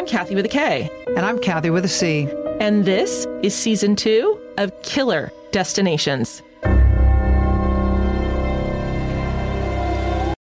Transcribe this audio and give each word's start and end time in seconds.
I'm 0.00 0.06
Kathy 0.06 0.34
with 0.34 0.46
a 0.46 0.48
K. 0.48 0.88
And 1.08 1.26
I'm 1.26 1.38
Kathy 1.38 1.68
with 1.68 1.84
a 1.84 1.88
C. 1.88 2.26
And 2.58 2.86
this 2.86 3.26
is 3.42 3.54
season 3.54 3.96
two 3.96 4.40
of 4.56 4.72
Killer 4.80 5.30
Destinations. 5.52 6.40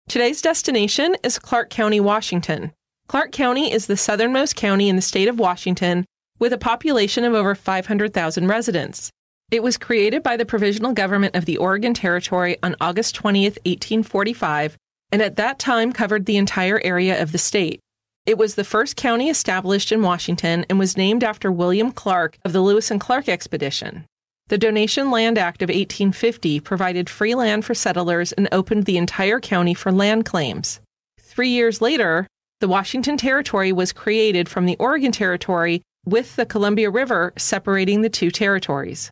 Today's 0.07 0.43
destination 0.43 1.16
is 1.23 1.39
Clark 1.39 1.71
County, 1.71 2.00
Washington. 2.00 2.71
Clark 3.07 3.32
County 3.32 3.73
is 3.73 3.88
the 3.88 3.98
southernmost 3.98 4.55
county 4.55 4.89
in 4.89 4.96
the 4.96 5.02
state 5.02 5.27
of 5.27 5.39
Washington 5.39 6.05
with 6.38 6.54
a 6.54 6.60
population 6.60 7.23
of 7.23 7.34
over 7.34 7.55
500,000 7.55 8.48
residents. 8.48 9.10
It 9.50 9.64
was 9.64 9.76
created 9.76 10.21
by 10.21 10.38
the 10.38 10.46
Provisional 10.46 10.94
Government 10.94 11.36
of 11.36 11.46
the 11.46 11.58
Oregon 11.58 11.96
Territory 11.96 12.58
on 12.62 12.76
August 12.80 13.16
20th, 13.16 13.58
1845, 13.66 14.78
and 15.12 15.23
at 15.23 15.38
that 15.38 15.58
time 15.58 15.92
covered 15.92 16.28
the 16.28 16.38
entire 16.38 16.80
area 16.84 17.20
of 17.20 17.32
the 17.32 17.39
state. 17.39 17.80
It 18.25 18.38
was 18.38 18.54
the 18.54 18.64
first 18.64 18.96
county 18.96 19.30
established 19.30 19.92
in 19.92 20.04
Washington 20.04 20.64
and 20.70 20.78
was 20.78 20.96
named 20.96 21.24
after 21.24 21.52
William 21.52 21.92
Clark 21.92 22.38
of 22.46 22.54
the 22.54 22.62
Lewis 22.62 22.92
and 22.92 23.02
Clark 23.02 23.28
expedition. 23.28 24.06
The 24.48 24.60
Donation 24.60 25.10
Land 25.10 25.39
Act 25.39 25.64
of 25.64 25.70
1850 25.70 26.60
provided 26.60 27.10
free 27.10 27.34
land 27.34 27.65
for 27.65 27.74
settlers 27.74 28.32
and 28.32 28.48
opened 28.52 28.86
the 28.86 28.98
entire 28.98 29.39
county 29.39 29.74
for 29.74 29.92
land 29.92 30.26
claims. 30.26 30.82
Three 31.20 31.50
years 31.50 31.82
later, 31.82 32.28
the 32.59 32.67
Washington 32.67 33.17
Territory 33.17 33.72
was 33.72 33.92
created 33.92 34.48
from 34.48 34.67
the 34.67 34.78
Oregon 34.78 35.12
Territory 35.12 35.81
with 36.06 36.36
the 36.36 36.45
Columbia 36.45 36.92
River 36.92 37.34
separating 37.38 38.02
the 38.02 38.09
two 38.09 38.30
territories. 38.30 39.09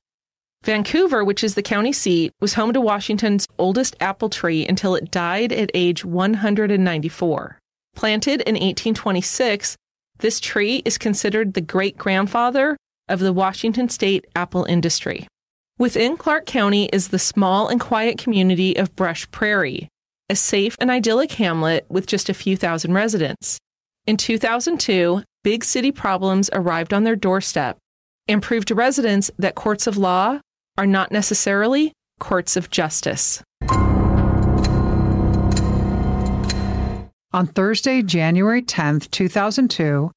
Vancouver, 0.64 1.24
which 1.24 1.44
is 1.44 1.56
the 1.56 1.64
county 1.64 1.94
seat, 1.94 2.32
was 2.42 2.56
home 2.56 2.74
to 2.74 2.82
Washington's 2.82 3.48
oldest 3.58 3.96
apple 4.00 4.30
tree 4.30 4.68
until 4.68 4.94
it 4.94 5.10
died 5.10 5.54
at 5.54 5.72
age 5.74 6.06
194. 6.06 7.59
Planted 8.00 8.40
in 8.44 8.54
1826, 8.56 9.76
this 10.20 10.40
tree 10.40 10.82
is 10.86 10.98
considered 10.98 11.54
the 11.54 11.60
great 11.60 11.98
grandfather 11.98 12.78
of 13.10 13.20
the 13.20 13.34
Washington 13.34 13.90
state 13.90 14.26
apple 14.38 14.64
industry. 14.64 15.28
Within 15.78 16.16
Clark 16.16 16.46
County 16.46 16.86
is 16.94 17.10
the 17.10 17.20
small 17.20 17.68
and 17.68 17.78
quiet 17.78 18.18
community 18.18 18.78
of 18.78 18.96
Brush 18.96 19.30
Prairie, 19.32 19.90
a 20.30 20.38
safe 20.38 20.78
and 20.80 20.90
idyllic 20.90 21.34
hamlet 21.34 21.86
with 21.90 22.08
just 22.08 22.30
a 22.30 22.34
few 22.34 22.56
thousand 22.56 22.94
residents. 22.94 23.60
In 24.08 24.16
2002, 24.16 25.22
big 25.44 25.66
city 25.66 25.92
problems 25.92 26.50
arrived 26.54 26.94
on 26.94 27.04
their 27.04 27.18
doorstep 27.18 27.78
and 28.30 28.42
proved 28.42 28.70
to 28.70 28.76
residents 28.76 29.30
that 29.38 29.56
courts 29.56 29.88
of 29.88 29.98
law 29.98 30.40
are 30.78 30.88
not 30.88 31.12
necessarily 31.12 31.92
courts 32.18 32.56
of 32.56 32.70
justice. 32.70 33.44
On 37.32 37.46
Thursday, 37.46 38.02
January 38.02 38.64
10, 38.64 39.02
2002, 39.02 40.10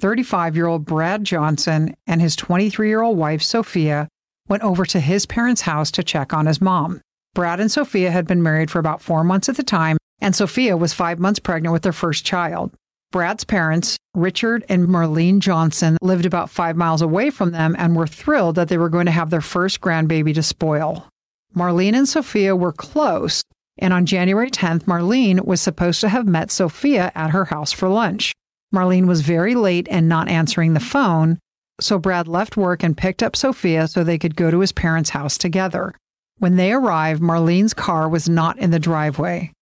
35 0.00 0.54
year 0.54 0.66
old 0.66 0.84
Brad 0.84 1.24
Johnson 1.24 1.96
and 2.06 2.20
his 2.20 2.36
23 2.36 2.88
year 2.88 3.00
old 3.00 3.16
wife, 3.16 3.42
Sophia, 3.42 4.06
went 4.48 4.62
over 4.62 4.84
to 4.84 5.00
his 5.00 5.24
parents' 5.24 5.62
house 5.62 5.90
to 5.92 6.02
check 6.02 6.34
on 6.34 6.44
his 6.44 6.60
mom. 6.60 7.00
Brad 7.34 7.58
and 7.58 7.72
Sophia 7.72 8.10
had 8.10 8.26
been 8.26 8.42
married 8.42 8.70
for 8.70 8.80
about 8.80 9.00
four 9.00 9.24
months 9.24 9.48
at 9.48 9.56
the 9.56 9.62
time, 9.62 9.96
and 10.20 10.36
Sophia 10.36 10.76
was 10.76 10.92
five 10.92 11.18
months 11.18 11.38
pregnant 11.38 11.72
with 11.72 11.82
their 11.82 11.92
first 11.92 12.26
child. 12.26 12.70
Brad's 13.12 13.44
parents, 13.44 13.96
Richard 14.14 14.62
and 14.68 14.88
Marlyne 14.88 15.40
Johnson, 15.40 15.96
lived 16.02 16.26
about 16.26 16.50
five 16.50 16.76
miles 16.76 17.00
away 17.00 17.30
from 17.30 17.52
them 17.52 17.76
and 17.78 17.96
were 17.96 18.06
thrilled 18.06 18.56
that 18.56 18.68
they 18.68 18.76
were 18.76 18.90
going 18.90 19.06
to 19.06 19.12
have 19.12 19.30
their 19.30 19.40
first 19.40 19.80
grandbaby 19.80 20.34
to 20.34 20.42
spoil. 20.42 21.08
Marlyne 21.54 21.94
and 21.94 22.06
Sophia 22.06 22.54
were 22.54 22.72
close, 22.72 23.42
and 23.78 23.92
on 23.92 24.06
January 24.06 24.50
10th, 24.50 24.82
Marlyne 24.86 25.44
was 25.44 25.60
supposed 25.60 26.00
to 26.00 26.08
have 26.08 26.26
met 26.26 26.50
Sophia 26.50 27.12
at 27.14 27.30
her 27.30 27.46
house 27.46 27.72
for 27.72 27.88
lunch. 27.88 28.32
Marlyne 28.72 29.06
was 29.06 29.22
very 29.22 29.54
late 29.54 29.86
and 29.90 30.08
not 30.08 30.28
answering 30.28 30.74
the 30.74 30.80
phone, 30.80 31.38
so 31.80 31.98
Brad 31.98 32.28
left 32.28 32.56
work 32.56 32.82
and 32.82 32.96
picked 32.96 33.22
up 33.22 33.36
Sophia 33.36 33.88
so 33.88 34.02
they 34.02 34.18
could 34.18 34.36
go 34.36 34.50
to 34.50 34.60
his 34.60 34.72
parents' 34.72 35.10
house 35.10 35.38
together. 35.38 35.94
When 36.38 36.56
they 36.56 36.72
arrived, 36.72 37.22
Marlyne's 37.22 37.74
car 37.74 38.08
was 38.08 38.28
not 38.28 38.58
in 38.58 38.70
the 38.70 38.78
driveway. 38.78 39.52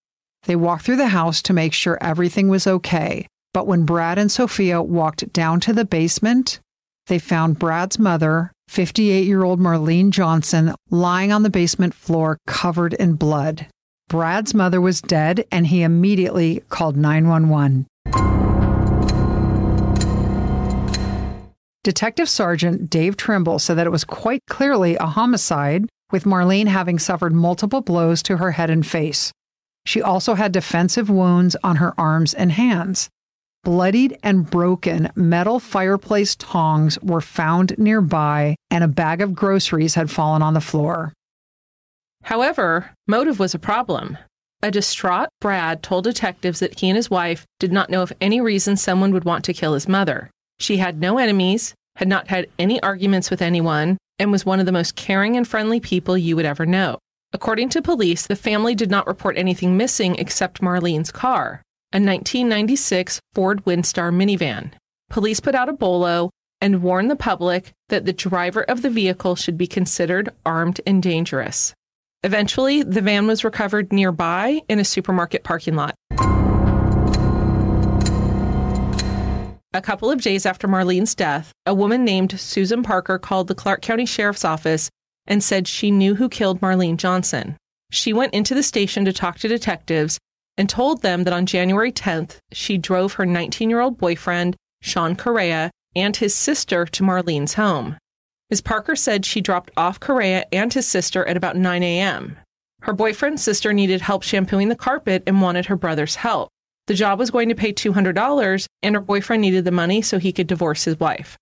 They 0.45 0.57
walked 0.57 0.85
through 0.85 0.97
the 0.97 1.09
house 1.09 1.43
to 1.43 1.53
make 1.53 1.73
sure 1.73 1.99
everything 2.01 2.49
was 2.49 2.67
okay. 2.67 3.27
But 3.53 3.67
when 3.67 3.87
Brad 3.87 4.19
and 4.19 4.31
Sophia 4.31 4.83
walked 4.83 5.33
down 5.33 5.61
to 5.61 5.73
the 5.73 5.85
basement, 5.85 6.61
they 7.07 7.19
found 7.19 7.59
Brad's 7.59 7.99
mother, 7.99 8.53
58 8.69 9.27
year 9.27 9.45
old 9.45 9.61
Marlyne 9.61 10.11
Johnson, 10.11 10.75
lying 10.91 11.33
on 11.33 11.43
the 11.43 11.51
basement 11.51 11.95
floor 11.95 12.39
covered 12.47 12.95
in 12.95 13.15
blood. 13.15 13.67
Brad's 14.09 14.55
mother 14.55 14.81
was 14.81 15.01
dead, 15.01 15.45
and 15.51 15.67
he 15.67 15.83
immediately 15.83 16.63
called 16.69 16.97
911. 16.97 17.87
Detective 21.83 22.29
Sergeant 22.29 22.89
Dave 22.89 23.17
Trimble 23.17 23.59
said 23.59 23.75
that 23.75 23.87
it 23.87 23.91
was 23.91 24.05
quite 24.05 24.41
clearly 24.49 24.97
a 24.97 25.07
homicide, 25.07 25.89
with 26.13 26.25
Marlyne 26.25 26.69
having 26.69 27.01
suffered 27.01 27.33
multiple 27.33 27.81
blows 27.81 28.23
to 28.23 28.37
her 28.37 28.53
head 28.53 28.71
and 28.71 28.87
face. 28.87 29.33
She 29.85 30.01
also 30.01 30.35
had 30.35 30.53
defensive 30.53 31.11
wounds 31.11 31.57
on 31.65 31.77
her 31.77 31.93
arms 31.99 32.33
and 32.33 32.53
hands. 32.53 33.09
Bloodied 33.65 34.17
and 34.23 34.49
broken 34.49 35.11
metal 35.17 35.59
fireplace 35.59 36.37
tongs 36.37 37.01
were 37.03 37.21
found 37.21 37.77
nearby, 37.77 38.55
and 38.71 38.85
a 38.85 38.89
bag 38.89 39.21
of 39.21 39.35
groceries 39.35 39.97
had 39.97 40.13
fallen 40.13 40.43
on 40.43 40.55
the 40.55 40.61
floor. 40.61 41.13
However, 42.27 42.91
motive 43.07 43.39
was 43.39 43.55
a 43.55 43.59
problem. 43.59 44.19
A 44.61 44.73
distraught 44.73 45.29
Brad 45.41 45.83
told 45.85 46.03
detectives 46.03 46.59
that 46.59 46.81
he 46.81 46.89
and 46.89 46.97
his 46.97 47.09
wife 47.09 47.47
did 47.61 47.71
not 47.71 47.89
know 47.89 48.03
of 48.03 48.13
any 48.21 48.41
reason 48.41 48.77
someone 48.77 49.13
would 49.13 49.25
want 49.25 49.45
to 49.45 49.55
kill 49.55 49.75
his 49.75 49.89
mother. 49.89 50.29
She 50.59 50.79
had 50.79 51.01
no 51.01 51.19
enemies, 51.19 51.73
had 51.95 52.09
not 52.09 52.27
had 52.27 52.49
any 52.59 52.83
arguments 52.83 53.31
with 53.31 53.41
anyone, 53.41 53.97
and 54.19 54.33
was 54.33 54.45
one 54.45 54.59
of 54.59 54.67
the 54.67 54.73
most 54.73 54.97
caring 54.97 55.37
and 55.37 55.47
friendly 55.47 55.79
people 55.79 56.19
you 56.19 56.35
would 56.35 56.45
ever 56.45 56.67
know. 56.67 56.99
According 57.33 57.69
to 57.71 57.81
police, 57.83 58.27
the 58.27 58.35
family 58.35 58.75
did 58.75 58.91
not 58.91 59.07
report 59.07 59.39
anything 59.39 59.77
missing 59.77 60.17
except 60.17 60.61
Marlyne's 60.61 61.13
car 61.13 61.63
a 61.93 62.01
1996 62.01 63.21
Ford 63.35 63.65
Windstar 63.65 64.13
minivan. 64.13 64.73
Police 65.09 65.39
put 65.39 65.55
out 65.55 65.69
a 65.69 65.73
bolo 65.73 66.31
and 66.61 66.83
warned 66.83 67.09
the 67.09 67.15
public 67.15 67.73
that 67.89 68.05
the 68.05 68.13
driver 68.13 68.63
of 68.63 68.83
the 68.83 68.91
vehicle 68.91 69.37
should 69.37 69.57
be 69.57 69.69
considered 69.69 70.31
armed 70.45 70.81
and 70.85 71.01
dangerous. 71.01 71.73
Eventually, 72.23 72.83
the 72.83 73.01
van 73.01 73.27
was 73.27 73.45
recovered 73.45 73.93
nearby 73.93 74.61
in 74.69 74.79
a 74.79 74.85
supermarket 74.85 75.45
parking 75.45 75.77
lot. 75.77 75.95
A 79.73 79.83
couple 79.83 80.11
of 80.11 80.23
days 80.23 80.47
after 80.47 80.67
Marlyne's 80.67 81.15
death, 81.15 81.53
a 81.67 81.75
woman 81.75 82.05
named 82.05 82.41
Susan 82.41 82.83
Parker 82.83 83.19
called 83.19 83.49
the 83.49 83.55
Clark 83.55 83.83
County 83.83 84.07
Sheriff's 84.07 84.45
Office 84.45 84.89
and 85.27 85.45
said 85.45 85.69
she 85.69 85.91
knew 85.91 86.15
who 86.15 86.29
killed 86.29 86.63
Marlyne 86.63 86.97
Johnson. 86.97 87.57
She 87.91 88.13
went 88.13 88.33
into 88.33 88.55
the 88.55 88.63
station 88.63 89.05
to 89.05 89.13
talk 89.13 89.39
to 89.41 89.49
detectives 89.49 90.19
and 90.57 90.69
told 90.69 91.03
them 91.03 91.25
that 91.25 91.35
on 91.35 91.45
January 91.47 91.93
10th, 91.93 92.39
she 92.53 92.79
drove 92.79 93.15
her 93.15 93.27
19 93.27 93.69
year 93.69 93.81
old 93.81 93.99
boyfriend, 93.99 94.57
Sean 94.81 95.15
Correa, 95.15 95.71
and 95.95 96.17
his 96.17 96.35
sister 96.35 96.87
to 96.87 97.03
Marlyne's 97.03 97.55
home. 97.55 97.97
Ms. 98.51 98.61
Parker 98.61 98.95
said 98.95 99.25
she 99.25 99.41
dropped 99.41 99.73
off 99.77 99.99
Correa 99.99 100.45
and 100.53 100.73
his 100.73 100.87
sister 100.87 101.25
at 101.27 101.37
about 101.37 101.57
9 101.57 101.83
a.m. 101.83 102.39
Her 102.83 102.93
boyfriend's 102.93 103.43
sister 103.43 103.73
needed 103.73 104.01
help 104.01 104.23
shampooing 104.23 104.69
the 104.69 104.77
carpet 104.77 105.25
and 105.27 105.43
wanted 105.43 105.67
her 105.67 105.77
brother's 105.77 106.17
help. 106.17 106.49
The 106.87 106.95
job 106.95 107.19
was 107.19 107.33
going 107.33 107.49
to 107.49 107.57
pay 107.57 107.73
$200, 107.73 108.67
and 108.85 108.95
her 108.95 109.01
boyfriend 109.01 109.41
needed 109.41 109.65
the 109.65 109.73
money 109.73 110.01
so 110.01 110.19
he 110.19 110.33
could 110.33 110.47
divorce 110.47 110.85
his 110.85 111.01
wife. 111.01 111.37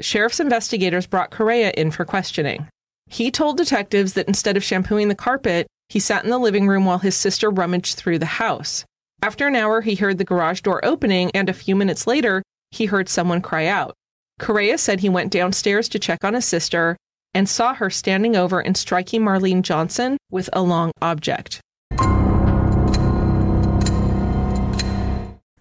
Sheriff's 0.00 0.40
investigators 0.40 1.06
brought 1.06 1.30
Correa 1.30 1.72
in 1.76 1.90
for 1.90 2.06
questioning. 2.06 2.68
He 3.06 3.30
told 3.30 3.58
detectives 3.58 4.14
that 4.14 4.28
instead 4.28 4.56
of 4.56 4.64
shampooing 4.64 5.08
the 5.08 5.14
carpet, 5.14 5.66
he 5.90 6.00
sat 6.00 6.24
in 6.24 6.30
the 6.30 6.38
living 6.38 6.66
room 6.66 6.86
while 6.86 6.98
his 6.98 7.14
sister 7.14 7.50
rummaged 7.50 7.96
through 7.96 8.18
the 8.18 8.26
house. 8.26 8.84
After 9.22 9.46
an 9.46 9.56
hour, 9.56 9.82
he 9.82 9.94
heard 9.94 10.16
the 10.16 10.24
garage 10.24 10.62
door 10.62 10.82
opening, 10.82 11.30
and 11.32 11.50
a 11.50 11.54
few 11.54 11.76
minutes 11.76 12.06
later, 12.06 12.42
he 12.70 12.86
heard 12.86 13.10
someone 13.10 13.42
cry 13.42 13.66
out. 13.66 13.94
Correa 14.38 14.78
said 14.78 15.00
he 15.00 15.08
went 15.08 15.32
downstairs 15.32 15.88
to 15.88 15.98
check 15.98 16.22
on 16.22 16.34
his 16.34 16.44
sister 16.44 16.96
and 17.32 17.48
saw 17.48 17.74
her 17.74 17.90
standing 17.90 18.36
over 18.36 18.60
and 18.60 18.76
striking 18.76 19.22
Marlyne 19.22 19.62
Johnson 19.62 20.16
with 20.30 20.48
a 20.52 20.62
long 20.62 20.92
object. 21.00 21.60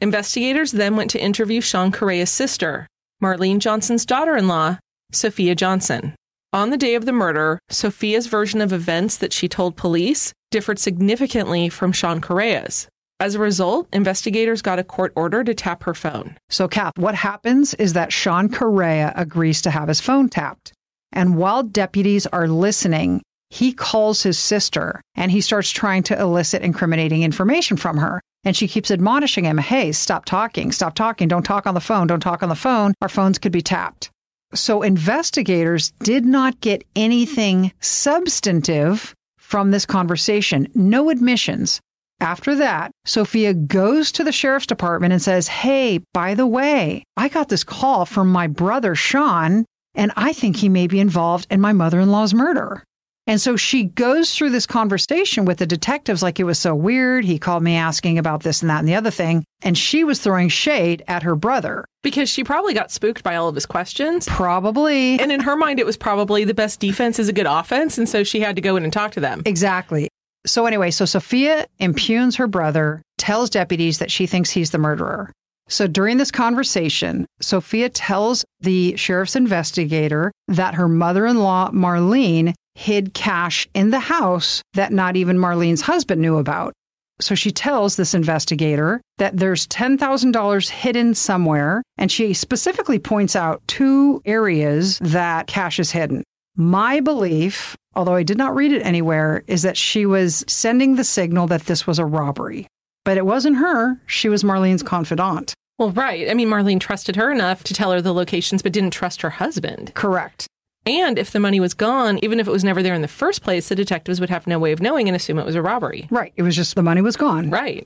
Investigators 0.01 0.71
then 0.71 0.95
went 0.95 1.09
to 1.11 1.21
interview 1.21 1.61
Sean 1.61 1.91
Correa's 1.91 2.29
sister, 2.29 2.85
Marlyne 3.21 3.59
Johnson's 3.59 4.05
daughter 4.05 4.35
in 4.35 4.47
law, 4.47 4.77
Sophia 5.11 5.55
Johnson. 5.55 6.15
On 6.51 6.69
the 6.69 6.77
day 6.77 6.95
of 6.95 7.05
the 7.05 7.11
murder, 7.11 7.59
Sophia's 7.69 8.27
version 8.27 8.61
of 8.61 8.71
events 8.71 9.17
that 9.17 9.33
she 9.33 9.47
told 9.47 9.75
police 9.75 10.31
differed 10.51 10.79
significantly 10.79 11.69
from 11.69 11.91
Sean 11.91 12.21
Correa's. 12.21 12.87
As 13.19 13.33
a 13.33 13.39
result, 13.39 13.87
investigators 13.93 14.61
got 14.61 14.77
a 14.77 14.83
court 14.83 15.13
order 15.15 15.43
to 15.43 15.53
tap 15.53 15.83
her 15.83 15.93
phone. 15.93 16.35
So, 16.49 16.67
Kath, 16.67 16.97
what 16.97 17.15
happens 17.15 17.73
is 17.75 17.93
that 17.93 18.11
Sean 18.11 18.49
Correa 18.49 19.13
agrees 19.15 19.61
to 19.61 19.71
have 19.71 19.87
his 19.87 20.01
phone 20.01 20.27
tapped. 20.27 20.73
And 21.13 21.37
while 21.37 21.63
deputies 21.63 22.27
are 22.27 22.47
listening, 22.47 23.21
he 23.49 23.71
calls 23.71 24.23
his 24.23 24.37
sister 24.37 25.01
and 25.15 25.31
he 25.31 25.39
starts 25.39 25.71
trying 25.71 26.03
to 26.03 26.19
elicit 26.19 26.61
incriminating 26.61 27.23
information 27.23 27.77
from 27.77 27.97
her. 27.97 28.21
And 28.43 28.55
she 28.55 28.67
keeps 28.67 28.91
admonishing 28.91 29.45
him, 29.45 29.59
hey, 29.59 29.93
stop 29.93 30.25
talking, 30.25 30.73
stop 30.73 30.93
talking, 30.93 31.29
don't 31.29 31.43
talk 31.43 31.65
on 31.65 31.73
the 31.73 31.79
phone, 31.79 32.07
don't 32.07 32.19
talk 32.19 32.43
on 32.43 32.49
the 32.49 32.55
phone. 32.55 32.93
Our 33.01 33.09
phones 33.09 33.39
could 33.39 33.53
be 33.53 33.61
tapped. 33.61 34.11
So 34.53 34.81
investigators 34.81 35.91
did 36.03 36.25
not 36.25 36.59
get 36.59 36.83
anything 36.95 37.71
substantive 37.79 39.15
from 39.37 39.71
this 39.71 39.85
conversation, 39.85 40.67
no 40.75 41.09
admissions. 41.09 41.79
After 42.19 42.55
that, 42.55 42.91
Sophia 43.05 43.53
goes 43.53 44.11
to 44.13 44.23
the 44.23 44.31
sheriff's 44.31 44.65
department 44.65 45.13
and 45.13 45.21
says, 45.21 45.47
Hey, 45.47 45.99
by 46.13 46.33
the 46.33 46.47
way, 46.47 47.03
I 47.17 47.27
got 47.27 47.49
this 47.49 47.63
call 47.63 48.05
from 48.05 48.31
my 48.31 48.47
brother, 48.47 48.95
Sean, 48.95 49.65
and 49.93 50.11
I 50.15 50.33
think 50.33 50.57
he 50.57 50.69
may 50.69 50.87
be 50.87 50.99
involved 50.99 51.47
in 51.49 51.61
my 51.61 51.73
mother 51.73 51.99
in 51.99 52.11
law's 52.11 52.33
murder. 52.33 52.83
And 53.27 53.41
so 53.41 53.55
she 53.55 53.85
goes 53.85 54.35
through 54.35 54.51
this 54.51 54.67
conversation 54.67 55.45
with 55.45 55.57
the 55.57 55.65
detectives 55.65 56.21
like 56.21 56.39
it 56.39 56.43
was 56.43 56.59
so 56.59 56.75
weird. 56.75 57.25
He 57.25 57.39
called 57.39 57.63
me 57.63 57.75
asking 57.75 58.19
about 58.19 58.43
this 58.43 58.61
and 58.61 58.69
that 58.69 58.79
and 58.79 58.87
the 58.87 58.93
other 58.93 59.09
thing. 59.09 59.43
And 59.63 59.75
she 59.75 60.03
was 60.03 60.19
throwing 60.19 60.47
shade 60.47 61.03
at 61.07 61.23
her 61.23 61.35
brother. 61.35 61.85
Because 62.03 62.29
she 62.29 62.43
probably 62.43 62.75
got 62.75 62.91
spooked 62.91 63.23
by 63.23 63.35
all 63.35 63.49
of 63.49 63.55
his 63.55 63.65
questions. 63.65 64.27
Probably. 64.27 65.19
And 65.19 65.31
in 65.31 65.39
her 65.39 65.55
mind, 65.55 65.79
it 65.79 65.87
was 65.87 65.97
probably 65.97 66.43
the 66.43 66.53
best 66.53 66.79
defense 66.79 67.17
is 67.17 67.27
a 67.27 67.33
good 67.33 67.47
offense. 67.47 67.97
And 67.97 68.07
so 68.07 68.23
she 68.23 68.41
had 68.41 68.55
to 68.57 68.61
go 68.61 68.75
in 68.75 68.83
and 68.83 68.93
talk 68.93 69.11
to 69.13 69.19
them. 69.19 69.41
Exactly. 69.45 70.07
So, 70.45 70.65
anyway, 70.65 70.91
so 70.91 71.05
Sophia 71.05 71.67
impugns 71.79 72.35
her 72.35 72.47
brother, 72.47 73.01
tells 73.17 73.49
deputies 73.49 73.99
that 73.99 74.11
she 74.11 74.27
thinks 74.27 74.51
he's 74.51 74.71
the 74.71 74.77
murderer. 74.77 75.31
So 75.67 75.87
during 75.87 76.17
this 76.17 76.29
conversation, 76.29 77.25
Sophia 77.41 77.89
tells 77.89 78.45
the 78.59 78.95
sheriff's 78.97 79.35
investigator 79.35 80.31
that 80.47 80.75
her 80.75 80.87
mother 80.87 81.25
in 81.25 81.39
law, 81.39 81.71
Marlyne, 81.71 82.53
hid 82.75 83.13
cash 83.13 83.67
in 83.73 83.89
the 83.89 83.99
house 83.99 84.61
that 84.73 84.91
not 84.91 85.15
even 85.15 85.39
Marlyne's 85.39 85.81
husband 85.81 86.21
knew 86.21 86.37
about. 86.37 86.73
So 87.19 87.33
she 87.33 87.51
tells 87.51 87.95
this 87.95 88.13
investigator 88.13 89.01
that 89.17 89.37
there's 89.37 89.67
$10,000 89.67 90.69
hidden 90.69 91.15
somewhere, 91.15 91.81
and 91.97 92.11
she 92.11 92.33
specifically 92.33 92.99
points 92.99 93.35
out 93.35 93.63
two 93.67 94.21
areas 94.25 94.99
that 94.99 95.47
cash 95.47 95.79
is 95.79 95.91
hidden. 95.91 96.23
My 96.55 97.01
belief, 97.01 97.75
although 97.95 98.15
I 98.15 98.23
did 98.23 98.37
not 98.37 98.55
read 98.55 98.71
it 98.71 98.81
anywhere, 98.81 99.43
is 99.45 99.63
that 99.63 99.75
she 99.75 100.05
was 100.05 100.45
sending 100.47 100.95
the 100.95 101.03
signal 101.03 101.47
that 101.47 101.65
this 101.65 101.85
was 101.85 101.99
a 101.99 102.05
robbery. 102.05 102.67
But 103.03 103.17
it 103.17 103.25
wasn't 103.25 103.57
her, 103.57 104.01
she 104.05 104.29
was 104.29 104.43
Marlyne's 104.43 104.81
confidant. 104.81 105.53
Well, 105.77 105.91
right. 105.91 106.29
I 106.29 106.33
mean, 106.33 106.47
Marlyne 106.47 106.79
trusted 106.79 107.17
her 107.17 107.29
enough 107.29 107.63
to 107.65 107.73
tell 107.73 107.91
her 107.91 108.01
the 108.01 108.13
locations, 108.13 108.61
but 108.61 108.71
didn't 108.71 108.91
trust 108.91 109.21
her 109.21 109.31
husband. 109.31 109.93
Correct. 109.95 110.47
And 110.85 111.19
if 111.19 111.31
the 111.31 111.39
money 111.39 111.59
was 111.59 111.73
gone, 111.73 112.19
even 112.23 112.39
if 112.39 112.47
it 112.47 112.51
was 112.51 112.63
never 112.63 112.81
there 112.81 112.93
in 112.93 113.01
the 113.01 113.07
first 113.09 113.41
place, 113.41 113.67
the 113.67 113.75
detectives 113.75 114.21
would 114.21 114.29
have 114.29 114.47
no 114.47 114.57
way 114.57 114.71
of 114.71 114.81
knowing 114.81 115.09
and 115.09 115.15
assume 115.15 115.39
it 115.39 115.45
was 115.45 115.55
a 115.55 115.61
robbery. 115.61 116.07
Right. 116.09 116.31
It 116.37 116.43
was 116.43 116.55
just 116.55 116.75
the 116.75 116.83
money 116.83 117.01
was 117.01 117.17
gone. 117.17 117.49
Right. 117.49 117.85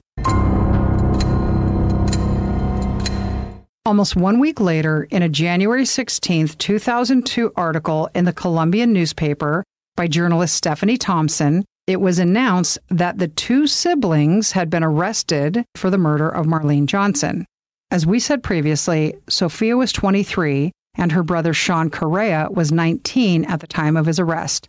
Almost 3.86 4.16
one 4.16 4.40
week 4.40 4.60
later, 4.60 5.08
in 5.10 5.24
a 5.24 5.30
January 5.30 5.86
16, 5.86 6.50
2002 6.50 7.54
article 7.56 8.10
in 8.14 8.26
the 8.26 8.34
Columbian 8.34 8.92
newspaper 8.92 9.64
by 9.96 10.08
journalist 10.08 10.56
Stephanie 10.56 10.98
Thompson, 10.98 11.66
it 11.88 12.02
was 12.02 12.20
announced 12.20 12.78
that 12.90 13.18
the 13.18 13.28
two 13.28 13.66
siblings 13.66 14.52
had 14.52 14.70
been 14.70 14.84
arrested 14.84 15.66
for 15.76 15.90
the 15.90 15.98
murder 15.98 16.30
of 16.30 16.46
Marlyne 16.46 16.86
Johnson. 16.86 17.46
As 17.90 18.06
we 18.06 18.20
said 18.20 18.44
previously, 18.44 19.16
Sophia 19.28 19.76
was 19.76 19.92
23 19.92 20.72
and 20.96 21.12
her 21.12 21.24
brother 21.24 21.54
Sean 21.54 21.90
Correa 21.90 22.48
was 22.52 22.72
19 22.72 23.46
at 23.46 23.62
the 23.62 23.68
time 23.68 23.98
of 23.98 24.06
his 24.06 24.20
arrest. 24.20 24.68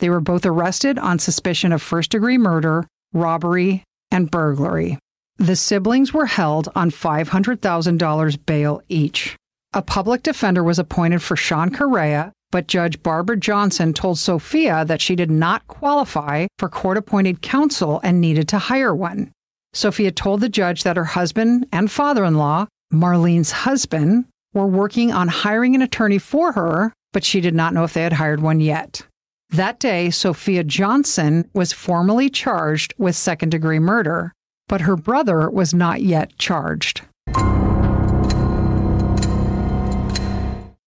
They 0.00 0.10
were 0.10 0.20
both 0.20 0.44
arrested 0.44 0.98
on 0.98 1.18
suspicion 1.18 1.72
of 1.72 1.80
first 1.80 2.10
degree 2.10 2.38
murder, 2.38 2.86
robbery, 3.12 3.84
and 4.10 4.30
burglary. 4.30 4.98
The 5.40 5.56
siblings 5.56 6.12
were 6.12 6.26
held 6.26 6.68
on 6.74 6.90
$500,000 6.90 8.44
bail 8.44 8.82
each. 8.90 9.36
A 9.72 9.80
public 9.80 10.22
defender 10.22 10.62
was 10.62 10.78
appointed 10.78 11.22
for 11.22 11.34
Sean 11.34 11.70
Correa, 11.70 12.30
but 12.50 12.66
Judge 12.66 13.02
Barbara 13.02 13.38
Johnson 13.38 13.94
told 13.94 14.18
Sophia 14.18 14.84
that 14.84 15.00
she 15.00 15.16
did 15.16 15.30
not 15.30 15.66
qualify 15.66 16.46
for 16.58 16.68
court 16.68 16.98
appointed 16.98 17.40
counsel 17.40 18.02
and 18.04 18.20
needed 18.20 18.48
to 18.48 18.58
hire 18.58 18.94
one. 18.94 19.32
Sophia 19.72 20.10
told 20.10 20.42
the 20.42 20.50
judge 20.50 20.82
that 20.82 20.98
her 20.98 21.06
husband 21.06 21.66
and 21.72 21.90
father 21.90 22.26
in 22.26 22.34
law, 22.34 22.66
Marlyne's 22.90 23.50
husband, 23.50 24.26
were 24.52 24.66
working 24.66 25.10
on 25.10 25.28
hiring 25.28 25.74
an 25.74 25.80
attorney 25.80 26.18
for 26.18 26.52
her, 26.52 26.92
but 27.14 27.24
she 27.24 27.40
did 27.40 27.54
not 27.54 27.72
know 27.72 27.84
if 27.84 27.94
they 27.94 28.02
had 28.02 28.12
hired 28.12 28.42
one 28.42 28.60
yet. 28.60 29.06
That 29.48 29.80
day, 29.80 30.10
Sophia 30.10 30.64
Johnson 30.64 31.48
was 31.54 31.72
formally 31.72 32.28
charged 32.28 32.92
with 32.98 33.16
second 33.16 33.48
degree 33.48 33.78
murder, 33.78 34.34
but 34.70 34.80
her 34.82 34.96
brother 34.96 35.50
was 35.50 35.74
not 35.74 36.00
yet 36.00 36.38
charged. 36.38 37.02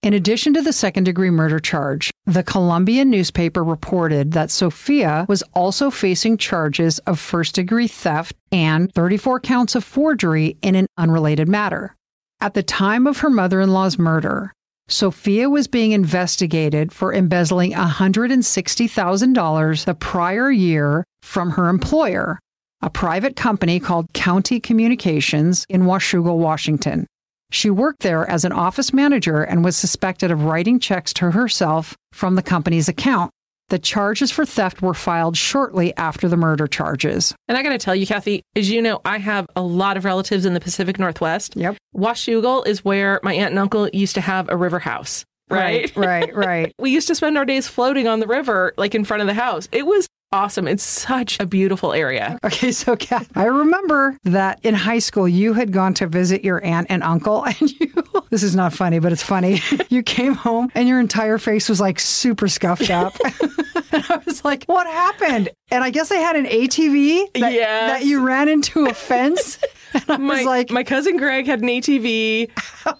In 0.01 0.13
addition 0.13 0.53
to 0.53 0.61
the 0.61 0.73
second 0.73 1.03
degree 1.03 1.29
murder 1.29 1.59
charge, 1.59 2.09
the 2.25 2.43
Columbian 2.43 3.09
newspaper 3.09 3.61
reported 3.61 4.31
that 4.31 4.51
Sophia 4.51 5.25
was 5.27 5.43
also 5.53 5.91
facing 5.91 6.37
charges 6.37 6.99
of 6.99 7.19
first 7.19 7.55
degree 7.55 7.89
theft 7.89 8.33
and 8.53 8.89
34 8.93 9.41
counts 9.41 9.75
of 9.75 9.83
forgery 9.83 10.55
in 10.61 10.75
an 10.75 10.87
unrelated 10.97 11.49
matter. 11.49 11.93
At 12.39 12.53
the 12.53 12.63
time 12.63 13.05
of 13.05 13.17
her 13.19 13.29
mother 13.29 13.59
in 13.59 13.71
law's 13.71 13.99
murder, 13.99 14.53
Sophia 14.87 15.49
was 15.49 15.67
being 15.67 15.91
investigated 15.91 16.93
for 16.93 17.13
embezzling 17.13 17.73
$160,000 17.73 19.85
the 19.85 19.93
prior 19.93 20.51
year 20.51 21.03
from 21.21 21.51
her 21.51 21.69
employer, 21.69 22.39
a 22.83 22.89
private 22.89 23.37
company 23.37 23.79
called 23.79 24.11
County 24.11 24.59
Communications 24.59 25.65
in 25.69 25.83
Washougal, 25.83 26.37
Washington. 26.37 27.07
She 27.49 27.69
worked 27.69 28.01
there 28.01 28.29
as 28.29 28.43
an 28.43 28.51
office 28.51 28.91
manager 28.91 29.41
and 29.41 29.63
was 29.63 29.77
suspected 29.77 30.31
of 30.31 30.43
writing 30.43 30.79
checks 30.79 31.13
to 31.13 31.31
herself 31.31 31.95
from 32.11 32.35
the 32.35 32.41
company's 32.41 32.89
account. 32.89 33.31
The 33.69 33.79
charges 33.79 34.31
for 34.31 34.45
theft 34.45 34.81
were 34.81 34.93
filed 34.93 35.37
shortly 35.37 35.95
after 35.95 36.27
the 36.27 36.35
murder 36.35 36.67
charges. 36.67 37.33
And 37.47 37.57
I 37.57 37.63
got 37.63 37.69
to 37.69 37.77
tell 37.77 37.95
you, 37.95 38.05
Kathy, 38.05 38.41
as 38.53 38.69
you 38.69 38.81
know, 38.81 38.99
I 39.05 39.17
have 39.17 39.47
a 39.55 39.61
lot 39.61 39.95
of 39.95 40.03
relatives 40.03 40.45
in 40.45 40.53
the 40.53 40.59
Pacific 40.59 40.99
Northwest. 40.99 41.55
Yep. 41.55 41.77
Washougal 41.95 42.67
is 42.67 42.83
where 42.83 43.21
my 43.23 43.33
aunt 43.33 43.51
and 43.51 43.59
uncle 43.59 43.87
used 43.93 44.15
to 44.15 44.21
have 44.21 44.49
a 44.49 44.57
river 44.57 44.79
house. 44.79 45.23
Right, 45.49 45.95
right, 45.95 46.35
right. 46.35 46.35
right. 46.35 46.73
we 46.79 46.91
used 46.91 47.07
to 47.07 47.15
spend 47.15 47.37
our 47.37 47.45
days 47.45 47.67
floating 47.67 48.07
on 48.07 48.19
the 48.19 48.27
river, 48.27 48.73
like 48.75 48.93
in 48.93 49.05
front 49.05 49.21
of 49.21 49.27
the 49.27 49.33
house. 49.33 49.69
It 49.71 49.85
was 49.85 50.07
awesome. 50.33 50.67
It's 50.67 50.83
such 50.83 51.39
a 51.39 51.45
beautiful 51.45 51.93
area. 51.93 52.37
Okay, 52.43 52.71
so 52.71 52.95
Kat, 52.95 53.27
I 53.35 53.45
remember 53.45 54.17
that 54.23 54.59
in 54.63 54.73
high 54.73 54.99
school 54.99 55.29
you 55.29 55.53
had 55.53 55.71
gone 55.71 55.93
to 55.95 56.07
visit 56.07 56.43
your 56.43 56.63
aunt 56.65 56.87
and 56.89 57.03
uncle, 57.03 57.43
and 57.45 57.71
you. 57.79 57.93
This 58.29 58.43
is 58.43 58.55
not 58.55 58.73
funny, 58.73 58.99
but 58.99 59.11
it's 59.11 59.23
funny. 59.23 59.61
you 59.89 60.01
came 60.01 60.33
home 60.33 60.71
and 60.73 60.87
your 60.89 60.99
entire 60.99 61.37
face 61.37 61.69
was 61.69 61.79
like 61.79 61.99
super 61.99 62.47
scuffed 62.47 62.89
up. 62.89 63.13
and 63.91 64.05
I 64.09 64.21
was 64.25 64.43
like, 64.43 64.65
"What 64.65 64.87
happened?" 64.87 65.49
And 65.69 65.83
I 65.83 65.91
guess 65.91 66.11
I 66.11 66.15
had 66.15 66.35
an 66.35 66.45
ATV 66.45 67.33
that, 67.33 67.53
yes. 67.53 67.91
that 67.91 68.05
you 68.05 68.25
ran 68.25 68.49
into 68.49 68.85
a 68.85 68.93
fence. 68.93 69.59
And 69.93 70.03
I 70.07 70.17
my, 70.17 70.37
was 70.37 70.45
like, 70.45 70.71
my 70.71 70.83
cousin 70.83 71.17
Greg 71.17 71.45
had 71.45 71.61
an 71.61 71.67
ATV. 71.67 72.49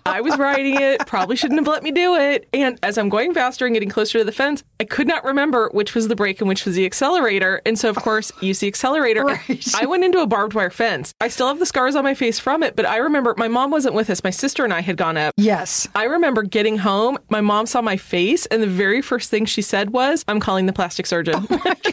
I 0.06 0.22
was 0.22 0.38
riding 0.38 0.80
it. 0.80 1.06
Probably 1.08 1.36
shouldn't 1.36 1.60
have 1.60 1.68
let 1.68 1.84
me 1.84 1.92
do 1.92 2.16
it. 2.16 2.48
And 2.54 2.78
as 2.84 2.98
I'm 2.98 3.10
going 3.10 3.34
faster 3.34 3.66
and 3.66 3.74
getting 3.74 3.90
closer 3.90 4.20
to 4.20 4.24
the 4.24 4.32
fence, 4.32 4.64
I 4.80 4.84
could 4.86 5.08
not 5.08 5.24
remember 5.24 5.70
which 5.72 5.96
was 5.96 6.08
the 6.08 6.16
brake 6.16 6.40
and 6.40 6.48
which 6.48 6.66
was 6.66 6.76
the 6.76 6.86
accelerator. 7.24 7.62
And 7.66 7.80
so, 7.80 7.90
of 7.90 7.96
course, 7.96 8.32
use 8.42 8.60
the 8.60 8.68
accelerator. 8.68 9.24
Right. 9.24 9.76
I 9.76 9.86
went 9.86 10.04
into 10.04 10.20
a 10.20 10.28
barbed 10.28 10.54
wire 10.54 10.70
fence. 10.70 11.14
I 11.22 11.30
still 11.30 11.48
have 11.48 11.60
the 11.60 11.66
scars 11.66 11.96
on 11.96 12.04
my 12.04 12.14
face 12.14 12.40
from 12.40 12.64
it, 12.64 12.76
but 12.76 12.86
I 12.86 12.98
remember 12.98 13.34
my 13.38 13.48
mom 13.48 13.72
wasn't 13.72 13.96
with 13.96 14.10
us. 14.10 14.24
My 14.24 14.30
sister 14.30 14.64
and 14.64 14.74
I 14.74 14.82
had 14.82 14.98
gone 14.98 15.18
up. 15.18 15.34
Yes. 15.38 15.88
I 15.96 16.04
remember 16.04 16.44
getting 16.44 16.78
home. 16.80 17.18
My 17.30 17.42
mom 17.42 17.66
saw 17.66 17.82
my 17.82 17.98
face, 17.98 18.46
and 18.48 18.62
the 18.62 18.68
very 18.68 19.02
first 19.02 19.30
thing 19.30 19.46
she 19.46 19.62
said 19.62 19.92
was, 19.92 20.26
I'm 20.28 20.40
calling 20.40 20.66
the 20.66 20.74
plastic 20.74 21.06
surgeon. 21.06 21.48
Oh 21.50 21.74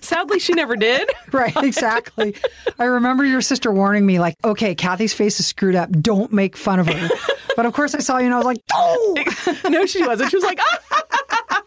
Sadly, 0.00 0.40
she 0.40 0.54
never 0.54 0.74
did. 0.74 1.08
Right, 1.30 1.56
exactly. 1.58 2.34
I 2.80 2.84
remember 2.86 3.24
your 3.24 3.40
sister 3.40 3.70
warning 3.70 4.04
me, 4.04 4.18
like, 4.18 4.34
okay, 4.44 4.74
Kathy's 4.74 5.14
face 5.14 5.38
is 5.38 5.46
screwed 5.46 5.76
up. 5.76 5.88
Don't 5.92 6.32
make 6.32 6.56
fun 6.56 6.80
of 6.80 6.88
her. 6.88 7.08
But 7.54 7.66
of 7.66 7.74
course, 7.74 7.94
I 7.94 7.98
saw 7.98 8.18
you 8.18 8.24
and 8.24 8.34
I 8.34 8.38
was 8.38 8.46
like, 8.46 8.62
oh! 8.72 9.16
no, 9.68 9.86
she 9.86 10.04
wasn't. 10.04 10.30
She 10.30 10.36
was 10.36 10.44
like, 10.44 10.58
ah! 10.62 10.78
ah, 10.90 11.02
ah, 11.12 11.44
ah 11.50 11.59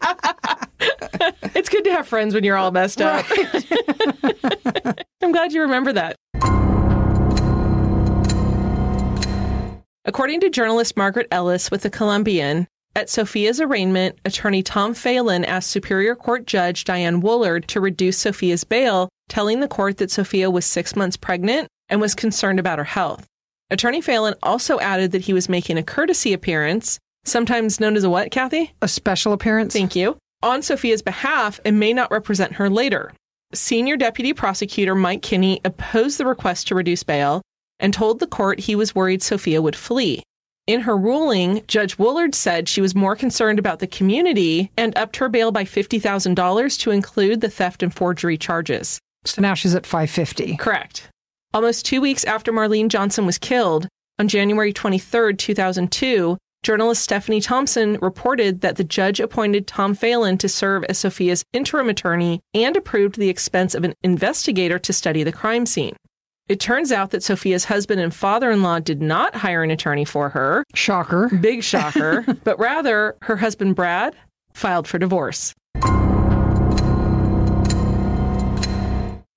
it's 1.64 1.70
good 1.70 1.84
to 1.84 1.92
have 1.92 2.06
friends 2.06 2.34
when 2.34 2.44
you're 2.44 2.58
all 2.58 2.70
messed 2.70 3.00
up. 3.00 3.24
Right. 3.30 5.02
I'm 5.22 5.32
glad 5.32 5.54
you 5.54 5.62
remember 5.62 5.94
that. 5.94 6.14
According 10.04 10.40
to 10.40 10.50
journalist 10.50 10.94
Margaret 10.98 11.26
Ellis 11.30 11.70
with 11.70 11.80
the 11.80 11.88
Columbian, 11.88 12.68
at 12.94 13.08
Sophia's 13.08 13.62
arraignment, 13.62 14.18
attorney 14.26 14.62
Tom 14.62 14.92
Phelan 14.92 15.46
asked 15.46 15.70
Superior 15.70 16.14
Court 16.14 16.46
Judge 16.46 16.84
Diane 16.84 17.22
Woolard 17.22 17.64
to 17.68 17.80
reduce 17.80 18.18
Sophia's 18.18 18.64
bail, 18.64 19.08
telling 19.30 19.60
the 19.60 19.66
court 19.66 19.96
that 19.96 20.10
Sophia 20.10 20.50
was 20.50 20.66
six 20.66 20.94
months 20.94 21.16
pregnant 21.16 21.68
and 21.88 21.98
was 21.98 22.14
concerned 22.14 22.58
about 22.58 22.76
her 22.76 22.84
health. 22.84 23.26
Attorney 23.70 24.02
Phelan 24.02 24.34
also 24.42 24.78
added 24.80 25.12
that 25.12 25.22
he 25.22 25.32
was 25.32 25.48
making 25.48 25.78
a 25.78 25.82
courtesy 25.82 26.34
appearance, 26.34 26.98
sometimes 27.24 27.80
known 27.80 27.96
as 27.96 28.04
a 28.04 28.10
what, 28.10 28.30
Kathy? 28.30 28.74
A 28.82 28.88
special 28.88 29.32
appearance. 29.32 29.72
Thank 29.72 29.96
you. 29.96 30.18
On 30.44 30.60
Sophia's 30.60 31.00
behalf 31.00 31.58
and 31.64 31.80
may 31.80 31.94
not 31.94 32.10
represent 32.10 32.52
her 32.52 32.68
later. 32.68 33.14
Senior 33.54 33.96
Deputy 33.96 34.34
Prosecutor 34.34 34.94
Mike 34.94 35.22
Kinney 35.22 35.58
opposed 35.64 36.18
the 36.18 36.26
request 36.26 36.68
to 36.68 36.74
reduce 36.74 37.02
bail 37.02 37.40
and 37.80 37.94
told 37.94 38.20
the 38.20 38.26
court 38.26 38.60
he 38.60 38.76
was 38.76 38.94
worried 38.94 39.22
Sophia 39.22 39.62
would 39.62 39.74
flee. 39.74 40.22
In 40.66 40.82
her 40.82 40.98
ruling, 40.98 41.62
Judge 41.66 41.96
Woolard 41.96 42.34
said 42.34 42.68
she 42.68 42.82
was 42.82 42.94
more 42.94 43.16
concerned 43.16 43.58
about 43.58 43.78
the 43.78 43.86
community 43.86 44.70
and 44.76 44.94
upped 44.98 45.16
her 45.16 45.30
bail 45.30 45.50
by 45.50 45.64
$50,000 45.64 46.78
to 46.80 46.90
include 46.90 47.40
the 47.40 47.48
theft 47.48 47.82
and 47.82 47.94
forgery 47.94 48.36
charges. 48.36 48.98
So 49.24 49.40
now 49.40 49.54
she's 49.54 49.74
at 49.74 49.86
550. 49.86 50.58
Correct. 50.58 51.08
Almost 51.54 51.86
two 51.86 52.02
weeks 52.02 52.22
after 52.24 52.52
Marlyne 52.52 52.90
Johnson 52.90 53.24
was 53.24 53.38
killed, 53.38 53.88
on 54.18 54.28
January 54.28 54.74
23, 54.74 55.36
2002, 55.36 56.36
journalist 56.64 57.02
Stephanie 57.02 57.42
Thompson 57.42 57.98
reported 58.00 58.62
that 58.62 58.76
the 58.76 58.84
judge 58.84 59.20
appointed 59.20 59.66
Tom 59.66 59.94
Phelan 59.94 60.38
to 60.38 60.48
serve 60.48 60.82
as 60.84 60.98
Sophia's 60.98 61.44
interim 61.52 61.88
attorney 61.88 62.40
and 62.54 62.76
approved 62.76 63.16
the 63.16 63.28
expense 63.28 63.74
of 63.74 63.84
an 63.84 63.94
investigator 64.02 64.78
to 64.78 64.92
study 64.92 65.22
the 65.22 65.30
crime 65.30 65.66
scene. 65.66 65.94
It 66.48 66.60
turns 66.60 66.90
out 66.90 67.10
that 67.10 67.22
Sophia's 67.22 67.66
husband 67.66 68.00
and 68.00 68.14
father 68.14 68.50
in 68.50 68.62
law 68.62 68.78
did 68.78 69.00
not 69.00 69.34
hire 69.34 69.62
an 69.62 69.70
attorney 69.70 70.04
for 70.04 70.30
her. 70.30 70.64
Shocker. 70.74 71.28
Big 71.40 71.62
shocker. 71.62 72.24
but 72.44 72.58
rather, 72.58 73.16
her 73.22 73.36
husband 73.36 73.76
Brad 73.76 74.16
filed 74.52 74.88
for 74.88 74.98
divorce. 74.98 75.54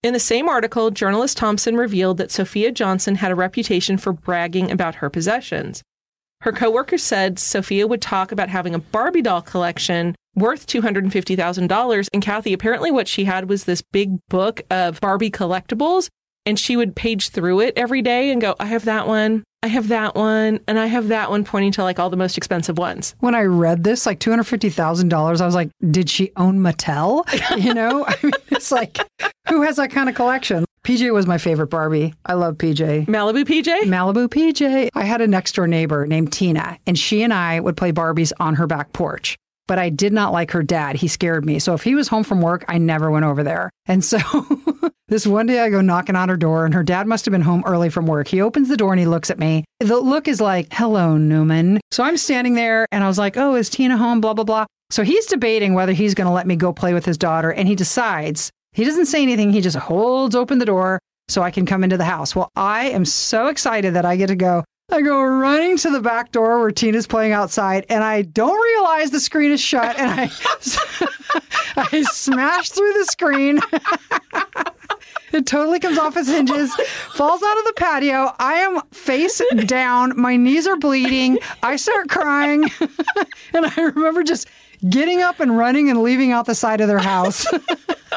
In 0.04 0.14
the 0.14 0.20
same 0.20 0.48
article, 0.48 0.92
journalist 0.92 1.38
Thompson 1.38 1.76
revealed 1.76 2.18
that 2.18 2.32
Sophia 2.32 2.72
Johnson 2.72 3.16
had 3.16 3.32
a 3.32 3.36
reputation 3.36 3.98
for 3.98 4.14
bragging 4.14 4.72
about 4.72 4.96
her 4.96 5.10
possessions. 5.10 5.82
Her 6.42 6.52
coworkers 6.52 7.04
said 7.04 7.40
Sophia 7.40 7.88
would 7.88 8.02
talk 8.02 8.32
about 8.32 8.50
having 8.50 8.76
a 8.76 8.80
Barbie 8.80 9.22
doll 9.22 9.42
collection 9.42 10.16
worth 10.36 10.68
$250,000. 10.68 12.08
And 12.14 12.22
Kathy, 12.22 12.54
apparently 12.54 12.92
what 12.92 13.08
she 13.08 13.26
had 13.26 13.50
was 13.50 13.64
this 13.64 13.82
big 13.82 14.20
book 14.30 14.62
of 14.70 15.02
Barbie 15.02 15.32
collectibles. 15.32 16.10
And 16.46 16.58
she 16.58 16.78
would 16.78 16.96
page 16.96 17.30
through 17.30 17.60
it 17.60 17.74
every 17.76 18.02
day 18.02 18.32
and 18.32 18.40
go, 18.40 18.56
I 18.60 18.68
have 18.68 18.86
that 18.86 19.06
one. 19.08 19.44
I 19.64 19.68
have 19.68 19.90
that 19.90 20.16
one. 20.16 20.62
And 20.68 20.80
I 20.80 20.86
have 20.86 21.10
that 21.10 21.30
one, 21.30 21.44
pointing 21.44 21.74
to 21.74 21.84
like 21.84 22.00
all 22.00 22.10
the 22.10 22.16
most 22.16 22.38
expensive 22.38 22.78
ones. 22.78 23.16
When 23.20 23.36
I 23.36 23.42
read 23.44 23.84
this, 23.84 24.06
like 24.06 24.20
$250,000, 24.20 25.42
I 25.42 25.46
was 25.46 25.56
like, 25.56 25.72
did 25.92 26.10
she 26.10 26.32
own 26.38 26.60
Mattel? 26.60 27.26
You 27.58 27.74
know, 27.74 28.06
I 28.08 28.16
mean, 28.24 28.32
it's 28.50 28.72
like, 28.72 28.98
who 29.50 29.64
has 29.64 29.76
that 29.78 29.90
kind 29.92 30.08
of 30.08 30.16
collection? 30.16 30.64
PJ 30.88 31.14
was 31.14 31.28
my 31.28 31.38
favorite 31.38 31.68
Barbie. 31.68 32.14
I 32.26 32.36
love 32.36 32.56
PJ. 32.56 33.08
Malibu 33.08 33.44
PJ? 33.44 33.82
Malibu 33.82 34.30
PJ. 34.30 34.88
I 34.96 35.04
had 35.04 35.20
a 35.20 35.28
next 35.28 35.54
door 35.54 35.68
neighbor 35.68 36.08
named 36.08 36.32
Tina, 36.32 36.80
and 36.88 36.98
she 36.98 37.24
and 37.24 37.34
I 37.34 37.60
would 37.60 37.76
play 37.76 37.92
Barbies 37.92 38.32
on 38.40 38.56
her 38.56 38.68
back 38.68 38.94
porch. 38.94 39.36
But 39.68 39.80
I 39.80 39.90
did 39.90 40.14
not 40.14 40.32
like 40.32 40.52
her 40.52 40.64
dad. 40.64 40.96
He 40.96 41.10
scared 41.10 41.46
me. 41.46 41.60
So 41.60 41.74
if 41.74 41.84
he 41.84 41.94
was 41.94 42.08
home 42.08 42.24
from 42.24 42.40
work, 42.40 42.64
I 42.70 42.78
never 42.78 43.12
went 43.12 43.26
over 43.26 43.44
there. 43.44 43.70
And 43.86 44.02
so 44.02 44.18
this 45.10 45.28
one 45.28 45.46
day 45.48 45.60
I 45.60 45.70
go 45.70 45.82
knocking 45.82 46.16
on 46.16 46.30
her 46.30 46.38
door, 46.38 46.64
and 46.64 46.74
her 46.74 46.84
dad 46.84 47.06
must 47.06 47.26
have 47.26 47.34
been 47.34 47.42
home 47.42 47.66
early 47.66 47.90
from 47.90 48.08
work. 48.08 48.30
He 48.30 48.40
opens 48.40 48.70
the 48.70 48.78
door 48.78 48.94
and 48.94 49.00
he 49.02 49.08
looks 49.08 49.30
at 49.30 49.40
me. 49.40 49.66
The 49.82 50.00
look 50.00 50.30
is 50.30 50.40
like, 50.40 50.70
hello, 50.72 51.18
Newman. 51.18 51.82
So 51.92 52.02
I'm 52.02 52.16
standing 52.16 52.54
there 52.54 52.88
and 52.94 53.04
I 53.04 53.08
was 53.10 53.18
like, 53.18 53.36
oh, 53.36 53.56
is 53.56 53.70
Tina 53.70 53.98
home? 53.98 54.22
Blah, 54.22 54.36
blah, 54.36 54.46
blah. 54.46 54.66
So 54.90 55.04
he's 55.04 55.26
debating 55.26 55.74
whether 55.74 55.92
he's 55.92 56.14
going 56.14 56.28
to 56.28 56.34
let 56.34 56.48
me 56.48 56.56
go 56.56 56.72
play 56.72 56.94
with 56.94 57.04
his 57.04 57.18
daughter, 57.18 57.52
and 57.52 57.68
he 57.68 57.76
decides 57.76 58.52
he 58.78 58.84
doesn't 58.84 59.08
say 59.08 59.24
anything. 59.24 59.52
He 59.52 59.62
just 59.62 59.76
holds 59.76 60.36
open 60.36 60.60
the 60.60 60.66
door 60.66 61.00
so 61.28 61.42
I 61.42 61.50
can 61.50 61.66
come 61.66 61.84
into 61.84 61.98
the 61.98 62.06
house. 62.06 62.36
Well, 62.36 62.52
I 62.56 62.90
am 62.90 63.06
so 63.06 63.48
excited 63.48 63.96
that 63.96 64.06
I 64.06 64.16
get 64.18 64.28
to 64.28 64.36
go. 64.36 64.64
I 64.92 65.02
go 65.02 65.20
running 65.20 65.78
to 65.78 65.90
the 65.90 66.00
back 66.00 66.32
door 66.32 66.60
where 66.60 66.70
Tina's 66.70 67.08
playing 67.08 67.32
outside, 67.32 67.88
and 67.90 68.04
I 68.04 68.22
don't 68.22 68.56
realize 68.56 69.10
the 69.10 69.20
screen 69.20 69.52
is 69.52 69.60
shut, 69.60 69.98
and 69.98 70.12
I, 70.12 70.30
I 71.92 72.04
smash 72.04 72.70
through 72.70 72.94
the 72.94 73.06
screen. 73.06 73.60
it 75.34 75.48
totally 75.48 75.80
comes 75.80 75.98
off 75.98 76.16
its 76.16 76.30
hinges, 76.30 76.72
falls 77.16 77.42
out 77.42 77.58
of 77.58 77.66
the 77.66 77.74
patio. 77.78 78.32
I 78.38 78.58
am 78.58 78.82
face 78.92 79.42
down. 79.66 80.14
My 80.22 80.36
knees 80.36 80.68
are 80.68 80.78
bleeding. 80.78 81.40
I 81.64 81.78
start 81.78 82.10
crying. 82.10 82.70
and 83.54 83.66
I 83.66 83.82
remember 83.82 84.22
just 84.22 84.48
getting 84.88 85.24
up 85.24 85.40
and 85.40 85.58
running 85.58 85.90
and 85.90 86.04
leaving 86.04 86.32
out 86.32 86.46
the 86.46 86.54
side 86.54 86.80
of 86.80 86.88
their 86.88 87.00
house. 87.00 87.48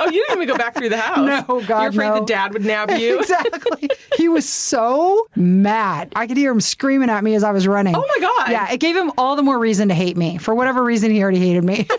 Oh, 0.01 0.11
you 0.11 0.25
didn't 0.27 0.43
even 0.43 0.49
go 0.49 0.57
back 0.57 0.75
through 0.75 0.89
the 0.89 0.97
house. 1.01 1.19
No, 1.49 1.61
God, 1.67 1.83
You're 1.83 1.91
afraid 1.91 2.09
no. 2.09 2.21
the 2.21 2.27
dad 2.27 2.53
would 2.53 2.65
nab 2.65 2.91
you. 2.93 3.19
exactly. 3.21 3.89
He 4.17 4.29
was 4.29 4.49
so 4.49 5.27
mad. 5.37 6.13
I 6.17 6.27
could 6.27 6.37
hear 6.37 6.51
him 6.51 6.61
screaming 6.61 7.11
at 7.11 7.23
me 7.23 7.35
as 7.35 7.45
I 7.45 7.53
was 7.53 7.67
running. 7.69 7.95
Oh 7.95 8.05
my 8.07 8.19
God. 8.21 8.51
Yeah, 8.51 8.71
it 8.73 8.79
gave 8.81 8.97
him 8.97 9.13
all 9.19 9.37
the 9.37 9.43
more 9.43 9.59
reason 9.59 9.89
to 9.89 9.95
hate 9.95 10.17
me. 10.17 10.39
For 10.39 10.55
whatever 10.55 10.83
reason, 10.83 11.11
he 11.11 11.23
already 11.23 11.39
hated 11.39 11.65
me. 11.65 11.87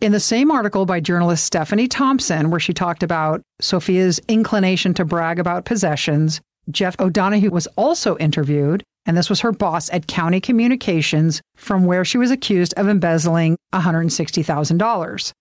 In 0.00 0.10
the 0.10 0.18
same 0.18 0.50
article 0.50 0.84
by 0.84 0.98
journalist 0.98 1.44
Stephanie 1.44 1.86
Thompson, 1.86 2.50
where 2.50 2.58
she 2.58 2.72
talked 2.72 3.04
about 3.04 3.40
Sophia's 3.60 4.20
inclination 4.26 4.94
to 4.94 5.04
brag 5.04 5.38
about 5.38 5.64
possessions, 5.64 6.40
Jeff 6.72 6.96
O'Donohue 6.98 7.50
was 7.50 7.68
also 7.76 8.16
interviewed, 8.18 8.82
and 9.06 9.16
this 9.16 9.28
was 9.30 9.40
her 9.40 9.52
boss 9.52 9.90
at 9.90 10.06
County 10.06 10.40
Communications, 10.40 11.40
from 11.56 11.84
where 11.84 12.04
she 12.04 12.18
was 12.18 12.30
accused 12.30 12.74
of 12.76 12.88
embezzling 12.88 13.56
$160,000. 13.72 15.32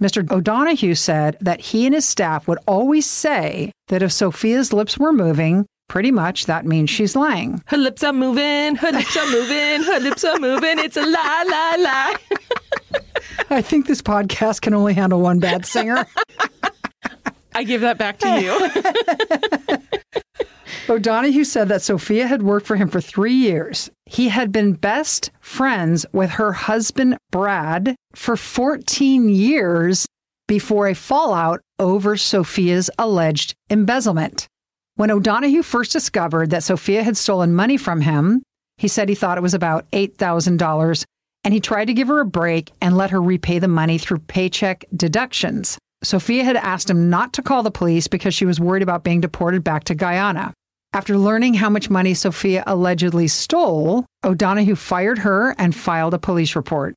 Mr. 0.00 0.30
O'Donohue 0.32 0.94
said 0.94 1.36
that 1.40 1.60
he 1.60 1.86
and 1.86 1.94
his 1.94 2.06
staff 2.06 2.48
would 2.48 2.58
always 2.66 3.08
say 3.08 3.70
that 3.88 4.02
if 4.02 4.10
Sophia's 4.10 4.72
lips 4.72 4.98
were 4.98 5.12
moving, 5.12 5.66
pretty 5.88 6.10
much 6.10 6.46
that 6.46 6.64
means 6.64 6.88
she's 6.90 7.14
lying. 7.14 7.62
Her 7.66 7.76
lips 7.76 8.02
are 8.02 8.12
moving, 8.12 8.76
her 8.76 8.90
lips 8.90 9.16
are 9.16 9.30
moving, 9.30 9.82
her 9.82 10.00
lips 10.00 10.24
are 10.24 10.38
moving. 10.38 10.78
It's 10.78 10.96
a 10.96 11.02
lie, 11.02 11.44
lie, 11.48 11.76
lie. 11.78 13.00
I 13.50 13.60
think 13.60 13.86
this 13.86 14.00
podcast 14.02 14.62
can 14.62 14.72
only 14.74 14.94
handle 14.94 15.20
one 15.20 15.38
bad 15.38 15.66
singer. 15.66 16.06
I 17.54 17.64
give 17.64 17.80
that 17.82 17.98
back 17.98 18.18
to 18.18 18.40
you. 18.40 19.78
O'Donohue 20.88 21.44
said 21.44 21.68
that 21.68 21.82
Sophia 21.82 22.26
had 22.26 22.42
worked 22.42 22.66
for 22.66 22.76
him 22.76 22.88
for 22.88 23.00
three 23.00 23.34
years. 23.34 23.90
He 24.06 24.28
had 24.28 24.50
been 24.52 24.72
best 24.72 25.30
friends 25.40 26.04
with 26.12 26.30
her 26.30 26.52
husband, 26.52 27.16
Brad, 27.30 27.94
for 28.14 28.36
14 28.36 29.28
years 29.28 30.06
before 30.48 30.88
a 30.88 30.94
fallout 30.94 31.60
over 31.78 32.16
Sophia's 32.16 32.90
alleged 32.98 33.54
embezzlement. 33.70 34.48
When 34.96 35.10
O'Donohue 35.10 35.62
first 35.62 35.92
discovered 35.92 36.50
that 36.50 36.64
Sophia 36.64 37.02
had 37.02 37.16
stolen 37.16 37.54
money 37.54 37.76
from 37.76 38.02
him, 38.02 38.42
he 38.76 38.88
said 38.88 39.08
he 39.08 39.14
thought 39.14 39.38
it 39.38 39.42
was 39.42 39.54
about 39.54 39.90
$8,000 39.92 41.04
and 41.44 41.54
he 41.54 41.60
tried 41.60 41.86
to 41.86 41.94
give 41.94 42.08
her 42.08 42.20
a 42.20 42.26
break 42.26 42.70
and 42.80 42.96
let 42.96 43.10
her 43.10 43.20
repay 43.20 43.58
the 43.58 43.68
money 43.68 43.98
through 43.98 44.18
paycheck 44.18 44.84
deductions. 44.94 45.78
Sophia 46.02 46.42
had 46.44 46.56
asked 46.56 46.90
him 46.90 47.08
not 47.08 47.32
to 47.34 47.42
call 47.42 47.62
the 47.62 47.70
police 47.70 48.08
because 48.08 48.34
she 48.34 48.44
was 48.44 48.58
worried 48.58 48.82
about 48.82 49.04
being 49.04 49.20
deported 49.20 49.62
back 49.62 49.84
to 49.84 49.94
Guyana. 49.94 50.52
After 50.92 51.16
learning 51.16 51.54
how 51.54 51.70
much 51.70 51.88
money 51.88 52.12
Sophia 52.12 52.64
allegedly 52.66 53.28
stole, 53.28 54.04
O'Donohue 54.24 54.74
fired 54.74 55.18
her 55.18 55.54
and 55.58 55.74
filed 55.74 56.12
a 56.12 56.18
police 56.18 56.54
report. 56.54 56.94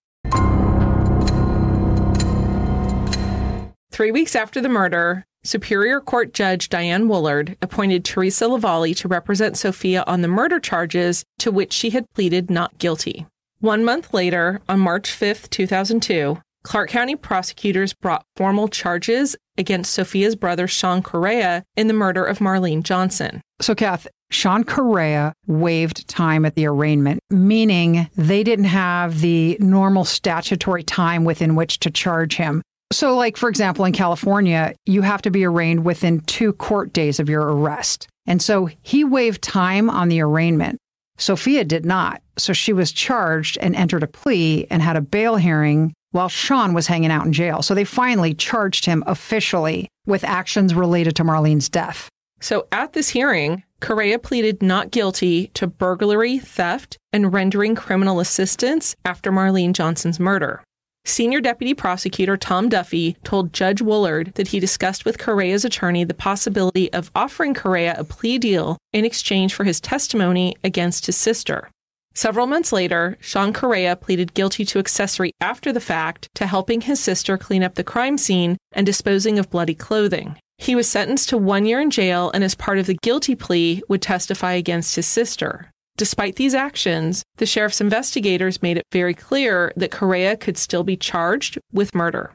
Three 3.91 4.11
weeks 4.11 4.35
after 4.35 4.59
the 4.59 4.67
murder, 4.67 5.23
Superior 5.45 6.01
Court 6.01 6.33
Judge 6.33 6.67
Diane 6.67 7.07
Woolard 7.07 7.55
appointed 7.61 8.03
Teresa 8.03 8.45
Lavallee 8.45 8.97
to 8.97 9.07
represent 9.07 9.55
Sophia 9.55 10.03
on 10.07 10.21
the 10.21 10.27
murder 10.27 10.59
charges 10.59 11.23
to 11.39 11.51
which 11.51 11.71
she 11.71 11.91
had 11.91 12.11
pleaded 12.13 12.49
not 12.49 12.77
guilty. 12.79 13.27
One 13.59 13.85
month 13.85 14.13
later, 14.13 14.59
on 14.67 14.79
March 14.79 15.11
5, 15.11 15.49
2002, 15.49 16.39
Clark 16.65 16.89
County 16.89 17.15
prosecutors 17.15 17.93
brought 17.93 18.25
formal 18.35 18.67
charges 18.67 19.35
against 19.55 19.93
Sophia's 19.93 20.35
brother 20.35 20.67
Sean 20.67 21.03
Correa 21.03 21.63
in 21.77 21.87
the 21.87 21.93
murder 21.93 22.25
of 22.25 22.39
Marlyne 22.39 22.81
Johnson. 22.81 23.39
So, 23.61 23.75
Kath, 23.75 24.07
Sean 24.31 24.63
Correa 24.63 25.31
waived 25.45 26.07
time 26.07 26.43
at 26.43 26.55
the 26.55 26.65
arraignment, 26.65 27.19
meaning 27.29 28.09
they 28.17 28.43
didn't 28.43 28.65
have 28.65 29.21
the 29.21 29.57
normal 29.59 30.05
statutory 30.05 30.81
time 30.81 31.23
within 31.23 31.53
which 31.53 31.79
to 31.81 31.91
charge 31.91 32.35
him. 32.35 32.63
So, 32.91 33.15
like, 33.15 33.37
for 33.37 33.47
example, 33.47 33.85
in 33.85 33.93
California, 33.93 34.73
you 34.87 35.03
have 35.03 35.21
to 35.21 35.31
be 35.31 35.45
arraigned 35.45 35.85
within 35.85 36.21
two 36.21 36.53
court 36.53 36.91
days 36.93 37.19
of 37.19 37.29
your 37.29 37.43
arrest. 37.43 38.07
And 38.25 38.41
so 38.41 38.69
he 38.81 39.03
waived 39.03 39.43
time 39.43 39.87
on 39.87 40.09
the 40.09 40.19
arraignment. 40.19 40.79
Sophia 41.17 41.63
did 41.63 41.85
not. 41.85 42.23
So 42.37 42.53
she 42.53 42.73
was 42.73 42.91
charged 42.91 43.57
and 43.61 43.75
entered 43.75 44.03
a 44.03 44.07
plea 44.07 44.65
and 44.69 44.81
had 44.81 44.97
a 44.97 45.01
bail 45.01 45.35
hearing 45.37 45.93
while 46.15 46.29
Sean 46.29 46.73
was 46.73 46.87
hanging 46.87 47.11
out 47.11 47.25
in 47.25 47.33
jail. 47.33 47.61
So 47.61 47.75
they 47.75 47.83
finally 47.83 48.33
charged 48.33 48.85
him 48.85 49.03
officially 49.05 49.89
with 50.05 50.23
actions 50.23 50.73
related 50.73 51.15
to 51.17 51.25
Marlyne's 51.25 51.67
death. 51.67 52.07
So 52.39 52.67
at 52.71 52.93
this 52.93 53.09
hearing, 53.09 53.63
Correa 53.81 54.17
pleaded 54.17 54.63
not 54.63 54.91
guilty 54.91 55.47
to 55.55 55.67
burglary, 55.67 56.39
theft, 56.39 56.97
and 57.11 57.33
rendering 57.33 57.75
criminal 57.75 58.21
assistance 58.21 58.95
after 59.03 59.29
Marlyne 59.29 59.73
Johnson's 59.73 60.19
murder. 60.19 60.63
Senior 61.03 61.41
Deputy 61.41 61.73
Prosecutor 61.73 62.37
Tom 62.37 62.69
Duffy 62.69 63.17
told 63.23 63.53
Judge 63.53 63.81
Woolard 63.81 64.33
that 64.35 64.47
he 64.47 64.59
discussed 64.59 65.05
with 65.05 65.19
Correa's 65.19 65.65
attorney 65.65 66.03
the 66.03 66.13
possibility 66.13 66.91
of 66.93 67.11
offering 67.13 67.53
Correa 67.53 67.93
a 67.97 68.03
plea 68.03 68.39
deal 68.39 68.77
in 68.93 69.05
exchange 69.05 69.53
for 69.53 69.65
his 69.65 69.81
testimony 69.81 70.55
against 70.63 71.05
his 71.05 71.17
sister. 71.17 71.69
Several 72.17 72.47
months 72.47 72.71
later, 72.71 73.17
Sean 73.19 73.51
Correa 73.51 73.97
pleaded 73.97 74.33
guilty 74.33 74.63
to 74.65 74.79
accessory 74.79 75.33
after 75.41 75.73
the 75.73 75.81
fact 75.81 76.29
to 76.35 76.47
helping 76.47 76.79
his 76.81 76.97
sister 76.97 77.37
clean 77.37 77.61
up 77.61 77.75
the 77.75 77.83
crime 77.83 78.17
scene 78.17 78.57
and 78.71 78.85
disposing 78.85 79.37
of 79.37 79.49
bloody 79.49 79.75
clothing. 79.75 80.37
He 80.57 80.75
was 80.75 80.87
sentenced 80.87 81.27
to 81.29 81.37
one 81.37 81.65
year 81.65 81.81
in 81.81 81.91
jail 81.91 82.31
and, 82.33 82.41
as 82.41 82.55
part 82.55 82.79
of 82.79 82.85
the 82.85 82.97
guilty 83.03 83.35
plea, 83.35 83.83
would 83.89 84.01
testify 84.01 84.53
against 84.53 84.95
his 84.95 85.05
sister. 85.05 85.69
Despite 85.97 86.37
these 86.37 86.53
actions, 86.53 87.21
the 87.35 87.45
sheriff's 87.45 87.81
investigators 87.81 88.61
made 88.61 88.77
it 88.77 88.85
very 88.93 89.13
clear 89.13 89.73
that 89.75 89.91
Correa 89.91 90.37
could 90.37 90.57
still 90.57 90.83
be 90.83 90.95
charged 90.95 91.57
with 91.73 91.93
murder. 91.93 92.31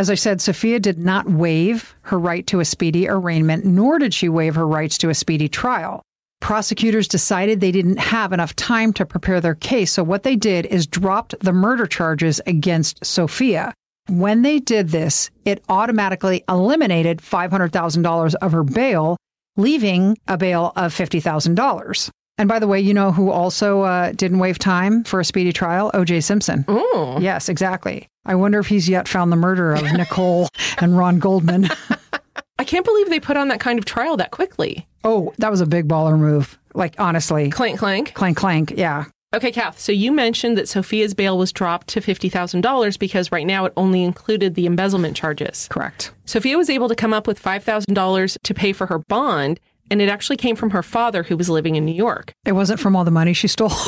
As 0.00 0.08
I 0.08 0.14
said, 0.14 0.40
Sophia 0.40 0.80
did 0.80 0.96
not 0.96 1.28
waive 1.28 1.94
her 2.04 2.18
right 2.18 2.46
to 2.46 2.60
a 2.60 2.64
speedy 2.64 3.06
arraignment, 3.06 3.66
nor 3.66 3.98
did 3.98 4.14
she 4.14 4.30
waive 4.30 4.54
her 4.54 4.66
rights 4.66 4.96
to 4.96 5.10
a 5.10 5.14
speedy 5.14 5.46
trial. 5.46 6.00
Prosecutors 6.40 7.06
decided 7.06 7.60
they 7.60 7.70
didn't 7.70 7.98
have 7.98 8.32
enough 8.32 8.56
time 8.56 8.94
to 8.94 9.04
prepare 9.04 9.42
their 9.42 9.54
case, 9.54 9.92
so 9.92 10.02
what 10.02 10.22
they 10.22 10.36
did 10.36 10.64
is 10.64 10.86
dropped 10.86 11.38
the 11.40 11.52
murder 11.52 11.86
charges 11.86 12.40
against 12.46 13.04
Sophia. 13.04 13.74
When 14.08 14.40
they 14.40 14.58
did 14.58 14.88
this, 14.88 15.30
it 15.44 15.62
automatically 15.68 16.44
eliminated 16.48 17.18
$500,000 17.18 18.34
of 18.36 18.52
her 18.52 18.64
bail, 18.64 19.18
leaving 19.58 20.16
a 20.26 20.38
bail 20.38 20.72
of 20.76 20.94
$50,000. 20.94 22.10
And 22.40 22.48
by 22.48 22.58
the 22.58 22.66
way, 22.66 22.80
you 22.80 22.94
know 22.94 23.12
who 23.12 23.30
also 23.30 23.82
uh, 23.82 24.12
didn't 24.12 24.38
waive 24.38 24.58
time 24.58 25.04
for 25.04 25.20
a 25.20 25.24
speedy 25.26 25.52
trial? 25.52 25.90
O.J. 25.92 26.22
Simpson. 26.22 26.64
Ooh. 26.70 27.18
Yes, 27.20 27.50
exactly. 27.50 28.08
I 28.24 28.34
wonder 28.34 28.58
if 28.58 28.66
he's 28.66 28.88
yet 28.88 29.06
found 29.06 29.30
the 29.30 29.36
murder 29.36 29.74
of 29.74 29.82
Nicole 29.92 30.48
and 30.78 30.96
Ron 30.96 31.18
Goldman. 31.18 31.68
I 32.58 32.64
can't 32.64 32.86
believe 32.86 33.10
they 33.10 33.20
put 33.20 33.36
on 33.36 33.48
that 33.48 33.60
kind 33.60 33.78
of 33.78 33.84
trial 33.84 34.16
that 34.16 34.30
quickly. 34.30 34.88
Oh, 35.04 35.34
that 35.36 35.50
was 35.50 35.60
a 35.60 35.66
big 35.66 35.86
baller 35.86 36.18
move. 36.18 36.58
Like, 36.72 36.94
honestly. 36.98 37.50
Clank, 37.50 37.78
clank. 37.78 38.14
Clank, 38.14 38.38
clank. 38.38 38.72
Yeah. 38.74 39.04
Okay, 39.32 39.52
Kath. 39.52 39.78
So 39.78 39.92
you 39.92 40.10
mentioned 40.10 40.56
that 40.58 40.68
Sophia's 40.68 41.14
bail 41.14 41.38
was 41.38 41.52
dropped 41.52 41.88
to 41.88 42.00
$50,000 42.00 42.98
because 42.98 43.30
right 43.30 43.46
now 43.46 43.66
it 43.66 43.72
only 43.76 44.02
included 44.02 44.54
the 44.54 44.66
embezzlement 44.66 45.14
charges. 45.14 45.68
Correct. 45.70 46.12
Sophia 46.24 46.56
was 46.56 46.70
able 46.70 46.88
to 46.88 46.96
come 46.96 47.12
up 47.12 47.26
with 47.26 47.40
$5,000 47.40 48.38
to 48.42 48.54
pay 48.54 48.72
for 48.72 48.86
her 48.86 48.98
bond, 48.98 49.60
and 49.90 50.00
it 50.00 50.08
actually 50.08 50.36
came 50.36 50.56
from 50.56 50.70
her 50.70 50.82
father 50.82 51.22
who 51.22 51.36
was 51.36 51.50
living 51.50 51.76
in 51.76 51.84
New 51.84 51.94
York. 51.94 52.32
It 52.44 52.52
wasn't 52.52 52.80
from 52.80 52.96
all 52.96 53.04
the 53.04 53.10
money 53.10 53.32
she 53.32 53.48
stole. 53.48 53.70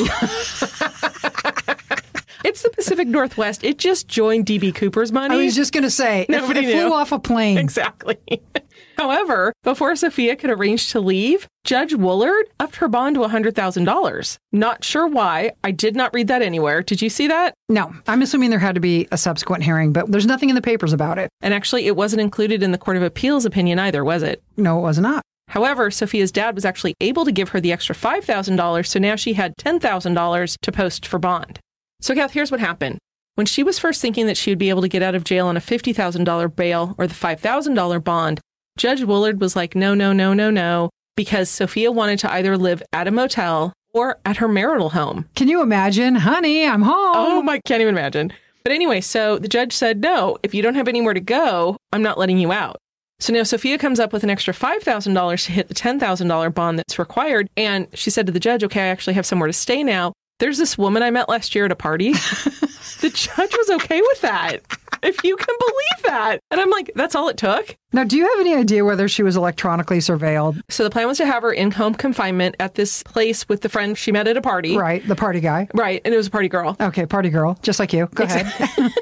It's 2.45 2.63
the 2.63 2.71
Pacific 2.71 3.09
Northwest. 3.09 3.63
It 3.65 3.79
just 3.79 4.09
joined 4.09 4.47
DB 4.47 4.75
Cooper's 4.75 5.13
money. 5.13 5.35
I 5.35 5.45
was 5.45 5.55
just 5.55 5.73
going 5.73 5.85
to 5.85 5.91
say, 5.91 6.27
Nobody 6.29 6.61
it, 6.61 6.69
it 6.71 6.73
flew 6.73 6.93
off 6.93 7.13
a 7.13 7.19
plane. 7.19 7.59
Exactly. 7.59 8.19
However, 8.99 9.53
before 9.63 9.95
Sophia 9.97 10.37
could 10.37 10.51
arrange 10.51 10.91
to 10.91 11.01
leave, 11.01 11.49
Judge 11.65 11.93
Woolard 11.93 12.43
upped 12.61 12.77
her 12.77 12.89
bond 12.89 13.17
to 13.17 13.23
$100,000. 13.23 14.39
Not 14.53 14.85
sure 14.85 15.07
why. 15.07 15.53
I 15.65 15.71
did 15.71 15.97
not 15.97 16.13
read 16.13 16.29
that 16.29 16.43
anywhere. 16.43 16.83
Did 16.83 17.01
you 17.01 17.09
see 17.09 17.29
that? 17.29 17.55
No, 17.69 17.95
I'm 18.07 18.23
assuming 18.23 18.51
there 18.51 18.59
had 18.59 18.75
to 18.75 18.81
be 18.81 19.09
a 19.13 19.19
subsequent 19.19 19.65
hearing, 19.65 19.93
but 19.93 20.11
there's 20.11 20.27
nothing 20.27 20.49
in 20.49 20.55
the 20.55 20.63
papers 20.63 20.93
about 20.93 21.19
it. 21.19 21.31
And 21.41 21.55
actually, 21.55 21.87
it 21.87 21.97
wasn't 21.97 22.21
included 22.23 22.63
in 22.63 22.73
the 22.73 22.79
Court 22.79 22.97
of 22.97 23.03
Appeals 23.03 23.45
opinion 23.45 23.79
either, 23.79 24.05
was 24.05 24.23
it? 24.23 24.43
No, 24.57 24.79
it 24.79 24.83
was 24.83 24.99
not. 24.99 25.23
However, 25.53 25.91
Sophia's 25.91 26.33
dad 26.33 26.55
was 26.55 26.65
actually 26.65 26.95
able 26.99 27.27
to 27.27 27.31
give 27.31 27.51
her 27.51 27.61
the 27.61 27.73
extra 27.73 27.95
$5,000, 27.95 28.87
so 28.87 28.99
now 28.99 29.17
she 29.17 29.35
had 29.35 29.55
$10,000 29.59 30.57
to 30.63 30.73
post 30.73 31.07
for 31.07 31.19
bond. 31.19 31.61
So, 32.01 32.15
Kath, 32.15 32.33
here's 32.33 32.51
what 32.51 32.59
happened. 32.59 32.97
When 33.35 33.45
she 33.45 33.63
was 33.63 33.79
first 33.79 34.01
thinking 34.01 34.27
that 34.29 34.39
she 34.39 34.51
would 34.51 34.59
be 34.59 34.71
able 34.71 34.81
to 34.81 34.89
get 34.89 35.03
out 35.03 35.15
of 35.15 35.25
jail 35.25 35.49
on 35.49 35.59
a 35.59 35.61
$50,000 35.61 36.57
bail 36.57 36.95
or 36.97 37.07
the 37.07 37.13
$5,000 37.13 38.03
bond, 38.03 38.41
Judge 38.79 39.03
Woolard 39.03 39.41
was 39.41 39.55
like, 39.55 39.75
no, 39.75 39.93
no, 39.93 40.15
no, 40.15 40.33
no, 40.33 40.51
no, 40.51 40.89
because 41.17 41.51
Sophia 41.51 41.93
wanted 41.93 42.19
to 42.21 42.33
either 42.33 42.57
live 42.57 42.83
at 42.95 43.07
a 43.07 43.11
motel 43.11 43.75
or 43.93 44.21
at 44.25 44.39
her 44.39 44.49
marital 44.49 44.91
home. 44.91 45.29
Can 45.35 45.49
you 45.49 45.61
imagine? 45.61 46.15
Honey, 46.15 46.67
I'm 46.67 46.81
home. 46.81 47.15
Oh 47.15 47.43
my, 47.43 47.61
can't 47.67 47.83
even 47.83 47.95
imagine. 47.95 48.33
But 48.63 48.73
anyway, 48.73 49.03
so 49.03 49.37
the 49.37 49.49
judge 49.49 49.75
said, 49.75 50.01
no, 50.01 50.39
if 50.43 50.55
you 50.55 50.63
don't 50.63 50.77
have 50.77 50.89
anywhere 50.89 51.13
to 51.13 51.21
go, 51.21 51.77
I'm 51.93 52.03
not 52.03 52.19
letting 52.19 52.39
you 52.39 52.53
out. 52.53 52.79
So 53.23 53.33
now 53.33 53.45
Sophia 53.45 53.79
comes 53.79 54.01
up 54.01 54.13
with 54.13 54.25
an 54.25 54.31
extra 54.31 54.53
$5,000 54.53 55.45
to 55.45 55.53
hit 55.53 55.69
the 55.69 55.75
$10,000 55.75 56.55
bond 56.55 56.77
that's 56.77 56.99
required. 56.99 57.49
And 57.57 57.87
she 57.95 58.11
said 58.11 58.27
to 58.27 58.33
the 58.33 58.41
judge, 58.41 58.65
okay, 58.65 58.81
I 58.81 58.87
actually 58.87 59.15
have 59.15 59.25
somewhere 59.25 59.47
to 59.47 59.53
stay 59.53 59.85
now. 59.85 60.13
There's 60.41 60.59
this 60.59 60.77
woman 60.77 61.05
I 61.05 61.11
met 61.11 61.29
last 61.29 61.55
year 61.55 61.67
at 61.67 61.71
a 61.71 61.77
party. 61.77 62.13
the 62.15 63.13
judge 63.15 63.57
was 63.57 63.71
okay 63.71 64.01
with 64.01 64.23
that. 64.23 64.57
If 65.05 65.23
you 65.23 65.37
can 65.37 65.55
believe 65.57 66.07
that. 66.07 66.41
And 66.51 66.61
I'm 66.61 66.71
like, 66.71 66.91
that's 66.97 67.15
all 67.15 67.29
it 67.29 67.37
took. 67.37 67.77
Now, 67.93 68.03
do 68.03 68.17
you 68.17 68.29
have 68.29 68.41
any 68.41 68.57
idea 68.57 68.85
whether 68.85 69.07
she 69.07 69.23
was 69.23 69.37
electronically 69.37 69.99
surveilled? 69.99 70.61
So 70.69 70.83
the 70.83 70.91
plan 70.91 71.07
was 71.07 71.19
to 71.19 71.27
have 71.27 71.45
her 71.45 71.53
in 71.53 71.71
home 71.71 71.95
confinement 71.95 72.57
at 72.59 72.75
this 72.75 73.05
place 73.05 73.49
with 73.49 73.61
the 73.61 73.69
friend 73.69 73.97
she 73.97 74.11
met 74.11 74.27
at 74.27 74.37
a 74.37 74.43
party. 74.43 74.77
Right, 74.77 75.07
the 75.07 75.15
party 75.15 75.39
guy. 75.39 75.69
Right. 75.75 76.03
And 76.05 76.13
it 76.13 76.17
was 76.17 76.27
a 76.27 76.31
party 76.31 76.49
girl. 76.49 76.77
Okay, 76.81 77.07
party 77.07 77.31
girl, 77.31 77.57
just 77.63 77.79
like 77.79 77.93
you. 77.93 78.09
Go 78.15 78.25
ahead. 78.25 78.53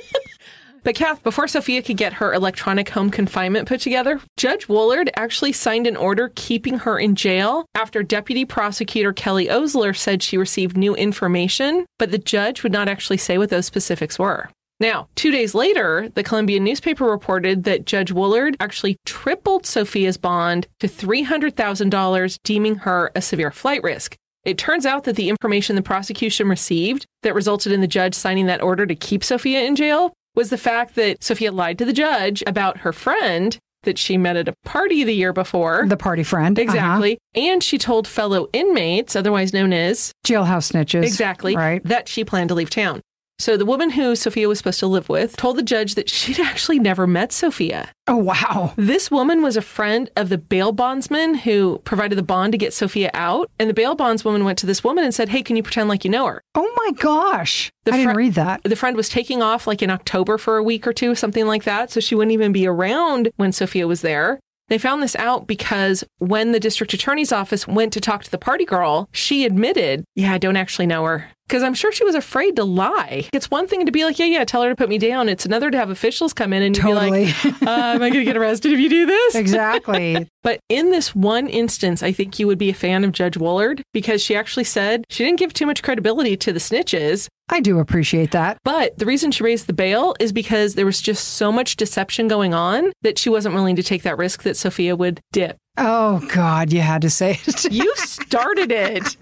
But 0.83 0.95
Kath, 0.95 1.23
before 1.23 1.47
Sophia 1.47 1.83
could 1.83 1.99
get 1.99 2.15
her 2.15 2.33
electronic 2.33 2.89
home 2.91 3.11
confinement 3.11 3.69
put 3.69 3.81
together, 3.81 4.21
Judge 4.37 4.67
Woolard 4.67 5.11
actually 5.15 5.53
signed 5.53 5.87
an 5.87 5.97
order 5.97 6.33
keeping 6.35 6.79
her 6.79 6.99
in 6.99 7.15
jail 7.15 7.67
after 7.75 8.03
Deputy 8.03 8.45
Prosecutor 8.45 9.13
Kelly 9.13 9.51
Osler 9.51 9.93
said 9.93 10.23
she 10.23 10.39
received 10.39 10.77
new 10.77 10.95
information, 10.95 11.85
but 11.99 12.11
the 12.11 12.19
judge 12.19 12.63
would 12.63 12.73
not 12.73 12.89
actually 12.89 13.19
say 13.19 13.37
what 13.37 13.51
those 13.51 13.67
specifics 13.67 14.19
were. 14.19 14.49
Now, 14.79 15.09
two 15.15 15.31
days 15.31 15.55
later, 15.55 16.09
the 16.15 16.23
Columbian 16.23 16.65
newspaper 16.65 17.05
reported 17.05 17.65
that 17.65 17.85
Judge 17.85 18.11
Woolard 18.11 18.57
actually 18.59 18.97
tripled 19.05 19.67
Sophia's 19.67 20.17
bond 20.17 20.67
to 20.79 20.89
$300,000, 20.89 22.39
deeming 22.43 22.77
her 22.77 23.13
a 23.15 23.21
severe 23.21 23.51
flight 23.51 23.83
risk. 23.83 24.17
It 24.43 24.57
turns 24.57 24.87
out 24.87 25.05
that 25.05 25.17
the 25.17 25.29
information 25.29 25.77
the 25.77 25.83
prosecution 25.83 26.49
received 26.49 27.05
that 27.23 27.35
resulted 27.35 27.73
in 27.73 27.83
the 27.83 27.87
judge 27.87 28.15
signing 28.15 28.47
that 28.47 28.63
order 28.63 28.87
to 28.87 28.95
keep 28.95 29.23
Sophia 29.23 29.61
in 29.61 29.77
jail 29.77 30.15
was 30.41 30.49
the 30.49 30.57
fact 30.57 30.95
that 30.95 31.23
Sophia 31.23 31.53
lied 31.53 31.77
to 31.79 31.85
the 31.85 31.93
judge 31.93 32.43
about 32.47 32.79
her 32.79 32.95
friend 32.95 33.59
that 33.83 33.99
she 33.99 34.17
met 34.17 34.37
at 34.37 34.49
a 34.49 34.55
party 34.65 35.05
the 35.05 35.13
year 35.15 35.35
before. 35.35 35.85
the 35.87 35.97
party 35.99 36.23
friend. 36.23 36.59
Uh-huh. 36.59 36.65
Exactly. 36.65 37.19
And 37.35 37.63
she 37.63 37.77
told 37.77 38.09
fellow 38.09 38.49
inmates, 38.55 39.15
otherwise 39.15 39.53
known 39.53 39.75
as 39.75 40.13
Jailhouse 40.27 40.73
snitches. 40.73 41.03
exactly, 41.03 41.55
Right. 41.57 41.83
that 41.85 42.09
she 42.09 42.25
planned 42.25 42.49
to 42.49 42.55
leave 42.55 42.71
town. 42.71 43.03
So 43.41 43.57
the 43.57 43.65
woman 43.65 43.91
who 43.91 44.15
Sophia 44.17 44.49
was 44.49 44.59
supposed 44.59 44.81
to 44.81 44.87
live 44.87 45.09
with 45.09 45.35
told 45.35 45.57
the 45.57 45.63
judge 45.63 45.95
that 45.95 46.11
she'd 46.11 46.39
actually 46.41 46.79
never 46.79 47.07
met 47.07 47.33
Sophia. 47.33 47.91
Oh, 48.07 48.17
wow. 48.17 48.75
This 48.77 49.11
woman 49.11 49.43
was 49.43 49.57
a 49.57 49.63
friend 49.63 50.11
of 50.15 50.29
the 50.29 50.37
bail 50.37 50.73
bondsman 50.73 51.37
who 51.37 51.81
provided 51.85 52.19
the 52.19 52.23
bond 52.23 52.53
to 52.53 52.59
get 52.59 52.75
Sophia 52.75 53.11
out. 53.15 53.51
And 53.59 53.71
the 53.71 53.75
bail 53.75 53.97
bondswoman 53.97 54.45
went 54.45 54.59
to 54.59 54.67
this 54.67 54.85
woman 54.85 55.05
and 55.05 55.15
said, 55.15 55.31
Hey, 55.31 55.43
can 55.43 55.57
you 55.57 55.63
pretend 55.63 55.89
like 55.89 56.05
you 56.05 56.11
know 56.11 56.27
her? 56.27 56.43
Oh, 56.55 56.71
my 56.77 56.93
gosh. 56.93 57.71
The 57.85 57.95
I 57.95 57.97
didn't 57.97 58.17
read 58.17 58.35
that. 58.35 58.63
The 58.63 58.77
friend 58.77 58.95
was 58.95 59.09
taking 59.09 59.41
off 59.41 59.67
like 59.67 59.83
in 59.83 59.91
October 59.91 60.37
for 60.37 60.59
a 60.59 60.63
week 60.63 60.87
or 60.87 60.93
two, 60.93 61.15
something 61.15 61.47
like 61.47 61.65
that. 61.65 61.91
So 61.91 62.01
she 62.01 62.15
wouldn't 62.15 62.33
even 62.33 62.53
be 62.53 62.67
around 62.67 63.31
when 63.37 63.53
Sophia 63.53 63.87
was 63.87 64.03
there. 64.03 64.39
They 64.69 64.79
found 64.79 65.03
this 65.03 65.17
out 65.17 65.49
because 65.49 66.05
when 66.19 66.53
the 66.53 66.61
district 66.61 66.95
attorney's 66.95 67.33
office 67.33 67.67
went 67.67 67.93
to 67.95 68.01
talk 68.01 68.23
to 68.23 68.31
the 68.31 68.39
party 68.39 68.65
girl, 68.65 69.09
she 69.13 69.45
admitted, 69.45 70.05
Yeah, 70.15 70.33
I 70.33 70.39
don't 70.39 70.57
actually 70.57 70.87
know 70.87 71.05
her. 71.05 71.31
Because 71.51 71.65
I'm 71.65 71.75
sure 71.75 71.91
she 71.91 72.05
was 72.05 72.15
afraid 72.15 72.55
to 72.57 72.65
lie. 72.65 73.29
It's 73.33 73.51
one 73.51 73.67
thing 73.67 73.85
to 73.87 73.91
be 73.91 74.05
like, 74.05 74.21
Yeah, 74.21 74.27
yeah, 74.27 74.45
tell 74.45 74.63
her 74.63 74.69
to 74.69 74.77
put 74.77 74.89
me 74.89 74.99
down. 74.99 75.29
It's 75.29 75.45
another 75.45 75.69
to 75.69 75.77
have 75.77 75.91
officials 75.91 76.33
come 76.33 76.53
in 76.53 76.63
and 76.63 76.73
Totally. 76.77 77.25
be 77.25 77.33
like, 77.33 77.45
uh, 77.63 77.67
Am 77.71 78.03
I 78.03 78.09
going 78.11 78.21
to 78.21 78.25
get 78.25 78.37
arrested 78.37 78.73
if 78.73 78.79
you 78.79 78.89
do 78.89 79.05
this? 79.05 79.35
exactly. 79.35 80.29
But 80.43 80.59
in 80.71 80.91
this 80.91 81.15
one 81.15 81.49
instance, 81.49 82.03
I 82.03 82.13
think 82.13 82.39
you 82.39 82.47
would 82.47 82.57
be 82.57 82.71
a 82.71 82.75
fan 82.75 83.05
of 83.05 83.13
Judge 83.13 83.35
Woolard 83.35 83.83
because 83.93 84.23
she 84.23 84.35
actually 84.35 84.65
said 84.65 85.05
she 85.11 85.23
didn't 85.23 85.39
give 85.39 85.53
too 85.53 85.67
much 85.67 85.83
credibility 85.83 86.35
to 86.39 86.51
the 86.51 86.59
snitches. 86.59 87.29
I 87.51 87.61
do 87.61 87.79
appreciate 87.79 88.31
that. 88.31 88.57
But 88.65 88.97
the 88.97 89.05
reason 89.05 89.33
she 89.33 89.43
raised 89.45 89.67
the 89.67 89.75
bail 89.75 90.15
is 90.19 90.33
because 90.33 90.77
there 90.77 90.87
was 90.87 91.03
just 91.03 91.29
so 91.35 91.53
much 91.53 91.77
deception 91.77 92.27
going 92.27 92.55
on 92.55 92.91
that 93.03 93.19
she 93.19 93.29
wasn't 93.29 93.55
willing 93.55 93.77
to 93.77 93.83
take 93.83 94.03
that 94.05 94.17
risk 94.17 94.45
that 94.45 94.57
Sophia 94.57 94.97
would 94.97 95.21
dip. 95.31 95.59
Oh, 95.83 96.21
God, 96.33 96.73
you 96.73 96.83
had 96.83 97.03
to 97.03 97.11
say 97.11 97.39
it. 97.47 97.65
You 97.73 97.95
started 97.97 98.71
it. 98.71 99.17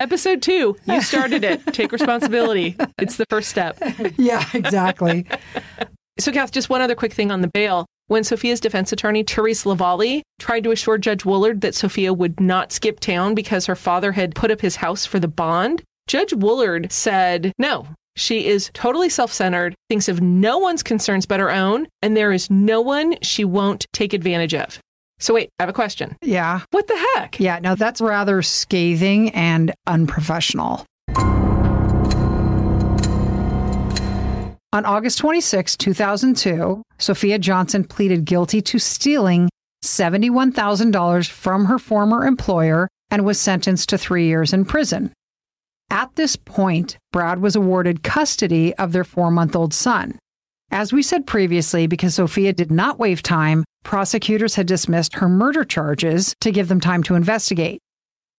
Episode 0.00 0.40
two, 0.40 0.76
you 0.86 1.02
started 1.02 1.44
it. 1.44 1.64
Take 1.74 1.92
responsibility. 1.92 2.74
It's 2.98 3.16
the 3.16 3.26
first 3.28 3.50
step. 3.50 3.78
yeah, 4.16 4.44
exactly. 4.54 5.26
So, 6.18 6.32
Kath, 6.32 6.52
just 6.52 6.70
one 6.70 6.80
other 6.80 6.94
quick 6.94 7.12
thing 7.12 7.30
on 7.30 7.42
the 7.42 7.48
bail. 7.48 7.86
When 8.06 8.24
Sophia's 8.24 8.60
defense 8.60 8.92
attorney, 8.92 9.22
Therese 9.22 9.64
Lavallee, 9.64 10.22
tried 10.38 10.64
to 10.64 10.70
assure 10.70 10.98
Judge 10.98 11.22
Woolard 11.24 11.60
that 11.60 11.74
Sophia 11.74 12.12
would 12.12 12.40
not 12.40 12.72
skip 12.72 13.00
town 13.00 13.34
because 13.34 13.66
her 13.66 13.76
father 13.76 14.12
had 14.12 14.34
put 14.34 14.50
up 14.50 14.60
his 14.60 14.76
house 14.76 15.04
for 15.06 15.18
the 15.20 15.28
bond, 15.28 15.82
Judge 16.06 16.32
Woolard 16.32 16.90
said, 16.90 17.52
no, 17.58 17.86
she 18.16 18.46
is 18.46 18.70
totally 18.74 19.08
self 19.08 19.32
centered, 19.32 19.74
thinks 19.88 20.08
of 20.08 20.20
no 20.20 20.58
one's 20.58 20.82
concerns 20.82 21.26
but 21.26 21.40
her 21.40 21.50
own, 21.50 21.86
and 22.02 22.16
there 22.16 22.32
is 22.32 22.50
no 22.50 22.80
one 22.80 23.16
she 23.22 23.44
won't 23.44 23.86
take 23.92 24.12
advantage 24.12 24.54
of. 24.54 24.78
So, 25.22 25.34
wait, 25.34 25.50
I 25.60 25.62
have 25.62 25.70
a 25.70 25.72
question. 25.72 26.16
Yeah. 26.20 26.62
What 26.72 26.88
the 26.88 27.06
heck? 27.14 27.38
Yeah, 27.38 27.60
no, 27.60 27.76
that's 27.76 28.00
rather 28.00 28.42
scathing 28.42 29.30
and 29.30 29.72
unprofessional. 29.86 30.84
On 34.74 34.84
August 34.84 35.18
26, 35.18 35.76
2002, 35.76 36.82
Sophia 36.98 37.38
Johnson 37.38 37.84
pleaded 37.84 38.24
guilty 38.24 38.60
to 38.62 38.80
stealing 38.80 39.48
$71,000 39.84 41.30
from 41.30 41.66
her 41.66 41.78
former 41.78 42.26
employer 42.26 42.88
and 43.12 43.24
was 43.24 43.40
sentenced 43.40 43.90
to 43.90 43.98
three 43.98 44.26
years 44.26 44.52
in 44.52 44.64
prison. 44.64 45.12
At 45.88 46.16
this 46.16 46.34
point, 46.34 46.96
Brad 47.12 47.40
was 47.40 47.54
awarded 47.54 48.02
custody 48.02 48.74
of 48.74 48.90
their 48.90 49.04
four 49.04 49.30
month 49.30 49.54
old 49.54 49.72
son. 49.72 50.18
As 50.72 50.90
we 50.90 51.02
said 51.02 51.26
previously, 51.26 51.86
because 51.86 52.14
Sophia 52.14 52.54
did 52.54 52.70
not 52.70 52.98
waive 52.98 53.22
time, 53.22 53.62
prosecutors 53.84 54.54
had 54.54 54.66
dismissed 54.66 55.16
her 55.16 55.28
murder 55.28 55.64
charges 55.64 56.34
to 56.40 56.50
give 56.50 56.68
them 56.68 56.80
time 56.80 57.02
to 57.02 57.14
investigate. 57.14 57.78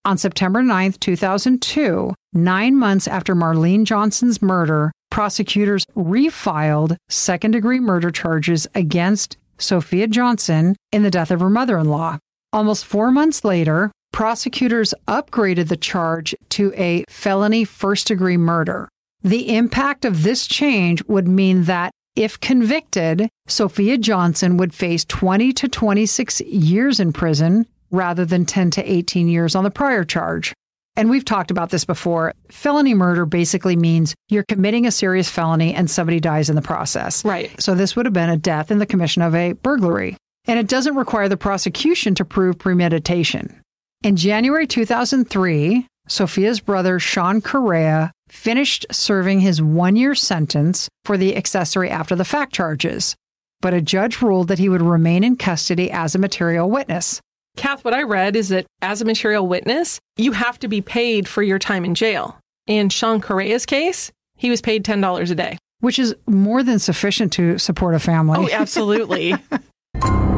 On 0.04 0.18
September 0.18 0.64
9, 0.64 0.94
2002, 0.94 2.12
nine 2.34 2.76
months 2.76 3.08
after 3.08 3.36
Marlyne 3.36 3.86
Johnson's 3.86 4.42
murder, 4.42 4.92
prosecutors 5.12 5.86
refiled 5.96 6.98
second 7.08 7.52
degree 7.52 7.80
murder 7.80 8.10
charges 8.10 8.66
against 8.74 9.38
Sophia 9.60 10.08
Johnson 10.08 10.76
in 10.92 11.04
the 11.04 11.12
death 11.12 11.30
of 11.30 11.40
her 11.40 11.52
mother 11.52 11.78
in 11.78 11.88
law. 11.88 12.18
Almost 12.52 12.86
four 12.86 13.12
months 13.12 13.46
later, 13.46 13.92
prosecutors 14.12 14.96
upgraded 15.08 15.68
the 15.68 15.78
charge 15.78 16.34
to 16.50 16.74
a 16.76 17.06
felony 17.08 17.64
first 17.64 18.08
degree 18.08 18.38
murder. 18.38 18.90
The 19.22 19.56
impact 19.56 20.04
of 20.04 20.24
this 20.24 20.48
change 20.48 21.04
would 21.06 21.28
mean 21.28 21.66
that 21.66 21.94
if 22.16 22.40
convicted, 22.40 23.30
Sophia 23.48 23.98
Johnson 23.98 24.58
would 24.58 24.74
face 24.74 25.04
20 25.06 25.54
to 25.54 25.68
26 25.68 26.42
years 26.42 27.00
in 27.00 27.14
prison 27.14 27.66
rather 27.92 28.26
than 28.26 28.46
10 28.46 28.72
to 28.72 28.92
18 28.92 29.28
years 29.28 29.56
on 29.56 29.64
the 29.64 29.72
prior 29.72 30.04
charge. 30.04 30.54
And 30.96 31.10
we've 31.10 31.26
talked 31.26 31.50
about 31.50 31.72
this 31.72 31.86
before. 31.86 32.34
Felony 32.50 32.94
murder 32.94 33.26
basically 33.26 33.76
means 33.76 34.14
you're 34.30 34.44
committing 34.44 34.86
a 34.86 34.92
serious 34.92 35.30
felony 35.30 35.74
and 35.74 35.90
somebody 35.90 36.20
dies 36.20 36.50
in 36.50 36.56
the 36.56 36.62
process. 36.62 37.26
Right. 37.26 37.50
So 37.60 37.74
this 37.74 37.96
would 37.96 38.06
have 38.06 38.14
been 38.14 38.30
a 38.30 38.38
death 38.38 38.70
in 38.70 38.78
the 38.78 38.86
commission 38.86 39.24
of 39.24 39.34
a 39.34 39.54
burglary. 39.54 40.18
And 40.46 40.60
it 40.60 40.68
doesn't 40.68 40.96
require 40.96 41.30
the 41.30 41.38
prosecution 41.38 42.14
to 42.16 42.26
prove 42.26 42.60
premeditation. 42.60 43.60
In 44.04 44.18
January 44.18 44.68
2003, 44.68 45.88
Sophia's 46.08 46.60
brother, 46.60 47.00
Sean 47.00 47.42
Correa, 47.42 48.12
finished 48.34 48.86
serving 48.92 49.40
his 49.40 49.62
one 49.62 49.96
year 49.96 50.16
sentence 50.16 50.90
for 51.06 51.18
the 51.18 51.38
accessory 51.38 51.90
after 51.90 52.16
the 52.16 52.26
fact 52.26 52.54
charges. 52.54 53.16
But 53.62 53.74
a 53.74 53.82
judge 53.82 54.22
ruled 54.22 54.50
that 54.50 54.60
he 54.60 54.68
would 54.68 54.82
remain 54.82 55.24
in 55.24 55.38
custody 55.38 55.90
as 55.92 56.16
a 56.16 56.20
material 56.20 56.70
witness. 56.70 57.22
Kath, 57.56 57.86
what 57.86 57.94
I 57.94 58.02
read 58.02 58.36
is 58.36 58.50
that 58.50 58.66
as 58.82 59.02
a 59.02 59.06
material 59.06 59.48
witness, 59.48 60.00
you 60.18 60.32
have 60.32 60.58
to 60.60 60.68
be 60.68 60.82
paid 60.82 61.28
for 61.28 61.44
your 61.44 61.60
time 61.60 61.86
in 61.86 61.94
jail. 61.96 62.38
In 62.66 62.90
Sean 62.90 63.22
Correa's 63.22 63.66
case, 63.66 64.12
he 64.36 64.50
was 64.50 64.62
paid 64.62 64.84
$10 64.84 65.32
a 65.32 65.36
day. 65.36 65.58
Which 65.80 66.00
is 66.00 66.16
more 66.28 66.64
than 66.64 66.80
sufficient 66.80 67.32
to 67.34 67.60
support 67.60 67.94
a 67.94 68.00
family. 68.00 68.40
Oh, 68.40 68.50
absolutely. 68.52 69.36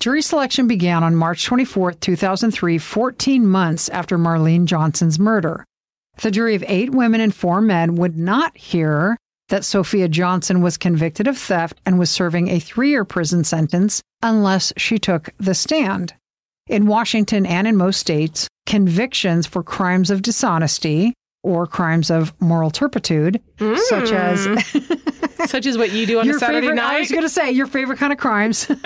Jury 0.00 0.22
selection 0.22 0.66
began 0.66 1.04
on 1.04 1.14
March 1.14 1.44
24, 1.44 1.92
2003, 1.92 2.78
14 2.78 3.46
months 3.46 3.90
after 3.90 4.16
Marlyne 4.16 4.64
Johnson's 4.64 5.18
murder. 5.18 5.66
The 6.22 6.30
jury 6.30 6.54
of 6.54 6.64
eight 6.66 6.88
women 6.88 7.20
and 7.20 7.34
four 7.34 7.60
men 7.60 7.96
would 7.96 8.16
not 8.16 8.56
hear 8.56 9.18
that 9.50 9.62
Sophia 9.62 10.08
Johnson 10.08 10.62
was 10.62 10.78
convicted 10.78 11.26
of 11.26 11.36
theft 11.36 11.78
and 11.84 11.98
was 11.98 12.08
serving 12.08 12.48
a 12.48 12.60
three 12.60 12.88
year 12.88 13.04
prison 13.04 13.44
sentence 13.44 14.00
unless 14.22 14.72
she 14.78 14.98
took 14.98 15.28
the 15.36 15.54
stand. 15.54 16.14
In 16.66 16.86
Washington 16.86 17.44
and 17.44 17.66
in 17.68 17.76
most 17.76 18.00
states, 18.00 18.48
convictions 18.64 19.46
for 19.46 19.62
crimes 19.62 20.10
of 20.10 20.22
dishonesty 20.22 21.12
or 21.42 21.66
crimes 21.66 22.10
of 22.10 22.32
moral 22.40 22.70
turpitude, 22.70 23.38
mm. 23.58 23.76
such 23.76 24.12
as 24.12 24.44
such 25.50 25.66
as 25.66 25.76
what 25.76 25.92
you 25.92 26.06
do 26.06 26.20
on 26.20 26.26
your 26.26 26.36
a 26.36 26.38
Saturday 26.38 26.60
favorite, 26.68 26.76
night. 26.76 26.96
I 26.96 27.00
was 27.00 27.10
going 27.10 27.22
to 27.22 27.28
say 27.28 27.50
your 27.50 27.66
favorite 27.66 27.98
kind 27.98 28.14
of 28.14 28.18
crimes. 28.18 28.70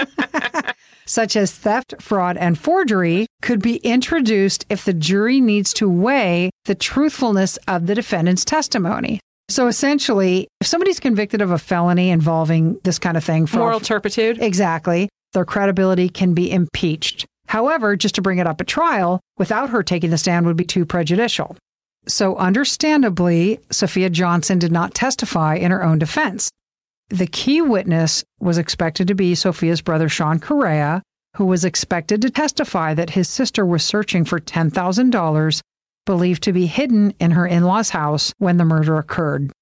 such 1.06 1.36
as 1.36 1.52
theft, 1.52 1.94
fraud, 2.00 2.36
and 2.36 2.58
forgery, 2.58 3.26
could 3.42 3.62
be 3.62 3.76
introduced 3.76 4.64
if 4.68 4.84
the 4.84 4.94
jury 4.94 5.40
needs 5.40 5.72
to 5.74 5.88
weigh 5.88 6.50
the 6.64 6.74
truthfulness 6.74 7.56
of 7.68 7.86
the 7.86 7.94
defendant's 7.94 8.44
testimony. 8.44 9.20
So 9.48 9.66
essentially, 9.66 10.48
if 10.60 10.66
somebody's 10.66 11.00
convicted 11.00 11.42
of 11.42 11.50
a 11.50 11.58
felony 11.58 12.10
involving 12.10 12.78
this 12.84 12.98
kind 12.98 13.16
of 13.16 13.24
thing, 13.24 13.46
fraud, 13.46 13.60
moral 13.60 13.80
turpitude, 13.80 14.42
exactly, 14.42 15.08
their 15.34 15.44
credibility 15.44 16.08
can 16.08 16.32
be 16.32 16.50
impeached. 16.50 17.26
However, 17.46 17.94
just 17.94 18.14
to 18.14 18.22
bring 18.22 18.38
it 18.38 18.46
up 18.46 18.60
at 18.60 18.66
trial 18.66 19.20
without 19.36 19.70
her 19.70 19.82
taking 19.82 20.10
the 20.10 20.18
stand 20.18 20.46
would 20.46 20.56
be 20.56 20.64
too 20.64 20.86
prejudicial. 20.86 21.56
So, 22.06 22.36
understandably, 22.36 23.60
Sophia 23.70 24.10
Johnson 24.10 24.58
did 24.58 24.72
not 24.72 24.94
testify 24.94 25.56
in 25.56 25.70
her 25.70 25.82
own 25.82 25.98
defense. 25.98 26.50
The 27.10 27.26
key 27.26 27.60
witness 27.60 28.24
was 28.40 28.56
expected 28.56 29.08
to 29.08 29.14
be 29.14 29.34
Sophia's 29.34 29.82
brother, 29.82 30.08
Sean 30.08 30.40
Correa, 30.40 31.02
who 31.36 31.44
was 31.44 31.64
expected 31.64 32.22
to 32.22 32.30
testify 32.30 32.94
that 32.94 33.10
his 33.10 33.28
sister 33.28 33.66
was 33.66 33.84
searching 33.84 34.24
for 34.24 34.40
$10,000 34.40 35.60
believed 36.06 36.42
to 36.42 36.52
be 36.52 36.66
hidden 36.66 37.12
in 37.18 37.32
her 37.32 37.46
in 37.46 37.64
law's 37.64 37.90
house 37.90 38.32
when 38.38 38.56
the 38.56 38.64
murder 38.64 38.96
occurred. 38.96 39.52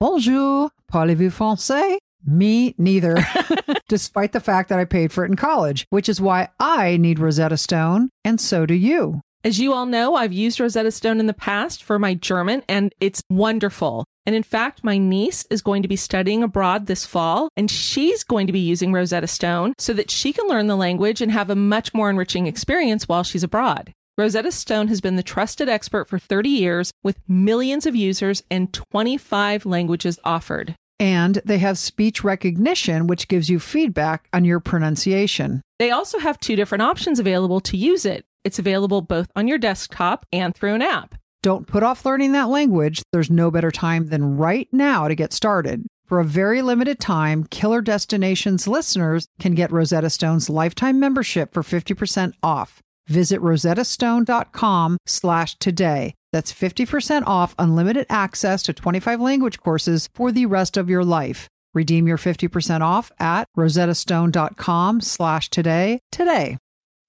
Bonjour, 0.00 0.70
parlez-vous 0.90 1.30
français? 1.30 1.98
Me 2.24 2.74
neither, 2.78 3.18
despite 3.88 4.32
the 4.32 4.40
fact 4.40 4.68
that 4.70 4.78
I 4.78 4.84
paid 4.84 5.12
for 5.12 5.24
it 5.24 5.30
in 5.30 5.36
college, 5.36 5.86
which 5.90 6.08
is 6.08 6.20
why 6.20 6.48
I 6.58 6.96
need 6.96 7.18
Rosetta 7.18 7.56
Stone, 7.56 8.10
and 8.24 8.40
so 8.40 8.64
do 8.64 8.74
you. 8.74 9.20
As 9.44 9.60
you 9.60 9.72
all 9.72 9.86
know, 9.86 10.16
I've 10.16 10.32
used 10.32 10.58
Rosetta 10.58 10.90
Stone 10.90 11.20
in 11.20 11.26
the 11.26 11.32
past 11.32 11.84
for 11.84 11.96
my 11.96 12.14
German, 12.14 12.64
and 12.68 12.92
it's 13.00 13.22
wonderful. 13.30 14.04
And 14.26 14.34
in 14.34 14.42
fact, 14.42 14.82
my 14.82 14.98
niece 14.98 15.46
is 15.48 15.62
going 15.62 15.82
to 15.82 15.88
be 15.88 15.94
studying 15.94 16.42
abroad 16.42 16.86
this 16.86 17.06
fall, 17.06 17.48
and 17.56 17.70
she's 17.70 18.24
going 18.24 18.48
to 18.48 18.52
be 18.52 18.58
using 18.58 18.92
Rosetta 18.92 19.28
Stone 19.28 19.74
so 19.78 19.92
that 19.92 20.10
she 20.10 20.32
can 20.32 20.48
learn 20.48 20.66
the 20.66 20.76
language 20.76 21.20
and 21.20 21.30
have 21.30 21.50
a 21.50 21.54
much 21.54 21.94
more 21.94 22.10
enriching 22.10 22.48
experience 22.48 23.06
while 23.06 23.22
she's 23.22 23.44
abroad. 23.44 23.92
Rosetta 24.18 24.50
Stone 24.50 24.88
has 24.88 25.00
been 25.00 25.14
the 25.14 25.22
trusted 25.22 25.68
expert 25.68 26.08
for 26.08 26.18
30 26.18 26.48
years 26.48 26.90
with 27.04 27.20
millions 27.28 27.86
of 27.86 27.94
users 27.94 28.42
and 28.50 28.72
25 28.72 29.64
languages 29.64 30.18
offered. 30.24 30.74
And 30.98 31.40
they 31.44 31.58
have 31.58 31.78
speech 31.78 32.24
recognition, 32.24 33.06
which 33.06 33.28
gives 33.28 33.48
you 33.48 33.60
feedback 33.60 34.28
on 34.32 34.44
your 34.44 34.58
pronunciation. 34.58 35.62
They 35.78 35.92
also 35.92 36.18
have 36.18 36.40
two 36.40 36.56
different 36.56 36.82
options 36.82 37.20
available 37.20 37.60
to 37.60 37.76
use 37.76 38.04
it. 38.04 38.24
It's 38.48 38.58
available 38.58 39.02
both 39.02 39.30
on 39.36 39.46
your 39.46 39.58
desktop 39.58 40.24
and 40.32 40.54
through 40.54 40.74
an 40.74 40.80
app. 40.80 41.14
Don't 41.42 41.66
put 41.66 41.82
off 41.82 42.06
learning 42.06 42.32
that 42.32 42.48
language. 42.48 43.02
There's 43.12 43.30
no 43.30 43.50
better 43.50 43.70
time 43.70 44.06
than 44.06 44.38
right 44.38 44.66
now 44.72 45.06
to 45.06 45.14
get 45.14 45.34
started. 45.34 45.86
For 46.06 46.18
a 46.18 46.24
very 46.24 46.62
limited 46.62 46.98
time, 46.98 47.44
Killer 47.44 47.82
Destinations 47.82 48.66
listeners 48.66 49.26
can 49.38 49.54
get 49.54 49.70
Rosetta 49.70 50.08
Stone's 50.08 50.48
lifetime 50.48 50.98
membership 50.98 51.52
for 51.52 51.62
50% 51.62 52.32
off. 52.42 52.80
Visit 53.06 53.42
rosettastone.com 53.42 54.96
slash 55.04 55.58
today. 55.58 56.14
That's 56.32 56.50
50% 56.50 57.24
off 57.26 57.54
unlimited 57.58 58.06
access 58.08 58.62
to 58.62 58.72
25 58.72 59.20
language 59.20 59.58
courses 59.58 60.08
for 60.14 60.32
the 60.32 60.46
rest 60.46 60.78
of 60.78 60.88
your 60.88 61.04
life. 61.04 61.48
Redeem 61.74 62.08
your 62.08 62.16
50% 62.16 62.80
off 62.80 63.12
at 63.20 63.46
rosettastone.com 63.58 65.02
slash 65.02 65.50
today 65.50 66.00
today. 66.10 66.56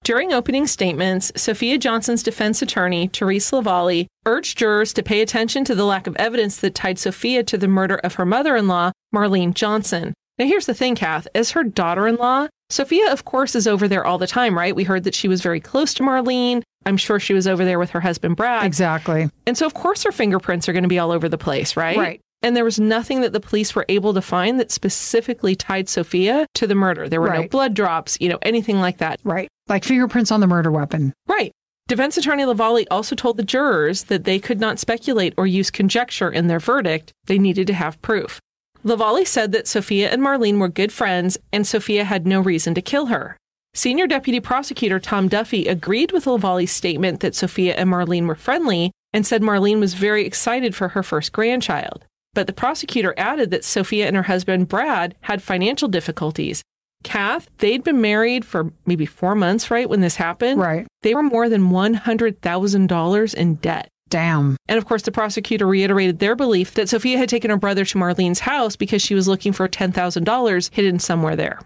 During 0.09 0.33
opening 0.33 0.65
statements, 0.65 1.31
Sophia 1.35 1.77
Johnson's 1.77 2.23
defense 2.23 2.63
attorney, 2.63 3.11
Therese 3.13 3.51
Lavallee, 3.51 4.07
urged 4.25 4.57
jurors 4.57 4.91
to 4.93 5.03
pay 5.03 5.21
attention 5.21 5.63
to 5.65 5.75
the 5.75 5.85
lack 5.85 6.07
of 6.07 6.15
evidence 6.15 6.57
that 6.57 6.73
tied 6.73 6.97
Sophia 6.97 7.43
to 7.43 7.59
the 7.59 7.67
murder 7.67 7.97
of 7.97 8.15
her 8.15 8.25
mother 8.25 8.55
in 8.55 8.67
law, 8.67 8.91
Marlyne 9.13 9.53
Johnson. 9.53 10.15
Now, 10.39 10.45
here's 10.47 10.65
the 10.65 10.73
thing, 10.73 10.95
Kath. 10.95 11.27
As 11.35 11.51
her 11.51 11.63
daughter 11.63 12.07
in 12.07 12.15
law, 12.15 12.47
Sophia, 12.71 13.13
of 13.13 13.25
course, 13.25 13.53
is 13.53 13.67
over 13.67 13.87
there 13.87 14.03
all 14.03 14.17
the 14.17 14.25
time, 14.25 14.57
right? 14.57 14.75
We 14.75 14.83
heard 14.83 15.03
that 15.03 15.13
she 15.13 15.27
was 15.27 15.43
very 15.43 15.59
close 15.59 15.93
to 15.93 16.01
Marlyne. 16.01 16.63
I'm 16.87 16.97
sure 16.97 17.19
she 17.19 17.35
was 17.35 17.45
over 17.45 17.63
there 17.63 17.77
with 17.77 17.91
her 17.91 18.01
husband, 18.01 18.35
Brad. 18.35 18.65
Exactly. 18.65 19.29
And 19.45 19.55
so, 19.55 19.67
of 19.67 19.75
course, 19.75 20.01
her 20.05 20.11
fingerprints 20.11 20.67
are 20.67 20.73
going 20.73 20.81
to 20.81 20.89
be 20.89 20.97
all 20.97 21.11
over 21.11 21.29
the 21.29 21.37
place, 21.37 21.77
right? 21.77 21.97
Right. 21.97 22.21
And 22.41 22.55
there 22.55 22.63
was 22.63 22.79
nothing 22.79 23.21
that 23.21 23.33
the 23.33 23.39
police 23.39 23.75
were 23.75 23.85
able 23.89 24.13
to 24.13 24.21
find 24.21 24.59
that 24.59 24.71
specifically 24.71 25.55
tied 25.55 25.89
Sophia 25.89 26.45
to 26.55 26.67
the 26.67 26.75
murder. 26.75 27.09
There 27.09 27.19
were 27.19 27.27
right. 27.27 27.41
no 27.41 27.47
blood 27.47 27.73
drops, 27.73 28.17
you 28.21 28.29
know, 28.29 28.39
anything 28.41 28.79
like 28.79 28.99
that. 28.99 29.19
Right. 29.23 29.49
Like 29.67 29.83
fingerprints 29.83 30.31
on 30.31 30.39
the 30.39 30.47
murder 30.47 30.71
weapon. 30.71 31.13
Right. 31.27 31.51
Defense 31.87 32.17
attorney 32.17 32.43
Lavallee 32.43 32.85
also 32.91 33.15
told 33.15 33.37
the 33.37 33.43
jurors 33.43 34.03
that 34.03 34.23
they 34.23 34.39
could 34.39 34.59
not 34.59 34.79
speculate 34.79 35.33
or 35.37 35.47
use 35.47 35.71
conjecture 35.71 36.29
in 36.29 36.47
their 36.47 36.59
verdict. 36.59 37.11
They 37.25 37.39
needed 37.39 37.67
to 37.67 37.73
have 37.73 38.01
proof. 38.01 38.39
Lavallee 38.85 39.27
said 39.27 39.51
that 39.51 39.67
Sophia 39.67 40.09
and 40.09 40.21
Marlyne 40.21 40.59
were 40.59 40.69
good 40.69 40.93
friends 40.93 41.37
and 41.51 41.67
Sophia 41.67 42.05
had 42.05 42.25
no 42.25 42.39
reason 42.39 42.73
to 42.75 42.81
kill 42.81 43.07
her. 43.07 43.37
Senior 43.73 44.07
Deputy 44.07 44.39
Prosecutor 44.39 44.99
Tom 44.99 45.27
Duffy 45.27 45.67
agreed 45.67 46.11
with 46.11 46.25
Lavallee's 46.25 46.71
statement 46.71 47.19
that 47.19 47.35
Sophia 47.35 47.75
and 47.75 47.89
Marlyne 47.89 48.27
were 48.27 48.35
friendly 48.35 48.91
and 49.13 49.25
said 49.25 49.41
Marlyne 49.41 49.79
was 49.79 49.93
very 49.95 50.25
excited 50.25 50.75
for 50.75 50.89
her 50.89 51.03
first 51.03 51.31
grandchild. 51.31 52.05
But 52.39 52.47
the 52.47 52.53
prosecutor 52.53 53.13
added 53.17 53.51
that 53.51 53.65
Sophia 53.65 54.07
and 54.07 54.15
her 54.15 54.23
husband, 54.23 54.69
Brad, 54.69 55.13
had 55.19 55.43
financial 55.43 55.89
difficulties. 55.89 56.63
Kath, 57.03 57.49
they'd 57.57 57.83
been 57.83 57.99
married 57.99 58.45
for 58.45 58.71
maybe 58.85 59.05
four 59.05 59.35
months, 59.35 59.69
right, 59.69 59.89
when 59.89 59.99
this 59.99 60.15
happened? 60.15 60.57
Right. 60.57 60.87
They 61.01 61.13
were 61.13 61.21
more 61.21 61.49
than 61.49 61.69
$100,000 61.69 63.33
in 63.33 63.55
debt. 63.55 63.89
Damn. 64.07 64.55
And 64.69 64.77
of 64.77 64.85
course, 64.85 65.01
the 65.01 65.11
prosecutor 65.11 65.67
reiterated 65.67 66.19
their 66.19 66.33
belief 66.33 66.75
that 66.75 66.87
Sophia 66.87 67.17
had 67.17 67.27
taken 67.27 67.51
her 67.51 67.57
brother 67.57 67.83
to 67.83 67.97
Marlyne's 67.97 68.39
house 68.39 68.77
because 68.77 69.01
she 69.01 69.15
was 69.15 69.27
looking 69.27 69.51
for 69.51 69.67
$10,000 69.67 70.73
hidden 70.73 70.97
somewhere 70.97 71.35
there. 71.35 71.59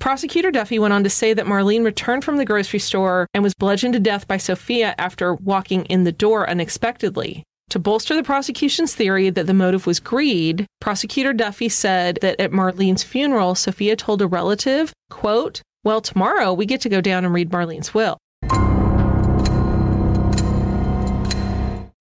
Prosecutor 0.00 0.50
Duffy 0.50 0.78
went 0.78 0.92
on 0.92 1.02
to 1.02 1.08
say 1.08 1.32
that 1.32 1.46
Marlyne 1.46 1.82
returned 1.82 2.24
from 2.24 2.36
the 2.36 2.44
grocery 2.44 2.78
store 2.78 3.26
and 3.32 3.42
was 3.42 3.54
bludgeoned 3.54 3.94
to 3.94 4.00
death 4.00 4.28
by 4.28 4.36
Sophia 4.36 4.94
after 4.98 5.34
walking 5.34 5.86
in 5.86 6.04
the 6.04 6.12
door 6.12 6.46
unexpectedly. 6.46 7.42
To 7.70 7.78
bolster 7.78 8.16
the 8.16 8.24
prosecution's 8.24 8.96
theory 8.96 9.30
that 9.30 9.46
the 9.46 9.54
motive 9.54 9.86
was 9.86 10.00
greed, 10.00 10.66
prosecutor 10.80 11.32
Duffy 11.32 11.68
said 11.68 12.18
that 12.20 12.40
at 12.40 12.50
Marlyne's 12.50 13.04
funeral, 13.04 13.54
Sophia 13.54 13.94
told 13.94 14.20
a 14.20 14.26
relative, 14.26 14.92
quote, 15.08 15.62
"Well, 15.84 16.00
tomorrow 16.00 16.52
we 16.52 16.66
get 16.66 16.80
to 16.80 16.88
go 16.88 17.00
down 17.00 17.24
and 17.24 17.32
read 17.32 17.52
Marlyne's 17.52 17.94
will." 17.94 18.18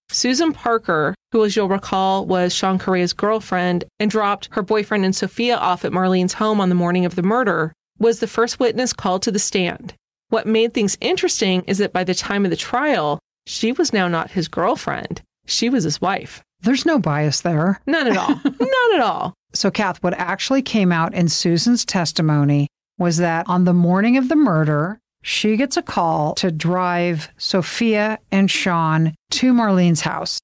Susan 0.09 0.53
Parker, 0.53 1.13
who, 1.31 1.45
as 1.45 1.55
you'll 1.55 1.69
recall, 1.69 2.25
was 2.25 2.51
Sean 2.51 2.79
Correa's 2.79 3.13
girlfriend 3.13 3.83
and 3.99 4.09
dropped 4.09 4.49
her 4.53 4.63
boyfriend 4.63 5.05
and 5.05 5.15
Sophia 5.15 5.55
off 5.55 5.85
at 5.85 5.93
Marlyne's 5.93 6.33
home 6.33 6.59
on 6.59 6.69
the 6.69 6.75
morning 6.75 7.05
of 7.05 7.13
the 7.13 7.21
murder, 7.21 7.73
was 7.99 8.19
the 8.19 8.27
first 8.27 8.59
witness 8.59 8.91
called 8.91 9.21
to 9.21 9.31
the 9.31 9.37
stand. 9.37 9.93
What 10.29 10.47
made 10.47 10.73
things 10.73 10.97
interesting 10.99 11.61
is 11.67 11.77
that 11.77 11.93
by 11.93 12.03
the 12.03 12.15
time 12.15 12.43
of 12.43 12.49
the 12.49 12.57
trial, 12.57 13.19
she 13.45 13.71
was 13.71 13.93
now 13.93 14.07
not 14.07 14.31
his 14.31 14.47
girlfriend. 14.47 15.21
She 15.49 15.69
was 15.69 15.83
his 15.83 15.99
wife. 15.99 16.41
There's 16.61 16.85
no 16.85 16.99
bias 16.99 17.41
there. 17.41 17.81
None 17.85 18.07
at 18.07 18.17
all. 18.17 18.29
None 18.43 18.93
at 18.93 18.99
all. 18.99 19.33
So, 19.53 19.71
Kath, 19.71 20.03
what 20.03 20.13
actually 20.13 20.61
came 20.61 20.91
out 20.91 21.13
in 21.13 21.27
Susan's 21.29 21.85
testimony 21.85 22.67
was 22.97 23.17
that 23.17 23.47
on 23.47 23.63
the 23.63 23.73
morning 23.73 24.17
of 24.17 24.29
the 24.29 24.35
murder, 24.35 24.99
she 25.23 25.57
gets 25.57 25.77
a 25.77 25.81
call 25.81 26.33
to 26.35 26.51
drive 26.51 27.29
Sophia 27.37 28.19
and 28.31 28.51
Sean 28.51 29.15
to 29.31 29.53
Marlyne's 29.53 30.01
house. 30.01 30.39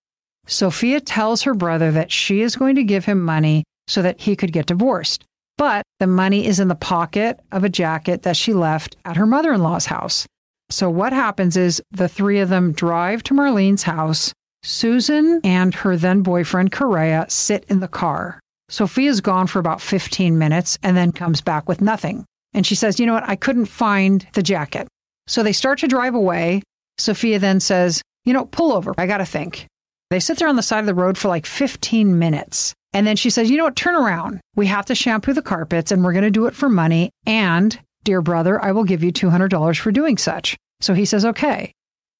Sophia 0.47 0.99
tells 0.99 1.43
her 1.43 1.53
brother 1.53 1.91
that 1.91 2.11
she 2.11 2.41
is 2.41 2.55
going 2.55 2.75
to 2.75 2.83
give 2.83 3.05
him 3.05 3.21
money 3.21 3.63
so 3.87 4.01
that 4.01 4.21
he 4.21 4.35
could 4.35 4.53
get 4.53 4.67
divorced. 4.67 5.23
But 5.57 5.83
the 5.99 6.07
money 6.07 6.45
is 6.45 6.59
in 6.59 6.67
the 6.67 6.75
pocket 6.75 7.39
of 7.51 7.63
a 7.63 7.69
jacket 7.69 8.23
that 8.23 8.35
she 8.37 8.53
left 8.53 8.95
at 9.05 9.17
her 9.17 9.25
mother 9.25 9.53
in 9.53 9.61
law's 9.61 9.85
house. 9.85 10.25
So, 10.69 10.89
what 10.89 11.13
happens 11.13 11.55
is 11.55 11.81
the 11.91 12.09
three 12.09 12.39
of 12.39 12.49
them 12.49 12.71
drive 12.71 13.23
to 13.23 13.33
Marlyne's 13.33 13.83
house. 13.83 14.33
Susan 14.65 15.41
and 15.43 15.75
her 15.75 15.95
then 15.95 16.21
boyfriend, 16.21 16.71
Correa, 16.71 17.25
sit 17.29 17.65
in 17.69 17.79
the 17.79 17.87
car. 17.87 18.39
Sophia's 18.67 19.21
gone 19.21 19.45
for 19.45 19.59
about 19.59 19.79
15 19.79 20.37
minutes 20.37 20.79
and 20.81 20.97
then 20.97 21.11
comes 21.11 21.39
back 21.39 21.69
with 21.69 21.81
nothing. 21.81 22.25
And 22.53 22.65
she 22.65 22.73
says, 22.73 22.99
You 22.99 23.05
know 23.05 23.13
what? 23.13 23.29
I 23.29 23.35
couldn't 23.35 23.67
find 23.67 24.25
the 24.33 24.41
jacket. 24.41 24.87
So 25.27 25.43
they 25.43 25.53
start 25.53 25.79
to 25.79 25.87
drive 25.87 26.15
away. 26.15 26.63
Sophia 26.97 27.37
then 27.37 27.59
says, 27.59 28.01
You 28.23 28.33
know, 28.33 28.45
pull 28.45 28.73
over. 28.73 28.93
I 28.97 29.05
got 29.05 29.17
to 29.17 29.25
think. 29.25 29.67
They 30.09 30.19
sit 30.19 30.37
there 30.37 30.47
on 30.47 30.55
the 30.55 30.63
side 30.63 30.79
of 30.79 30.85
the 30.85 30.95
road 30.95 31.17
for 31.17 31.27
like 31.27 31.45
15 31.45 32.17
minutes. 32.17 32.73
And 32.93 33.05
then 33.05 33.17
she 33.17 33.29
says, 33.29 33.51
You 33.51 33.57
know 33.57 33.65
what? 33.65 33.75
Turn 33.75 33.95
around. 33.95 34.41
We 34.55 34.65
have 34.67 34.85
to 34.87 34.95
shampoo 34.95 35.33
the 35.33 35.41
carpets 35.41 35.91
and 35.91 36.03
we're 36.03 36.13
going 36.13 36.23
to 36.23 36.31
do 36.31 36.47
it 36.47 36.55
for 36.55 36.69
money. 36.69 37.11
And, 37.27 37.79
dear 38.03 38.21
brother, 38.21 38.59
I 38.63 38.71
will 38.71 38.83
give 38.83 39.03
you 39.03 39.11
$200 39.11 39.77
for 39.77 39.91
doing 39.91 40.17
such. 40.17 40.57
So 40.81 40.95
he 40.95 41.05
says, 41.05 41.23
Okay. 41.23 41.71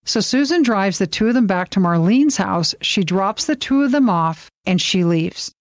So 0.05 0.19
Susan 0.19 0.61
drives 0.61 0.99
the 0.99 1.07
two 1.07 1.27
of 1.27 1.33
them 1.33 1.47
back 1.47 1.69
to 1.69 1.79
Marlyne's 1.79 2.37
house. 2.37 2.75
She 2.79 3.03
drops 3.03 3.45
the 3.45 3.55
two 3.55 3.81
of 3.81 3.91
them 3.91 4.07
off 4.09 4.49
and 4.65 4.79
she 4.79 5.03
leaves. 5.03 5.51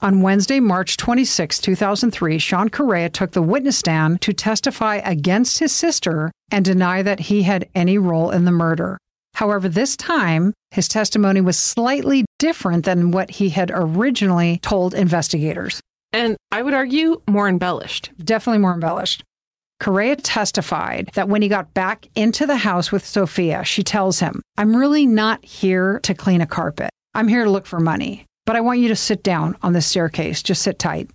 On 0.00 0.20
Wednesday, 0.20 0.58
March 0.58 0.96
26, 0.96 1.60
2003, 1.60 2.38
Sean 2.38 2.68
Correa 2.70 3.08
took 3.08 3.30
the 3.30 3.42
witness 3.42 3.76
stand 3.76 4.20
to 4.22 4.32
testify 4.32 4.96
against 4.96 5.60
his 5.60 5.70
sister 5.70 6.32
and 6.50 6.64
deny 6.64 7.02
that 7.02 7.20
he 7.20 7.42
had 7.42 7.68
any 7.74 7.98
role 7.98 8.30
in 8.30 8.44
the 8.44 8.50
murder. 8.50 8.98
However, 9.34 9.68
this 9.68 9.96
time, 9.96 10.54
his 10.72 10.88
testimony 10.88 11.40
was 11.40 11.56
slightly 11.56 12.24
different 12.38 12.84
than 12.84 13.12
what 13.12 13.30
he 13.30 13.50
had 13.50 13.70
originally 13.72 14.58
told 14.62 14.94
investigators. 14.94 15.80
And 16.12 16.36
I 16.50 16.62
would 16.62 16.74
argue 16.74 17.22
more 17.28 17.48
embellished. 17.48 18.10
Definitely 18.18 18.58
more 18.58 18.74
embellished. 18.74 19.22
Correa 19.82 20.16
testified 20.16 21.10
that 21.14 21.28
when 21.28 21.42
he 21.42 21.48
got 21.48 21.74
back 21.74 22.06
into 22.14 22.46
the 22.46 22.56
house 22.56 22.90
with 22.90 23.04
Sophia, 23.04 23.64
she 23.64 23.82
tells 23.82 24.20
him, 24.20 24.40
I'm 24.56 24.76
really 24.76 25.06
not 25.06 25.44
here 25.44 26.00
to 26.04 26.14
clean 26.14 26.40
a 26.40 26.46
carpet. 26.46 26.90
I'm 27.14 27.28
here 27.28 27.44
to 27.44 27.50
look 27.50 27.66
for 27.66 27.80
money 27.80 28.24
but 28.46 28.56
I 28.56 28.60
want 28.60 28.80
you 28.80 28.88
to 28.88 28.96
sit 28.96 29.22
down 29.22 29.56
on 29.62 29.72
the 29.72 29.80
staircase. 29.80 30.42
Just 30.42 30.62
sit 30.62 30.78
tight. 30.78 31.10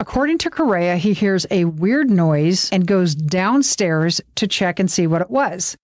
According 0.00 0.38
to 0.38 0.50
Correa, 0.50 0.96
he 0.96 1.12
hears 1.12 1.46
a 1.50 1.64
weird 1.64 2.08
noise 2.08 2.70
and 2.70 2.86
goes 2.86 3.14
downstairs 3.14 4.20
to 4.36 4.46
check 4.46 4.78
and 4.78 4.90
see 4.90 5.06
what 5.06 5.22
it 5.22 5.30
was. 5.30 5.76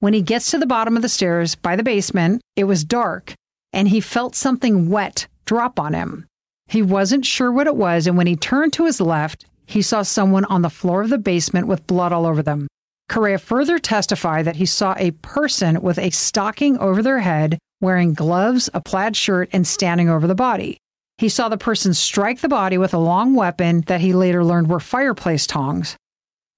When 0.00 0.12
he 0.12 0.22
gets 0.22 0.50
to 0.50 0.58
the 0.58 0.66
bottom 0.66 0.96
of 0.96 1.02
the 1.02 1.08
stairs 1.08 1.54
by 1.54 1.76
the 1.76 1.82
basement, 1.82 2.40
it 2.56 2.64
was 2.64 2.84
dark 2.84 3.34
and 3.72 3.88
he 3.88 4.00
felt 4.00 4.34
something 4.34 4.88
wet 4.88 5.28
drop 5.44 5.78
on 5.78 5.94
him. 5.94 6.26
He 6.66 6.82
wasn't 6.82 7.26
sure 7.26 7.52
what 7.52 7.66
it 7.66 7.76
was, 7.76 8.06
and 8.06 8.16
when 8.16 8.26
he 8.26 8.36
turned 8.36 8.72
to 8.74 8.84
his 8.84 9.00
left, 9.00 9.44
he 9.70 9.82
saw 9.82 10.02
someone 10.02 10.44
on 10.46 10.62
the 10.62 10.70
floor 10.70 11.02
of 11.02 11.10
the 11.10 11.18
basement 11.18 11.66
with 11.66 11.86
blood 11.86 12.12
all 12.12 12.26
over 12.26 12.42
them. 12.42 12.66
Correa 13.08 13.38
further 13.38 13.78
testified 13.78 14.44
that 14.44 14.56
he 14.56 14.66
saw 14.66 14.94
a 14.96 15.10
person 15.10 15.80
with 15.80 15.98
a 15.98 16.10
stocking 16.10 16.76
over 16.78 17.02
their 17.02 17.20
head 17.20 17.58
wearing 17.80 18.12
gloves, 18.14 18.68
a 18.74 18.80
plaid 18.80 19.16
shirt, 19.16 19.48
and 19.52 19.66
standing 19.66 20.08
over 20.08 20.26
the 20.26 20.34
body. 20.34 20.76
He 21.18 21.28
saw 21.28 21.48
the 21.48 21.56
person 21.56 21.94
strike 21.94 22.40
the 22.40 22.48
body 22.48 22.78
with 22.78 22.94
a 22.94 22.98
long 22.98 23.34
weapon 23.34 23.82
that 23.82 24.00
he 24.00 24.12
later 24.12 24.44
learned 24.44 24.68
were 24.68 24.80
fireplace 24.80 25.46
tongs. 25.46 25.96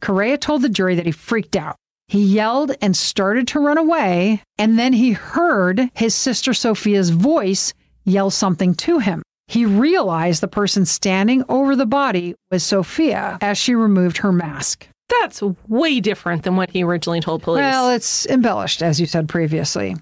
Correa 0.00 0.38
told 0.38 0.62
the 0.62 0.68
jury 0.68 0.94
that 0.96 1.06
he 1.06 1.12
freaked 1.12 1.56
out. 1.56 1.76
He 2.08 2.22
yelled 2.22 2.72
and 2.80 2.96
started 2.96 3.46
to 3.48 3.60
run 3.60 3.78
away, 3.78 4.42
and 4.58 4.78
then 4.78 4.92
he 4.92 5.12
heard 5.12 5.90
his 5.94 6.14
sister 6.14 6.52
Sophia's 6.52 7.10
voice 7.10 7.72
yell 8.04 8.30
something 8.30 8.74
to 8.74 8.98
him. 8.98 9.22
He 9.52 9.66
realized 9.66 10.40
the 10.40 10.48
person 10.48 10.86
standing 10.86 11.44
over 11.46 11.76
the 11.76 11.84
body 11.84 12.34
was 12.50 12.62
Sophia 12.62 13.36
as 13.42 13.58
she 13.58 13.74
removed 13.74 14.16
her 14.16 14.32
mask. 14.32 14.88
That's 15.20 15.42
way 15.68 16.00
different 16.00 16.44
than 16.44 16.56
what 16.56 16.70
he 16.70 16.82
originally 16.82 17.20
told 17.20 17.42
police. 17.42 17.60
Well, 17.60 17.90
it's 17.90 18.24
embellished, 18.24 18.82
as 18.82 18.98
you 18.98 19.04
said 19.04 19.28
previously. 19.28 19.94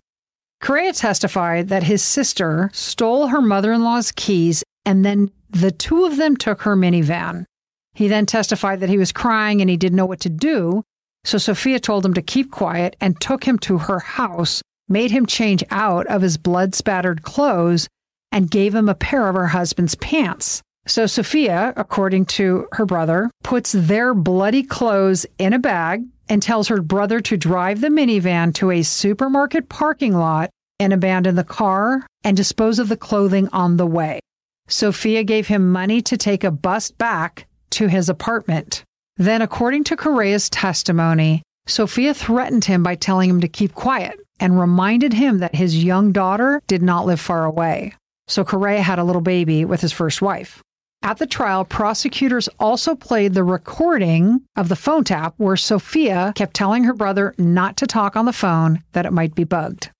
Correa 0.61 0.93
testified 0.93 1.67
that 1.67 1.83
his 1.83 2.01
sister 2.01 2.71
stole 2.73 3.27
her 3.27 3.41
mother 3.41 3.73
in 3.73 3.83
law's 3.83 4.13
keys 4.13 4.63
and 4.87 5.05
then 5.05 5.33
the 5.49 5.73
two 5.73 6.05
of 6.05 6.17
them 6.17 6.37
took 6.37 6.63
her 6.63 6.77
minivan. 6.77 7.45
He 7.93 8.07
then 8.07 8.27
testified 8.27 8.79
that 8.79 8.89
he 8.89 8.99
was 8.99 9.11
crying 9.11 9.61
and 9.61 9.69
he 9.69 9.77
didn't 9.77 9.97
know 9.97 10.07
what 10.07 10.21
to 10.21 10.31
do. 10.31 10.85
So 11.25 11.39
Sophia 11.39 11.81
told 11.81 12.07
him 12.07 12.15
to 12.15 12.23
keep 12.23 12.53
quiet 12.53 12.95
and 13.01 13.21
took 13.21 13.43
him 13.43 13.59
to 13.61 13.79
her 13.79 13.99
house, 13.99 14.63
made 14.89 15.11
him 15.11 15.27
change 15.27 15.65
out 15.73 16.07
of 16.07 16.23
his 16.23 16.37
blood 16.37 16.77
spattered 16.77 17.25
clothes, 17.25 17.89
and 18.33 18.51
gave 18.51 18.75
him 18.75 18.89
a 18.89 18.95
pair 18.95 19.29
of 19.29 19.35
her 19.35 19.49
husband's 19.49 19.95
pants. 19.97 20.63
So 20.87 21.07
Sophia, 21.07 21.73
according 21.77 22.27
to 22.27 22.67
her 22.73 22.87
brother, 22.87 23.31
puts 23.43 23.73
their 23.73 24.15
bloody 24.15 24.63
clothes 24.63 25.27
in 25.39 25.53
a 25.53 25.59
bag 25.59 26.05
and 26.29 26.43
tells 26.43 26.69
her 26.69 26.81
brother 26.81 27.21
to 27.21 27.37
drive 27.37 27.81
the 27.81 27.89
minivan 27.89 28.55
to 28.55 28.71
a 28.71 28.83
supermarket 28.83 29.69
parking 29.69 30.15
lot 30.15 30.51
and 30.79 30.93
abandon 30.93 31.35
the 31.35 31.45
car 31.45 32.07
and 32.25 32.37
dispose 32.37 32.79
of 32.79 32.89
the 32.89 32.97
clothing 32.97 33.49
on 33.53 33.77
the 33.77 33.87
way. 33.87 34.21
Sophia 34.69 35.25
gave 35.25 35.49
him 35.49 35.73
money 35.73 36.01
to 36.01 36.17
take 36.17 36.45
a 36.45 36.51
bus 36.51 36.91
back 36.91 37.47
to 37.71 37.89
his 37.89 38.09
apartment. 38.09 38.85
Then, 39.17 39.43
according 39.43 39.85
to 39.85 39.97
Correa's 39.97 40.49
testimony, 40.49 41.43
Sophia 41.67 42.15
threatened 42.15 42.65
him 42.65 42.83
by 42.83 42.95
telling 42.95 43.29
him 43.29 43.41
to 43.41 43.49
keep 43.49 43.75
quiet 43.75 44.19
and 44.39 44.59
reminded 44.59 45.13
him 45.13 45.39
that 45.39 45.55
his 45.55 45.85
young 45.85 46.13
daughter 46.13 46.63
did 46.67 46.83
not 46.83 47.05
live 47.05 47.21
far 47.21 47.45
away. 47.45 47.95
So 48.31 48.45
Correa 48.45 48.81
had 48.81 49.01
a 49.01 49.05
little 49.05 49.21
baby 49.21 49.65
with 49.65 49.81
his 49.81 49.93
first 49.93 50.23
wife. 50.23 50.63
At 51.03 51.19
the 51.19 51.27
trial, 51.27 51.65
prosecutors 51.65 52.49
also 52.61 52.95
played 52.95 53.35
the 53.35 53.43
recording 53.43 54.43
of 54.55 54.69
the 54.69 54.77
phone 54.77 55.03
tap 55.03 55.35
where 55.37 55.57
Sophia 55.57 56.33
kept 56.37 56.55
telling 56.55 56.85
her 56.85 56.93
brother 56.93 57.35
not 57.39 57.77
to 57.79 57.89
talk 57.89 58.15
on 58.15 58.27
the 58.27 58.33
phone, 58.33 58.85
that 58.93 59.05
it 59.05 59.13
might 59.13 59.35
be 59.35 59.43
bugged. 59.43 59.91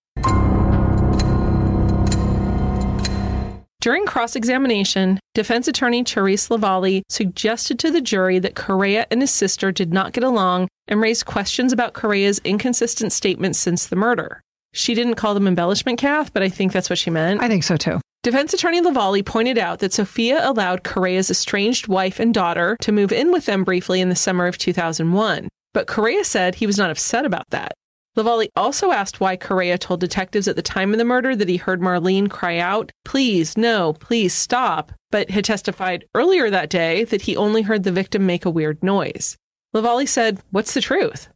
During 3.81 4.07
cross 4.07 4.37
examination, 4.37 5.19
defense 5.35 5.67
attorney 5.67 6.05
Therese 6.05 6.51
Lavallee 6.51 7.03
suggested 7.09 7.81
to 7.81 7.91
the 7.91 8.03
jury 8.03 8.39
that 8.39 8.55
Correa 8.55 9.07
and 9.11 9.23
his 9.23 9.33
sister 9.33 9.73
did 9.73 9.93
not 9.93 10.13
get 10.13 10.23
along 10.23 10.69
and 10.87 11.01
raised 11.01 11.27
questions 11.27 11.73
about 11.73 11.95
Correa's 11.95 12.41
inconsistent 12.45 13.13
statements 13.13 13.59
since 13.59 13.87
the 13.87 13.97
murder. 13.97 14.41
She 14.73 14.95
didn't 14.95 15.17
call 15.17 15.35
them 15.35 15.49
embellishment, 15.49 15.99
Kath, 15.99 16.33
but 16.33 16.45
I 16.45 16.49
think 16.49 16.73
that's 16.73 16.91
what 16.91 16.99
she 16.99 17.11
meant. 17.11 17.43
I 17.43 17.49
think 17.49 17.65
so 17.65 17.77
too. 17.77 18.01
Defense 18.23 18.53
attorney 18.53 18.83
Lavallee 18.83 19.25
pointed 19.25 19.57
out 19.57 19.79
that 19.79 19.95
Sophia 19.95 20.47
allowed 20.47 20.85
Correa's 20.85 21.31
estranged 21.31 21.89
wife 21.89 22.21
and 22.21 22.35
daughter 22.35 22.77
to 22.83 22.93
move 22.93 23.13
in 23.13 23.33
with 23.33 23.47
them 23.47 23.65
briefly 23.65 23.99
in 23.99 24.11
the 24.11 24.15
summer 24.15 24.47
of 24.47 24.59
2001, 24.59 25.49
but 25.73 25.87
Correa 25.87 26.23
said 26.23 26.55
he 26.55 26.67
was 26.67 26.77
not 26.77 26.91
upset 26.91 27.25
about 27.25 27.49
that. 27.49 27.73
Lavallee 28.19 28.51
also 28.57 28.91
asked 28.93 29.21
why 29.21 29.37
Correa 29.37 29.79
told 29.79 30.01
detectives 30.01 30.49
at 30.49 30.57
the 30.57 30.61
time 30.61 30.93
of 30.93 30.99
the 30.99 31.05
murder 31.05 31.35
that 31.35 31.49
he 31.49 31.57
heard 31.57 31.81
Marlyne 31.81 32.29
cry 32.29 32.59
out, 32.59 32.93
Please, 33.07 33.57
no, 33.57 33.95
please 33.95 34.35
stop, 34.35 34.93
but 35.11 35.31
had 35.31 35.47
testified 35.47 36.05
earlier 36.15 36.51
that 36.51 36.69
day 36.69 37.05
that 37.05 37.23
he 37.23 37.39
only 37.39 37.63
heard 37.63 37.85
the 37.85 37.93
victim 37.93 38.27
make 38.27 38.45
a 38.45 38.51
weird 38.51 38.83
noise. 38.83 39.39
Lavallee 39.75 40.07
said, 40.07 40.43
What's 40.51 40.75
the 40.75 40.83
truth? 40.83 41.29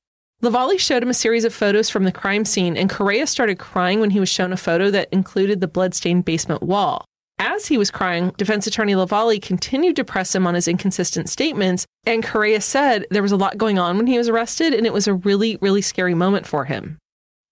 Lavallee 0.44 0.78
showed 0.78 1.02
him 1.02 1.08
a 1.08 1.14
series 1.14 1.46
of 1.46 1.54
photos 1.54 1.88
from 1.88 2.04
the 2.04 2.12
crime 2.12 2.44
scene, 2.44 2.76
and 2.76 2.90
Correa 2.90 3.26
started 3.26 3.58
crying 3.58 3.98
when 3.98 4.10
he 4.10 4.20
was 4.20 4.28
shown 4.28 4.52
a 4.52 4.58
photo 4.58 4.90
that 4.90 5.08
included 5.10 5.62
the 5.62 5.66
bloodstained 5.66 6.26
basement 6.26 6.62
wall. 6.62 7.06
As 7.38 7.66
he 7.68 7.78
was 7.78 7.90
crying, 7.90 8.30
defense 8.36 8.66
attorney 8.66 8.92
Lavallee 8.92 9.40
continued 9.40 9.96
to 9.96 10.04
press 10.04 10.34
him 10.34 10.46
on 10.46 10.54
his 10.54 10.68
inconsistent 10.68 11.30
statements, 11.30 11.86
and 12.04 12.22
Correa 12.22 12.60
said 12.60 13.06
there 13.10 13.22
was 13.22 13.32
a 13.32 13.38
lot 13.38 13.56
going 13.56 13.78
on 13.78 13.96
when 13.96 14.06
he 14.06 14.18
was 14.18 14.28
arrested, 14.28 14.74
and 14.74 14.86
it 14.86 14.92
was 14.92 15.08
a 15.08 15.14
really, 15.14 15.56
really 15.62 15.80
scary 15.80 16.14
moment 16.14 16.46
for 16.46 16.66
him. 16.66 16.98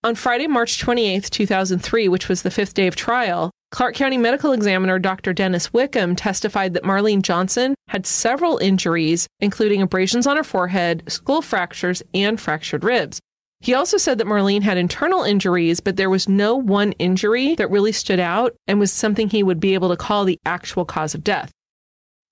On 0.05 0.17
Friday, 0.17 0.49
March 0.49 0.81
28, 0.81 1.31
2003, 1.31 2.09
which 2.09 2.29
was 2.29 2.43
the 2.43 2.51
fifth 2.51 2.75
day 2.75 2.89
of 2.89 2.97
trial, 2.97 3.53
Clark 3.71 3.95
County 3.95 4.19
Medical 4.19 4.51
Examiner 4.51 4.99
Dr. 4.99 5.33
Dennis 5.33 5.73
Wickham 5.73 6.17
testified 6.17 6.75
that 6.75 6.83
Marlyne 6.83 7.23
Johnson 7.23 7.77
had 7.87 8.05
several 8.05 8.59
injuries, 8.59 9.29
including 9.39 9.81
abrasions 9.81 10.27
on 10.27 10.37
her 10.37 10.43
forehead, 10.43 11.05
skull 11.07 11.41
fractures, 11.41 12.03
and 12.13 12.41
fractured 12.41 12.83
ribs. 12.83 13.21
He 13.61 13.75
also 13.75 13.97
said 13.97 14.19
that 14.19 14.27
Marlyne 14.27 14.63
had 14.63 14.77
internal 14.77 15.23
injuries, 15.23 15.79
but 15.79 15.97
there 15.97 16.11
was 16.11 16.29
no 16.29 16.57
one 16.57 16.91
injury 16.93 17.55
that 17.55 17.71
really 17.71 17.93
stood 17.93 18.19
out 18.19 18.57
and 18.67 18.81
was 18.81 18.91
something 18.91 19.29
he 19.29 19.45
would 19.45 19.61
be 19.61 19.75
able 19.75 19.91
to 19.91 19.97
call 19.97 20.25
the 20.25 20.41
actual 20.45 20.85
cause 20.85 21.15
of 21.15 21.23
death. 21.23 21.53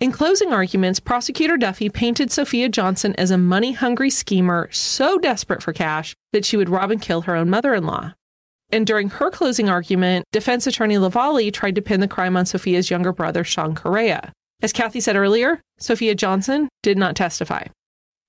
In 0.00 0.12
closing 0.12 0.50
arguments, 0.50 0.98
prosecutor 0.98 1.58
Duffy 1.58 1.90
painted 1.90 2.32
Sophia 2.32 2.70
Johnson 2.70 3.14
as 3.18 3.30
a 3.30 3.36
money 3.36 3.72
hungry 3.72 4.08
schemer 4.08 4.70
so 4.72 5.18
desperate 5.18 5.62
for 5.62 5.74
cash 5.74 6.14
that 6.32 6.46
she 6.46 6.56
would 6.56 6.70
rob 6.70 6.90
and 6.90 7.02
kill 7.02 7.20
her 7.22 7.36
own 7.36 7.50
mother 7.50 7.74
in 7.74 7.84
law. 7.84 8.14
And 8.72 8.86
during 8.86 9.10
her 9.10 9.30
closing 9.30 9.68
argument, 9.68 10.24
defense 10.32 10.66
attorney 10.66 10.94
Lavallee 10.94 11.52
tried 11.52 11.74
to 11.74 11.82
pin 11.82 12.00
the 12.00 12.08
crime 12.08 12.34
on 12.34 12.46
Sophia's 12.46 12.88
younger 12.88 13.12
brother, 13.12 13.44
Sean 13.44 13.74
Correa. 13.74 14.32
As 14.62 14.72
Kathy 14.72 15.00
said 15.00 15.16
earlier, 15.16 15.60
Sophia 15.78 16.14
Johnson 16.14 16.70
did 16.82 16.96
not 16.96 17.14
testify. 17.14 17.64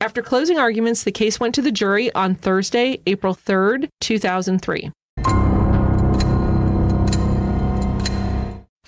After 0.02 0.22
closing 0.22 0.60
arguments, 0.60 1.04
the 1.04 1.12
case 1.14 1.40
went 1.40 1.56
to 1.56 1.62
the 1.62 1.72
jury 1.72 2.14
on 2.14 2.36
Thursday, 2.36 3.00
April 3.06 3.34
3rd, 3.34 3.88
2003. 4.02 4.92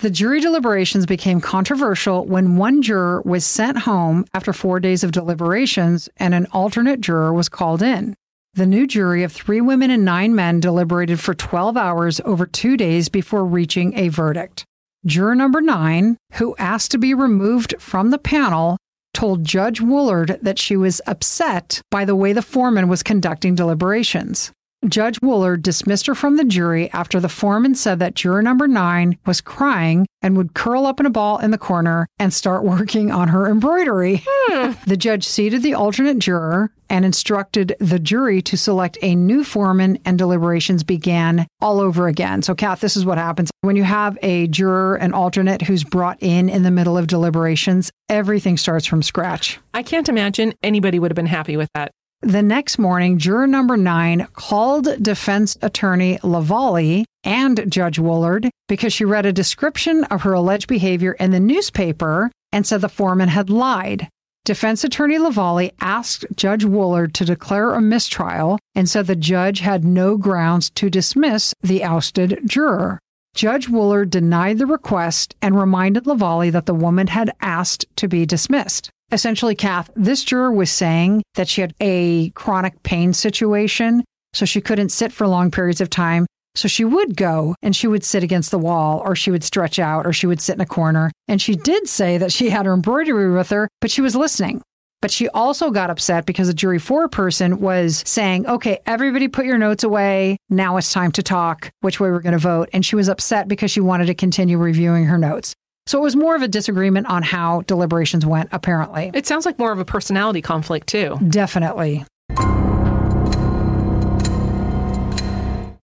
The 0.04 0.10
jury 0.10 0.38
deliberations 0.38 1.06
became 1.06 1.40
controversial 1.40 2.26
when 2.26 2.58
one 2.58 2.82
juror 2.82 3.22
was 3.24 3.42
sent 3.42 3.78
home 3.78 4.26
after 4.34 4.52
four 4.52 4.78
days 4.78 5.02
of 5.02 5.12
deliberations 5.12 6.10
and 6.18 6.34
an 6.34 6.46
alternate 6.52 7.00
juror 7.00 7.32
was 7.32 7.48
called 7.48 7.80
in. 7.80 8.14
The 8.52 8.66
new 8.66 8.86
jury 8.86 9.22
of 9.22 9.32
three 9.32 9.62
women 9.62 9.90
and 9.90 10.04
nine 10.04 10.34
men 10.34 10.60
deliberated 10.60 11.20
for 11.20 11.32
12 11.32 11.78
hours 11.78 12.20
over 12.26 12.44
two 12.44 12.76
days 12.76 13.08
before 13.08 13.46
reaching 13.46 13.96
a 13.96 14.08
verdict. 14.08 14.66
Juror 15.06 15.34
number 15.34 15.62
nine, 15.62 16.18
who 16.34 16.54
asked 16.58 16.90
to 16.90 16.98
be 16.98 17.14
removed 17.14 17.74
from 17.78 18.10
the 18.10 18.18
panel, 18.18 18.76
told 19.14 19.42
Judge 19.42 19.80
Woolard 19.80 20.38
that 20.42 20.58
she 20.58 20.76
was 20.76 21.00
upset 21.06 21.80
by 21.90 22.04
the 22.04 22.14
way 22.14 22.34
the 22.34 22.42
foreman 22.42 22.88
was 22.88 23.02
conducting 23.02 23.54
deliberations. 23.54 24.52
Judge 24.88 25.20
Woolard 25.20 25.62
dismissed 25.62 26.06
her 26.06 26.14
from 26.14 26.36
the 26.36 26.44
jury 26.44 26.90
after 26.92 27.18
the 27.18 27.28
foreman 27.28 27.74
said 27.74 27.98
that 28.00 28.14
juror 28.14 28.42
number 28.42 28.68
nine 28.68 29.18
was 29.24 29.40
crying 29.40 30.06
and 30.20 30.36
would 30.36 30.54
curl 30.54 30.86
up 30.86 31.00
in 31.00 31.06
a 31.06 31.10
ball 31.10 31.38
in 31.38 31.50
the 31.50 31.58
corner 31.58 32.06
and 32.18 32.32
start 32.32 32.64
working 32.64 33.10
on 33.10 33.28
her 33.28 33.48
embroidery. 33.48 34.22
Hmm. 34.26 34.72
The 34.86 34.96
judge 34.96 35.26
seated 35.26 35.62
the 35.62 35.74
alternate 35.74 36.18
juror 36.18 36.70
and 36.88 37.04
instructed 37.04 37.74
the 37.80 37.98
jury 37.98 38.42
to 38.42 38.56
select 38.56 38.98
a 39.02 39.14
new 39.14 39.42
foreman, 39.42 39.98
and 40.04 40.18
deliberations 40.18 40.84
began 40.84 41.46
all 41.60 41.80
over 41.80 42.06
again. 42.06 42.42
So, 42.42 42.54
Kath, 42.54 42.80
this 42.80 42.96
is 42.96 43.04
what 43.04 43.18
happens 43.18 43.50
when 43.62 43.76
you 43.76 43.82
have 43.82 44.18
a 44.22 44.46
juror, 44.48 44.96
an 44.96 45.12
alternate 45.12 45.62
who's 45.62 45.82
brought 45.82 46.22
in 46.22 46.48
in 46.48 46.62
the 46.62 46.70
middle 46.70 46.96
of 46.96 47.06
deliberations. 47.06 47.90
Everything 48.08 48.56
starts 48.56 48.86
from 48.86 49.02
scratch. 49.02 49.58
I 49.72 49.82
can't 49.82 50.08
imagine 50.08 50.54
anybody 50.62 50.98
would 50.98 51.10
have 51.10 51.16
been 51.16 51.26
happy 51.26 51.56
with 51.56 51.70
that. 51.74 51.90
The 52.22 52.42
next 52.42 52.78
morning, 52.78 53.18
juror 53.18 53.46
number 53.46 53.76
nine 53.76 54.26
called 54.32 55.02
defense 55.02 55.58
attorney 55.60 56.18
Lavallee 56.22 57.04
and 57.22 57.70
Judge 57.70 57.98
Woolard 57.98 58.48
because 58.66 58.92
she 58.92 59.04
read 59.04 59.26
a 59.26 59.32
description 59.32 60.04
of 60.04 60.22
her 60.22 60.32
alleged 60.32 60.68
behavior 60.68 61.12
in 61.12 61.32
the 61.32 61.40
newspaper 61.40 62.30
and 62.50 62.66
said 62.66 62.80
the 62.80 62.88
foreman 62.88 63.28
had 63.28 63.50
lied. 63.50 64.08
Defense 64.44 64.84
attorney 64.84 65.16
Lavallee 65.16 65.72
asked 65.80 66.26
Judge 66.36 66.64
Woolard 66.64 67.14
to 67.14 67.24
declare 67.24 67.72
a 67.72 67.80
mistrial 67.80 68.58
and 68.74 68.88
said 68.88 69.06
the 69.06 69.16
judge 69.16 69.60
had 69.60 69.84
no 69.84 70.16
grounds 70.16 70.68
to 70.70 70.90
dismiss 70.90 71.54
the 71.62 71.82
ousted 71.82 72.40
juror. 72.46 72.98
Judge 73.34 73.68
Woolard 73.68 74.10
denied 74.10 74.58
the 74.58 74.66
request 74.66 75.34
and 75.42 75.58
reminded 75.58 76.04
Lavallee 76.04 76.52
that 76.52 76.66
the 76.66 76.74
woman 76.74 77.06
had 77.06 77.34
asked 77.40 77.86
to 77.96 78.06
be 78.06 78.24
dismissed. 78.26 78.90
Essentially, 79.14 79.54
Kath, 79.54 79.90
this 79.94 80.24
juror 80.24 80.50
was 80.50 80.72
saying 80.72 81.22
that 81.36 81.46
she 81.46 81.60
had 81.60 81.72
a 81.80 82.30
chronic 82.30 82.82
pain 82.82 83.12
situation, 83.12 84.02
so 84.32 84.44
she 84.44 84.60
couldn't 84.60 84.88
sit 84.88 85.12
for 85.12 85.28
long 85.28 85.52
periods 85.52 85.80
of 85.80 85.88
time. 85.88 86.26
So 86.56 86.66
she 86.66 86.84
would 86.84 87.16
go 87.16 87.54
and 87.62 87.76
she 87.76 87.86
would 87.86 88.02
sit 88.02 88.24
against 88.24 88.50
the 88.50 88.58
wall 88.58 89.00
or 89.04 89.14
she 89.14 89.30
would 89.30 89.44
stretch 89.44 89.78
out 89.78 90.04
or 90.04 90.12
she 90.12 90.26
would 90.26 90.40
sit 90.40 90.56
in 90.56 90.60
a 90.60 90.66
corner. 90.66 91.12
And 91.28 91.40
she 91.40 91.54
did 91.54 91.88
say 91.88 92.18
that 92.18 92.32
she 92.32 92.50
had 92.50 92.66
her 92.66 92.72
embroidery 92.72 93.32
with 93.32 93.50
her, 93.50 93.68
but 93.80 93.92
she 93.92 94.00
was 94.00 94.16
listening. 94.16 94.62
But 95.00 95.12
she 95.12 95.28
also 95.28 95.70
got 95.70 95.90
upset 95.90 96.26
because 96.26 96.48
the 96.48 96.54
jury 96.54 96.80
four 96.80 97.08
person 97.08 97.60
was 97.60 98.02
saying, 98.04 98.48
okay, 98.48 98.80
everybody 98.84 99.28
put 99.28 99.46
your 99.46 99.58
notes 99.58 99.84
away. 99.84 100.38
Now 100.50 100.76
it's 100.76 100.92
time 100.92 101.12
to 101.12 101.22
talk 101.22 101.70
which 101.82 102.00
way 102.00 102.10
we're 102.10 102.20
going 102.20 102.32
to 102.32 102.38
vote. 102.38 102.68
And 102.72 102.84
she 102.84 102.96
was 102.96 103.08
upset 103.08 103.46
because 103.46 103.70
she 103.70 103.80
wanted 103.80 104.06
to 104.06 104.14
continue 104.14 104.58
reviewing 104.58 105.04
her 105.04 105.18
notes. 105.18 105.54
So 105.86 105.98
it 105.98 106.02
was 106.02 106.16
more 106.16 106.34
of 106.34 106.42
a 106.42 106.48
disagreement 106.48 107.06
on 107.08 107.22
how 107.22 107.60
deliberations 107.62 108.24
went, 108.24 108.48
apparently. 108.52 109.10
It 109.12 109.26
sounds 109.26 109.44
like 109.44 109.58
more 109.58 109.72
of 109.72 109.78
a 109.78 109.84
personality 109.84 110.40
conflict, 110.40 110.86
too. 110.86 111.18
Definitely. 111.28 112.06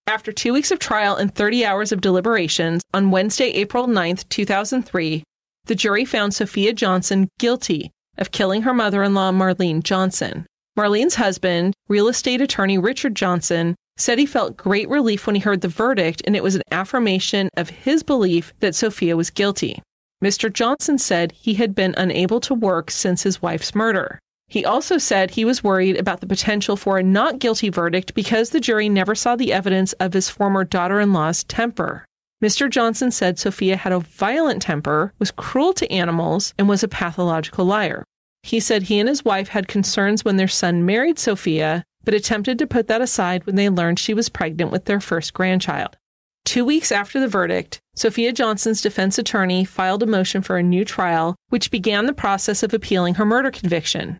After 0.07 0.31
two 0.31 0.53
weeks 0.53 0.71
of 0.71 0.79
trial 0.79 1.15
and 1.15 1.33
30 1.33 1.65
hours 1.65 1.91
of 1.91 2.01
deliberations, 2.01 2.83
on 2.93 3.11
Wednesday, 3.11 3.49
April 3.51 3.87
9th, 3.87 4.27
2003, 4.29 5.23
the 5.65 5.75
jury 5.75 6.05
found 6.05 6.33
Sophia 6.33 6.73
Johnson 6.73 7.27
guilty 7.39 7.91
of 8.17 8.31
killing 8.31 8.61
her 8.63 8.73
mother 8.73 9.03
in 9.03 9.13
law, 9.13 9.31
Marlyne 9.31 9.83
Johnson. 9.83 10.45
Marlyne's 10.77 11.15
husband, 11.15 11.73
real 11.89 12.07
estate 12.07 12.41
attorney 12.41 12.77
Richard 12.77 13.15
Johnson, 13.15 13.75
said 13.97 14.17
he 14.17 14.25
felt 14.25 14.57
great 14.57 14.89
relief 14.89 15.25
when 15.25 15.35
he 15.35 15.41
heard 15.41 15.61
the 15.61 15.67
verdict, 15.67 16.21
and 16.25 16.35
it 16.35 16.43
was 16.43 16.55
an 16.55 16.63
affirmation 16.71 17.49
of 17.55 17.69
his 17.69 18.03
belief 18.03 18.53
that 18.59 18.75
Sophia 18.75 19.15
was 19.15 19.29
guilty. 19.29 19.81
Mr. 20.23 20.51
Johnson 20.51 20.97
said 20.97 21.31
he 21.31 21.55
had 21.55 21.73
been 21.73 21.95
unable 21.97 22.39
to 22.41 22.53
work 22.53 22.91
since 22.91 23.23
his 23.23 23.41
wife's 23.41 23.73
murder. 23.73 24.19
He 24.47 24.65
also 24.65 24.97
said 24.97 25.31
he 25.31 25.45
was 25.45 25.63
worried 25.63 25.97
about 25.97 26.19
the 26.19 26.27
potential 26.27 26.75
for 26.75 26.97
a 26.97 27.03
not 27.03 27.39
guilty 27.39 27.69
verdict 27.69 28.13
because 28.13 28.49
the 28.49 28.59
jury 28.59 28.89
never 28.89 29.15
saw 29.15 29.35
the 29.35 29.53
evidence 29.53 29.93
of 29.93 30.13
his 30.13 30.29
former 30.29 30.63
daughter 30.63 30.99
in 30.99 31.13
law's 31.13 31.43
temper. 31.45 32.05
Mr. 32.43 32.69
Johnson 32.69 33.11
said 33.11 33.39
Sophia 33.39 33.77
had 33.77 33.93
a 33.93 33.99
violent 33.99 34.61
temper, 34.61 35.13
was 35.19 35.31
cruel 35.31 35.73
to 35.73 35.91
animals, 35.91 36.53
and 36.57 36.67
was 36.67 36.83
a 36.83 36.87
pathological 36.87 37.65
liar. 37.65 38.03
He 38.43 38.59
said 38.59 38.83
he 38.83 38.99
and 38.99 39.07
his 39.07 39.23
wife 39.23 39.49
had 39.49 39.67
concerns 39.67 40.25
when 40.25 40.37
their 40.37 40.47
son 40.47 40.85
married 40.85 41.19
Sophia 41.19 41.83
but 42.03 42.13
attempted 42.13 42.59
to 42.59 42.67
put 42.67 42.87
that 42.87 43.01
aside 43.01 43.45
when 43.45 43.55
they 43.55 43.69
learned 43.69 43.99
she 43.99 44.13
was 44.13 44.29
pregnant 44.29 44.71
with 44.71 44.85
their 44.85 44.99
first 44.99 45.33
grandchild. 45.33 45.97
Two 46.43 46.65
weeks 46.65 46.91
after 46.91 47.19
the 47.19 47.27
verdict, 47.27 47.79
Sophia 47.95 48.33
Johnson's 48.33 48.81
defense 48.81 49.17
attorney 49.17 49.63
filed 49.63 50.03
a 50.03 50.07
motion 50.07 50.41
for 50.41 50.57
a 50.57 50.63
new 50.63 50.83
trial, 50.83 51.35
which 51.49 51.71
began 51.71 52.05
the 52.07 52.13
process 52.13 52.63
of 52.63 52.73
appealing 52.73 53.15
her 53.15 53.25
murder 53.25 53.51
conviction. 53.51 54.17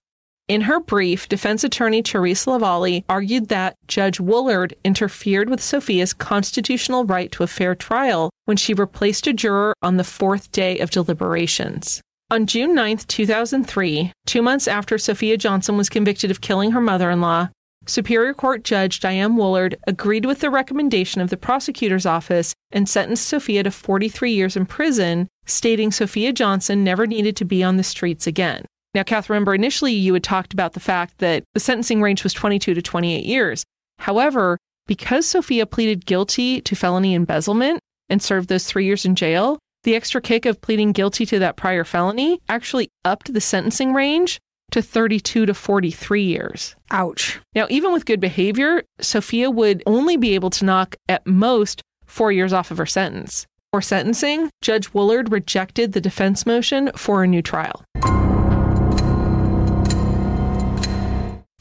In 0.47 0.61
her 0.61 0.79
brief, 0.79 1.29
defense 1.29 1.63
attorney 1.63 2.03
Teresa 2.03 2.49
Lavallee 2.49 3.05
argued 3.07 3.47
that 3.47 3.77
Judge 3.87 4.17
Woolard 4.19 4.73
interfered 4.83 5.49
with 5.49 5.63
Sophia's 5.63 6.13
constitutional 6.13 7.05
right 7.05 7.31
to 7.31 7.43
a 7.43 7.47
fair 7.47 7.73
trial 7.73 8.29
when 8.45 8.57
she 8.57 8.73
replaced 8.73 9.27
a 9.27 9.33
juror 9.33 9.73
on 9.81 9.97
the 9.97 10.03
fourth 10.03 10.51
day 10.51 10.77
of 10.79 10.91
deliberations. 10.91 12.01
On 12.29 12.45
June 12.45 12.75
9, 12.75 12.97
2003, 12.97 14.11
two 14.25 14.41
months 14.41 14.67
after 14.67 14.97
Sophia 14.97 15.37
Johnson 15.37 15.77
was 15.77 15.89
convicted 15.89 16.31
of 16.31 16.41
killing 16.41 16.71
her 16.71 16.81
mother 16.81 17.09
in 17.09 17.21
law, 17.21 17.49
Superior 17.87 18.33
Court 18.33 18.63
Judge 18.63 18.99
Diane 18.99 19.35
Woolard 19.35 19.75
agreed 19.87 20.25
with 20.25 20.39
the 20.39 20.51
recommendation 20.51 21.19
of 21.19 21.31
the 21.31 21.37
prosecutor's 21.37 22.05
office 22.05 22.53
and 22.71 22.87
sentenced 22.87 23.27
Sophia 23.27 23.63
to 23.63 23.71
43 23.71 24.31
years 24.31 24.55
in 24.55 24.67
prison, 24.67 25.27
stating 25.45 25.91
Sophia 25.91 26.31
Johnson 26.31 26.83
never 26.83 27.07
needed 27.07 27.35
to 27.37 27.45
be 27.45 27.63
on 27.63 27.77
the 27.77 27.83
streets 27.83 28.27
again. 28.27 28.65
Now, 28.93 29.03
Kath, 29.03 29.29
remember 29.29 29.55
initially 29.55 29.93
you 29.93 30.13
had 30.13 30.23
talked 30.23 30.53
about 30.53 30.73
the 30.73 30.79
fact 30.79 31.17
that 31.17 31.43
the 31.53 31.59
sentencing 31.59 32.01
range 32.01 32.23
was 32.23 32.33
22 32.33 32.73
to 32.75 32.81
28 32.81 33.25
years. 33.25 33.63
However, 33.97 34.57
because 34.85 35.25
Sophia 35.25 35.65
pleaded 35.65 36.05
guilty 36.05 36.61
to 36.61 36.75
felony 36.75 37.15
embezzlement 37.15 37.79
and 38.09 38.21
served 38.21 38.49
those 38.49 38.65
three 38.65 38.85
years 38.85 39.05
in 39.05 39.15
jail, 39.15 39.57
the 39.83 39.95
extra 39.95 40.21
kick 40.21 40.45
of 40.45 40.61
pleading 40.61 40.91
guilty 40.91 41.25
to 41.25 41.39
that 41.39 41.55
prior 41.55 41.83
felony 41.83 42.39
actually 42.47 42.89
upped 43.05 43.33
the 43.33 43.41
sentencing 43.41 43.93
range 43.93 44.39
to 44.71 44.81
32 44.81 45.45
to 45.45 45.53
43 45.53 46.23
years. 46.23 46.75
Ouch. 46.91 47.39
Now, 47.53 47.67
even 47.69 47.93
with 47.93 48.05
good 48.05 48.19
behavior, 48.19 48.83
Sophia 48.99 49.49
would 49.49 49.83
only 49.85 50.17
be 50.17 50.35
able 50.35 50.49
to 50.51 50.65
knock 50.65 50.95
at 51.07 51.25
most 51.27 51.81
four 52.05 52.31
years 52.31 52.53
off 52.53 52.71
of 52.71 52.77
her 52.77 52.85
sentence. 52.85 53.45
For 53.71 53.81
sentencing, 53.81 54.49
Judge 54.61 54.91
Woolard 54.91 55.31
rejected 55.31 55.93
the 55.93 56.01
defense 56.01 56.45
motion 56.45 56.91
for 56.95 57.23
a 57.23 57.27
new 57.27 57.41
trial. 57.41 57.85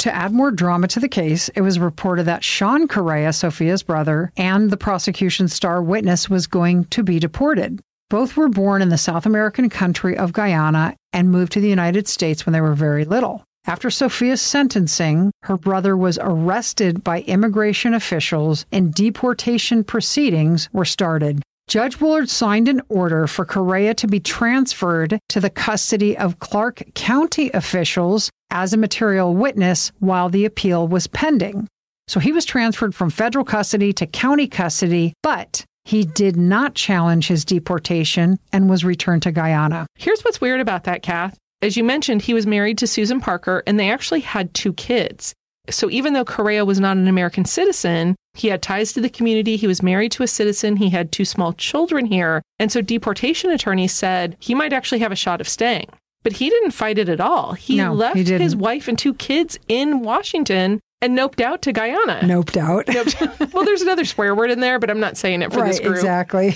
To 0.00 0.14
add 0.14 0.32
more 0.32 0.50
drama 0.50 0.88
to 0.88 0.98
the 0.98 1.10
case, 1.10 1.50
it 1.50 1.60
was 1.60 1.78
reported 1.78 2.24
that 2.24 2.42
Sean 2.42 2.88
Correa, 2.88 3.34
Sophia's 3.34 3.82
brother, 3.82 4.32
and 4.34 4.70
the 4.70 4.78
prosecution's 4.78 5.52
star 5.52 5.82
witness 5.82 6.30
was 6.30 6.46
going 6.46 6.86
to 6.86 7.02
be 7.02 7.18
deported. 7.18 7.80
Both 8.10 8.36
were 8.36 8.48
born 8.48 8.82
in 8.82 8.88
the 8.88 8.98
South 8.98 9.24
American 9.24 9.70
country 9.70 10.16
of 10.16 10.32
Guyana 10.32 10.96
and 11.12 11.30
moved 11.30 11.52
to 11.52 11.60
the 11.60 11.68
United 11.68 12.08
States 12.08 12.44
when 12.44 12.52
they 12.52 12.60
were 12.60 12.74
very 12.74 13.04
little. 13.04 13.44
After 13.66 13.88
Sophia's 13.88 14.42
sentencing, 14.42 15.30
her 15.44 15.56
brother 15.56 15.96
was 15.96 16.18
arrested 16.20 17.04
by 17.04 17.20
immigration 17.20 17.94
officials 17.94 18.66
and 18.72 18.92
deportation 18.92 19.84
proceedings 19.84 20.68
were 20.72 20.84
started. 20.84 21.40
Judge 21.68 22.00
Woolard 22.00 22.28
signed 22.28 22.66
an 22.66 22.82
order 22.88 23.28
for 23.28 23.44
Correa 23.44 23.94
to 23.94 24.08
be 24.08 24.18
transferred 24.18 25.20
to 25.28 25.38
the 25.38 25.50
custody 25.50 26.18
of 26.18 26.40
Clark 26.40 26.82
County 26.94 27.48
officials 27.54 28.28
as 28.50 28.72
a 28.72 28.76
material 28.76 29.36
witness 29.36 29.92
while 30.00 30.28
the 30.28 30.44
appeal 30.44 30.88
was 30.88 31.06
pending. 31.06 31.68
So 32.08 32.18
he 32.18 32.32
was 32.32 32.44
transferred 32.44 32.92
from 32.92 33.10
federal 33.10 33.44
custody 33.44 33.92
to 33.92 34.06
county 34.08 34.48
custody, 34.48 35.12
but 35.22 35.64
he 35.84 36.04
did 36.04 36.36
not 36.36 36.74
challenge 36.74 37.26
his 37.28 37.44
deportation 37.44 38.38
and 38.52 38.68
was 38.68 38.84
returned 38.84 39.22
to 39.22 39.32
Guyana. 39.32 39.86
Here's 39.96 40.22
what's 40.22 40.40
weird 40.40 40.60
about 40.60 40.84
that, 40.84 41.02
Kath. 41.02 41.36
As 41.62 41.76
you 41.76 41.84
mentioned, 41.84 42.22
he 42.22 42.34
was 42.34 42.46
married 42.46 42.78
to 42.78 42.86
Susan 42.86 43.20
Parker 43.20 43.62
and 43.66 43.78
they 43.78 43.90
actually 43.90 44.20
had 44.20 44.54
two 44.54 44.72
kids. 44.72 45.34
So 45.68 45.90
even 45.90 46.14
though 46.14 46.24
Correa 46.24 46.64
was 46.64 46.80
not 46.80 46.96
an 46.96 47.06
American 47.06 47.44
citizen, 47.44 48.16
he 48.34 48.48
had 48.48 48.62
ties 48.62 48.92
to 48.94 49.00
the 49.00 49.10
community. 49.10 49.56
He 49.56 49.66
was 49.66 49.82
married 49.82 50.12
to 50.12 50.22
a 50.22 50.26
citizen. 50.26 50.76
He 50.76 50.90
had 50.90 51.12
two 51.12 51.24
small 51.24 51.52
children 51.52 52.06
here. 52.06 52.42
And 52.58 52.72
so 52.72 52.80
deportation 52.80 53.50
attorneys 53.50 53.92
said 53.92 54.36
he 54.40 54.54
might 54.54 54.72
actually 54.72 55.00
have 55.00 55.12
a 55.12 55.16
shot 55.16 55.40
of 55.40 55.48
staying. 55.48 55.86
But 56.22 56.34
he 56.34 56.50
didn't 56.50 56.72
fight 56.72 56.98
it 56.98 57.08
at 57.08 57.20
all. 57.20 57.52
He 57.54 57.76
No, 57.76 57.92
left 57.92 58.16
he 58.16 58.24
his 58.24 58.56
wife 58.56 58.88
and 58.88 58.98
two 58.98 59.14
kids 59.14 59.58
in 59.68 60.00
Washington 60.00 60.80
and 61.02 61.16
noped 61.16 61.40
out 61.40 61.62
to 61.62 61.72
Guyana. 61.72 62.20
Noped 62.22 62.56
out. 62.56 62.86
Noped. 62.86 63.52
well, 63.52 63.64
there's 63.64 63.82
another 63.82 64.04
swear 64.04 64.34
word 64.34 64.50
in 64.50 64.60
there, 64.60 64.78
but 64.78 64.90
I'm 64.90 65.00
not 65.00 65.16
saying 65.16 65.42
it 65.42 65.52
for 65.52 65.64
this 65.64 65.78
right, 65.78 65.86
group. 65.86 65.96
exactly. 65.96 66.54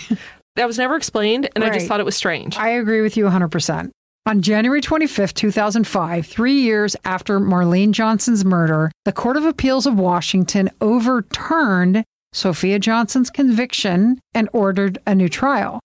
That 0.57 0.67
was 0.67 0.79
never 0.79 0.95
explained, 0.97 1.51
and 1.55 1.65
I 1.65 1.71
just 1.71 1.89
thought 1.89 2.01
it 2.01 2.07
was 2.07 2.17
strange. 2.17 2.57
I 2.57 2.71
agree 2.71 3.01
with 3.01 3.17
you 3.17 3.25
100%. 3.25 3.91
On 4.27 4.41
January 4.41 4.81
25th, 4.81 5.35
2005, 5.35 6.27
three 6.27 6.61
years 6.61 6.97
after 7.05 7.39
Marlyne 7.41 7.93
Johnson's 7.93 8.45
murder, 8.45 8.91
the 9.05 9.13
Court 9.13 9.37
of 9.37 9.45
Appeals 9.45 9.85
of 9.85 9.99
Washington 9.99 10.71
overturned 10.81 12.05
Sophia 12.33 12.79
Johnson's 12.79 13.31
conviction 13.31 14.19
and 14.33 14.49
ordered 14.53 14.99
a 15.07 15.15
new 15.15 15.29
trial. 15.29 15.81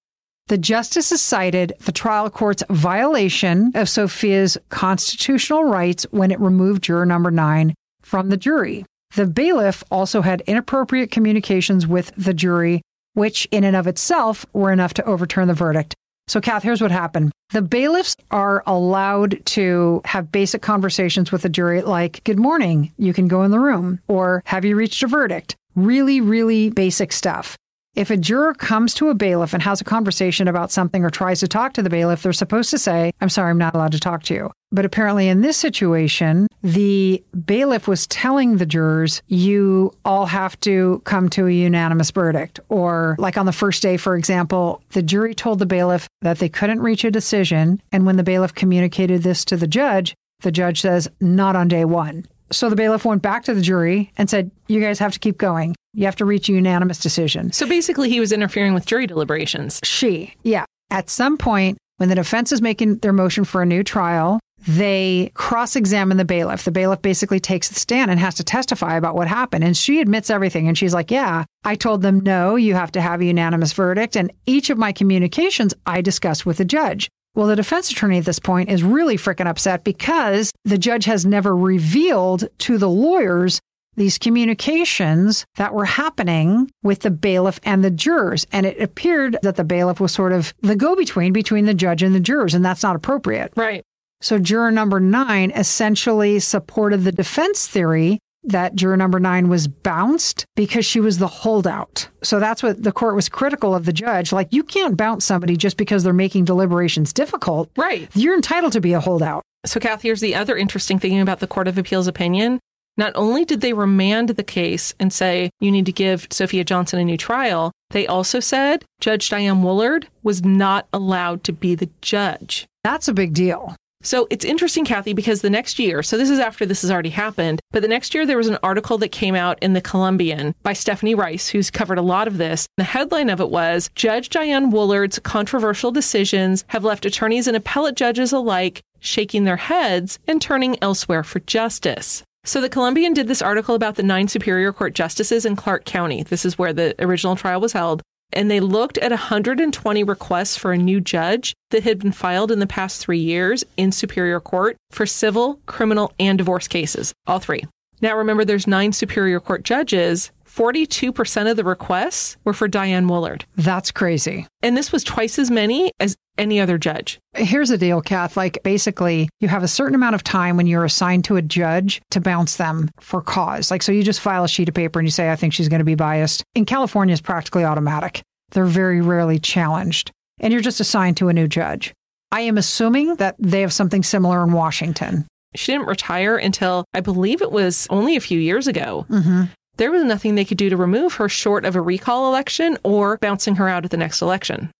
The 0.47 0.57
justices 0.57 1.21
cited 1.21 1.73
the 1.81 1.91
trial 1.91 2.29
court's 2.29 2.63
violation 2.69 3.71
of 3.75 3.89
Sophia's 3.89 4.57
constitutional 4.69 5.65
rights 5.65 6.05
when 6.11 6.31
it 6.31 6.39
removed 6.39 6.83
juror 6.83 7.05
number 7.05 7.29
nine 7.29 7.75
from 8.09 8.29
the 8.29 8.37
jury. 8.37 8.83
The 9.15 9.27
bailiff 9.27 9.83
also 9.91 10.21
had 10.21 10.41
inappropriate 10.41 11.11
communications 11.11 11.85
with 11.85 12.11
the 12.17 12.33
jury, 12.33 12.81
which 13.13 13.47
in 13.51 13.63
and 13.63 13.75
of 13.75 13.85
itself 13.85 14.47
were 14.51 14.71
enough 14.71 14.95
to 14.95 15.05
overturn 15.05 15.47
the 15.47 15.53
verdict. 15.53 15.93
So, 16.27 16.41
Kath, 16.41 16.63
here's 16.63 16.81
what 16.81 16.91
happened. 16.91 17.31
The 17.51 17.61
bailiffs 17.61 18.15
are 18.31 18.63
allowed 18.65 19.43
to 19.47 20.01
have 20.05 20.31
basic 20.31 20.61
conversations 20.63 21.31
with 21.31 21.43
the 21.43 21.49
jury, 21.49 21.81
like, 21.81 22.23
Good 22.23 22.39
morning, 22.39 22.91
you 22.97 23.13
can 23.13 23.27
go 23.27 23.43
in 23.43 23.51
the 23.51 23.59
room, 23.59 23.99
or 24.07 24.41
Have 24.45 24.65
you 24.65 24.75
reached 24.75 25.03
a 25.03 25.07
verdict? 25.07 25.55
Really, 25.75 26.19
really 26.19 26.71
basic 26.71 27.11
stuff. 27.11 27.55
If 27.95 28.09
a 28.09 28.17
juror 28.17 28.53
comes 28.53 28.93
to 28.95 29.09
a 29.09 29.15
bailiff 29.15 29.53
and 29.53 29.61
has 29.63 29.81
a 29.81 29.85
conversation 29.85 30.47
about 30.47 30.71
something 30.71 31.03
or 31.03 31.09
tries 31.09 31.39
to 31.41 31.47
talk 31.47 31.73
to 31.73 31.83
the 31.83 31.89
bailiff, 31.89 32.23
they're 32.23 32.33
supposed 32.33 32.69
to 32.71 32.79
say, 32.79 33.11
I'm 33.21 33.29
sorry, 33.29 33.51
I'm 33.51 33.57
not 33.57 33.75
allowed 33.75 33.91
to 33.91 33.99
talk 33.99 34.23
to 34.23 34.33
you. 34.33 34.51
But 34.71 34.85
apparently, 34.85 35.27
in 35.27 35.41
this 35.41 35.57
situation, 35.57 36.47
the 36.61 37.23
bailiff 37.45 37.87
was 37.87 38.05
telling 38.07 38.57
the 38.57 38.65
jurors, 38.65 39.21
you 39.27 39.93
all 40.05 40.27
have 40.27 40.59
to 40.61 41.01
come 41.05 41.29
to 41.29 41.47
a 41.47 41.51
unanimous 41.51 42.11
verdict. 42.11 42.59
Or, 42.69 43.15
like 43.17 43.37
on 43.37 43.47
the 43.47 43.51
first 43.51 43.81
day, 43.81 43.97
for 43.97 44.15
example, 44.15 44.81
the 44.91 45.01
jury 45.01 45.33
told 45.33 45.59
the 45.59 45.65
bailiff 45.65 46.07
that 46.21 46.37
they 46.37 46.49
couldn't 46.49 46.81
reach 46.81 47.03
a 47.03 47.11
decision. 47.11 47.81
And 47.91 48.05
when 48.05 48.17
the 48.17 48.23
bailiff 48.23 48.53
communicated 48.53 49.23
this 49.23 49.43
to 49.45 49.57
the 49.57 49.67
judge, 49.67 50.13
the 50.41 50.51
judge 50.51 50.81
says, 50.81 51.07
not 51.19 51.55
on 51.55 51.67
day 51.67 51.85
one. 51.85 52.25
So 52.51 52.69
the 52.69 52.75
bailiff 52.75 53.05
went 53.05 53.21
back 53.21 53.43
to 53.45 53.53
the 53.53 53.61
jury 53.61 54.11
and 54.17 54.29
said, 54.29 54.49
You 54.67 54.79
guys 54.81 54.99
have 54.99 55.13
to 55.13 55.19
keep 55.19 55.37
going. 55.37 55.75
You 55.93 56.05
have 56.05 56.15
to 56.17 56.25
reach 56.25 56.49
a 56.49 56.53
unanimous 56.53 56.99
decision. 56.99 57.51
so 57.51 57.67
basically, 57.67 58.09
he 58.09 58.19
was 58.19 58.31
interfering 58.31 58.73
with 58.73 58.85
jury 58.85 59.07
deliberations. 59.07 59.79
She, 59.83 60.35
yeah. 60.43 60.65
At 60.91 61.09
some 61.09 61.37
point, 61.37 61.77
when 61.97 62.09
the 62.09 62.15
defense 62.15 62.51
is 62.51 62.61
making 62.61 62.97
their 62.97 63.13
motion 63.13 63.43
for 63.43 63.61
a 63.61 63.65
new 63.65 63.83
trial, 63.83 64.39
they 64.67 65.31
cross 65.33 65.75
examine 65.75 66.17
the 66.17 66.25
bailiff. 66.25 66.63
The 66.63 66.71
bailiff 66.71 67.01
basically 67.01 67.39
takes 67.39 67.69
the 67.69 67.75
stand 67.75 68.11
and 68.11 68.19
has 68.19 68.35
to 68.35 68.43
testify 68.43 68.97
about 68.97 69.15
what 69.15 69.27
happened. 69.27 69.63
And 69.63 69.75
she 69.75 70.01
admits 70.01 70.29
everything. 70.29 70.67
And 70.67 70.77
she's 70.77 70.93
like, 70.93 71.11
Yeah, 71.11 71.45
I 71.63 71.75
told 71.75 72.01
them, 72.01 72.19
no, 72.21 72.55
you 72.55 72.73
have 72.75 72.91
to 72.93 73.01
have 73.01 73.21
a 73.21 73.25
unanimous 73.25 73.73
verdict. 73.73 74.15
And 74.15 74.31
each 74.45 74.69
of 74.69 74.77
my 74.77 74.91
communications 74.91 75.73
I 75.85 76.01
discussed 76.01 76.45
with 76.45 76.57
the 76.57 76.65
judge. 76.65 77.09
Well, 77.35 77.47
the 77.47 77.55
defense 77.55 77.91
attorney 77.91 78.17
at 78.17 78.25
this 78.25 78.39
point 78.39 78.69
is 78.69 78.83
really 78.83 79.15
freaking 79.15 79.47
upset 79.47 79.83
because 79.83 80.51
the 80.65 80.77
judge 80.77 81.05
has 81.05 81.25
never 81.25 81.55
revealed 81.55 82.49
to 82.59 82.77
the 82.77 82.89
lawyers 82.89 83.61
these 83.95 84.17
communications 84.17 85.45
that 85.55 85.73
were 85.73 85.85
happening 85.85 86.71
with 86.83 87.01
the 87.01 87.11
bailiff 87.11 87.59
and 87.63 87.83
the 87.83 87.91
jurors. 87.91 88.47
And 88.51 88.65
it 88.65 88.81
appeared 88.81 89.37
that 89.43 89.57
the 89.57 89.63
bailiff 89.63 89.99
was 89.99 90.11
sort 90.11 90.31
of 90.31 90.53
the 90.61 90.75
go 90.75 90.95
between 90.95 91.33
between 91.33 91.65
the 91.65 91.73
judge 91.73 92.01
and 92.01 92.15
the 92.15 92.19
jurors, 92.19 92.53
and 92.53 92.63
that's 92.63 92.81
not 92.81 92.95
appropriate. 92.95 93.53
Right. 93.55 93.83
So, 94.21 94.37
juror 94.37 94.71
number 94.71 94.99
nine 94.99 95.51
essentially 95.51 96.39
supported 96.39 97.03
the 97.03 97.11
defense 97.11 97.67
theory 97.67 98.19
that 98.43 98.75
juror 98.75 98.97
number 98.97 99.19
nine 99.19 99.49
was 99.49 99.67
bounced 99.67 100.45
because 100.55 100.85
she 100.85 100.99
was 100.99 101.17
the 101.17 101.27
holdout. 101.27 102.09
So, 102.21 102.39
that's 102.39 102.61
what 102.61 102.83
the 102.83 102.91
court 102.91 103.15
was 103.15 103.29
critical 103.29 103.73
of 103.73 103.85
the 103.85 103.93
judge. 103.93 104.31
Like, 104.31 104.49
you 104.51 104.63
can't 104.63 104.97
bounce 104.97 105.25
somebody 105.25 105.55
just 105.55 105.77
because 105.77 106.03
they're 106.03 106.13
making 106.13 106.45
deliberations 106.45 107.13
difficult. 107.13 107.69
Right. 107.77 108.09
You're 108.13 108.35
entitled 108.35 108.73
to 108.73 108.81
be 108.81 108.93
a 108.93 108.99
holdout. 108.99 109.43
So, 109.65 109.79
Kath, 109.79 110.01
here's 110.01 110.21
the 110.21 110.35
other 110.35 110.57
interesting 110.57 110.99
thing 110.99 111.19
about 111.19 111.39
the 111.39 111.47
Court 111.47 111.67
of 111.67 111.77
Appeals 111.77 112.07
opinion. 112.07 112.59
Not 112.97 113.13
only 113.15 113.45
did 113.45 113.61
they 113.61 113.71
remand 113.71 114.29
the 114.29 114.43
case 114.43 114.93
and 114.99 115.13
say 115.13 115.49
you 115.61 115.71
need 115.71 115.85
to 115.85 115.93
give 115.93 116.27
Sophia 116.31 116.65
Johnson 116.65 116.99
a 116.99 117.05
new 117.05 117.15
trial, 117.15 117.71
they 117.91 118.05
also 118.05 118.41
said 118.41 118.83
Judge 118.99 119.29
Diane 119.29 119.63
Woolard 119.63 120.07
was 120.21 120.43
not 120.43 120.89
allowed 120.91 121.45
to 121.45 121.53
be 121.53 121.75
the 121.75 121.89
judge. 122.01 122.67
That's 122.83 123.07
a 123.07 123.13
big 123.13 123.33
deal. 123.33 123.73
So 124.01 124.27
it's 124.29 124.45
interesting, 124.45 124.85
Kathy, 124.85 125.11
because 125.11 125.41
the 125.41 125.49
next 125.49 125.77
year, 125.77 126.01
so 126.03 126.17
this 126.17 126.29
is 126.29 126.39
after 126.39 126.65
this 126.65 126.83
has 126.83 126.91
already 126.91 127.09
happened, 127.09 127.59
but 127.71 127.81
the 127.81 127.87
next 127.89 128.13
year 128.13 128.25
there 128.25 128.37
was 128.37 128.47
an 128.47 128.57
article 128.63 128.97
that 128.99 129.09
came 129.11 129.35
out 129.35 129.59
in 129.61 129.73
the 129.73 129.81
Columbian 129.81 130.55
by 130.63 130.71
Stephanie 130.71 131.15
Rice, 131.15 131.49
who's 131.49 131.69
covered 131.69 131.97
a 131.97 132.03
lot 132.03 132.27
of 132.27 132.37
this. 132.37 132.65
The 132.77 132.85
headline 132.85 133.29
of 133.29 133.41
it 133.41 133.49
was 133.49 133.89
Judge 133.95 134.29
Diane 134.29 134.71
Woolard's 134.71 135.19
controversial 135.19 135.91
decisions 135.91 136.63
have 136.67 136.85
left 136.85 137.05
attorneys 137.05 137.45
and 137.45 137.57
appellate 137.57 137.95
judges 137.95 138.31
alike 138.31 138.81
shaking 139.01 139.43
their 139.43 139.57
heads 139.57 140.17
and 140.27 140.41
turning 140.41 140.81
elsewhere 140.81 141.23
for 141.23 141.41
justice. 141.41 142.23
So 142.45 142.61
the 142.61 142.69
Columbian 142.69 143.13
did 143.13 143.27
this 143.27 143.41
article 143.41 143.75
about 143.75 143.95
the 143.95 144.03
nine 144.03 144.29
Superior 144.29 144.71
Court 144.71 144.95
justices 144.95 145.45
in 145.45 145.57
Clark 145.57 145.83
County. 145.83 146.23
This 146.23 146.45
is 146.45 146.57
where 146.57 146.71
the 146.71 146.95
original 146.99 147.35
trial 147.35 147.59
was 147.59 147.73
held. 147.73 148.01
And 148.31 148.49
they 148.49 148.59
looked 148.59 148.97
at 148.99 149.11
120 149.11 150.03
requests 150.03 150.57
for 150.57 150.71
a 150.71 150.77
new 150.77 151.01
judge 151.01 151.53
that 151.71 151.83
had 151.83 151.99
been 151.99 152.11
filed 152.11 152.51
in 152.51 152.59
the 152.59 152.67
past 152.67 153.01
three 153.01 153.19
years 153.19 153.63
in 153.77 153.91
Superior 153.91 154.39
Court 154.39 154.77
for 154.91 155.05
civil, 155.05 155.59
criminal, 155.65 156.13
and 156.19 156.37
divorce 156.37 156.67
cases, 156.67 157.13
all 157.25 157.39
three. 157.39 157.63
Now 158.01 158.15
remember, 158.17 158.45
there's 158.45 158.67
nine 158.67 158.93
Superior 158.93 159.39
Court 159.39 159.63
judges. 159.63 160.31
42% 160.49 161.49
of 161.49 161.55
the 161.57 161.63
requests 161.63 162.37
were 162.43 162.53
for 162.53 162.67
Diane 162.67 163.07
Woolard. 163.07 163.43
That's 163.55 163.91
crazy. 163.91 164.47
And 164.61 164.75
this 164.75 164.91
was 164.91 165.03
twice 165.03 165.39
as 165.39 165.49
many 165.49 165.91
as 165.99 166.15
any 166.37 166.59
other 166.59 166.77
judge. 166.77 167.19
Here's 167.35 167.69
the 167.69 167.77
deal, 167.77 168.01
Kath. 168.01 168.35
Like, 168.35 168.61
basically, 168.63 169.29
you 169.39 169.47
have 169.47 169.63
a 169.63 169.67
certain 169.67 169.95
amount 169.95 170.15
of 170.15 170.23
time 170.23 170.57
when 170.57 170.67
you're 170.67 170.85
assigned 170.85 171.25
to 171.25 171.37
a 171.37 171.41
judge 171.41 172.01
to 172.11 172.19
bounce 172.19 172.57
them 172.57 172.89
for 172.99 173.21
cause. 173.21 173.71
Like, 173.71 173.83
so 173.83 173.91
you 173.91 174.03
just 174.03 174.19
file 174.21 174.43
a 174.43 174.49
sheet 174.49 174.69
of 174.69 174.75
paper 174.75 174.99
and 174.99 175.07
you 175.07 175.11
say, 175.11 175.31
I 175.31 175.35
think 175.35 175.53
she's 175.53 175.69
going 175.69 175.79
to 175.79 175.85
be 175.85 175.95
biased. 175.95 176.43
In 176.55 176.65
California, 176.65 177.13
it's 177.13 177.21
practically 177.21 177.63
automatic. 177.63 178.21
They're 178.51 178.65
very 178.65 179.01
rarely 179.01 179.39
challenged. 179.39 180.11
And 180.39 180.51
you're 180.51 180.61
just 180.61 180.79
assigned 180.79 181.17
to 181.17 181.29
a 181.29 181.33
new 181.33 181.47
judge. 181.47 181.93
I 182.31 182.41
am 182.41 182.57
assuming 182.57 183.15
that 183.15 183.35
they 183.39 183.61
have 183.61 183.73
something 183.73 184.03
similar 184.03 184.43
in 184.43 184.51
Washington. 184.51 185.27
She 185.55 185.71
didn't 185.71 185.87
retire 185.87 186.37
until 186.37 186.85
I 186.93 186.99
believe 186.99 187.41
it 187.41 187.51
was 187.51 187.87
only 187.89 188.15
a 188.15 188.21
few 188.21 188.39
years 188.39 188.67
ago. 188.67 189.05
Mm-hmm. 189.09 189.43
There 189.79 189.91
was 189.91 190.03
nothing 190.03 190.35
they 190.35 190.43
could 190.43 190.57
do 190.57 190.69
to 190.69 190.75
remove 190.75 191.13
her 191.13 191.29
short 191.29 191.63
of 191.63 191.73
a 191.73 191.81
recall 191.81 192.27
election 192.27 192.77
or 192.83 193.17
bouncing 193.19 193.55
her 193.55 193.69
out 193.69 193.85
at 193.85 193.91
the 193.91 193.95
next 193.95 194.21
election. 194.21 194.71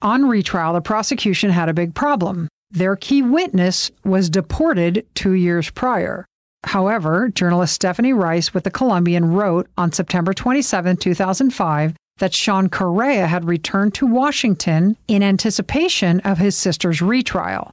On 0.00 0.26
retrial, 0.26 0.72
the 0.72 0.80
prosecution 0.80 1.50
had 1.50 1.68
a 1.68 1.74
big 1.74 1.94
problem. 1.94 2.48
Their 2.70 2.96
key 2.96 3.20
witness 3.20 3.90
was 4.06 4.30
deported 4.30 5.04
two 5.14 5.32
years 5.32 5.68
prior. 5.68 6.24
However, 6.64 7.28
journalist 7.28 7.74
Stephanie 7.74 8.14
Rice 8.14 8.54
with 8.54 8.64
the 8.64 8.70
Columbian 8.70 9.34
wrote 9.34 9.68
on 9.76 9.92
September 9.92 10.32
27, 10.32 10.96
2005, 10.96 11.94
that 12.20 12.32
Sean 12.32 12.70
Correa 12.70 13.26
had 13.26 13.44
returned 13.44 13.92
to 13.94 14.06
Washington 14.06 14.96
in 15.06 15.22
anticipation 15.22 16.20
of 16.20 16.38
his 16.38 16.56
sister's 16.56 17.02
retrial. 17.02 17.70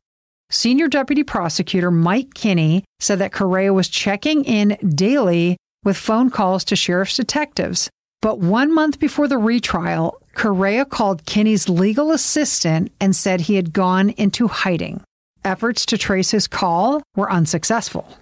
Senior 0.50 0.88
Deputy 0.88 1.24
Prosecutor 1.24 1.90
Mike 1.92 2.34
Kinney 2.34 2.84
said 3.00 3.20
that 3.20 3.34
Correa 3.34 3.74
was 3.74 3.90
checking 3.90 4.44
in 4.44 4.78
daily 4.96 5.58
with 5.84 5.98
phone 5.98 6.30
calls 6.30 6.64
to 6.66 6.76
sheriff's 6.76 7.18
detectives. 7.18 7.90
But 8.22 8.40
one 8.40 8.74
month 8.74 9.00
before 9.00 9.28
the 9.28 9.38
retrial, 9.38 10.20
Correa 10.34 10.86
called 10.86 11.26
Kinney's 11.26 11.70
legal 11.70 12.12
assistant 12.12 12.92
and 13.00 13.16
said 13.16 13.42
he 13.42 13.56
had 13.56 13.74
gone 13.74 14.12
into 14.12 14.48
hiding. 14.48 15.02
Efforts 15.44 15.86
to 15.88 15.98
trace 15.98 16.32
his 16.32 16.48
call 16.48 17.04
were 17.16 17.32
unsuccessful. 17.32 18.18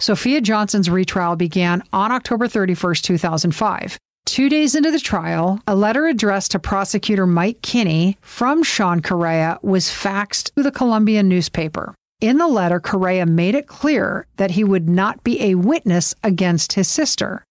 Sophia 0.00 0.40
Johnson's 0.40 0.88
retrial 0.88 1.34
began 1.34 1.82
on 1.92 2.12
October 2.12 2.46
31, 2.46 2.94
2005. 2.96 3.98
Two 4.28 4.50
days 4.50 4.74
into 4.74 4.90
the 4.90 5.00
trial, 5.00 5.58
a 5.66 5.74
letter 5.74 6.06
addressed 6.06 6.50
to 6.50 6.58
prosecutor 6.58 7.26
Mike 7.26 7.62
Kinney 7.62 8.18
from 8.20 8.62
Sean 8.62 9.00
Correa 9.00 9.58
was 9.62 9.86
faxed 9.86 10.54
to 10.54 10.62
the 10.62 10.70
Columbian 10.70 11.30
newspaper. 11.30 11.94
In 12.20 12.36
the 12.36 12.46
letter, 12.46 12.78
Correa 12.78 13.24
made 13.24 13.54
it 13.54 13.66
clear 13.66 14.26
that 14.36 14.50
he 14.50 14.62
would 14.62 14.86
not 14.86 15.24
be 15.24 15.40
a 15.40 15.54
witness 15.54 16.14
against 16.22 16.74
his 16.74 16.88
sister. 16.88 17.42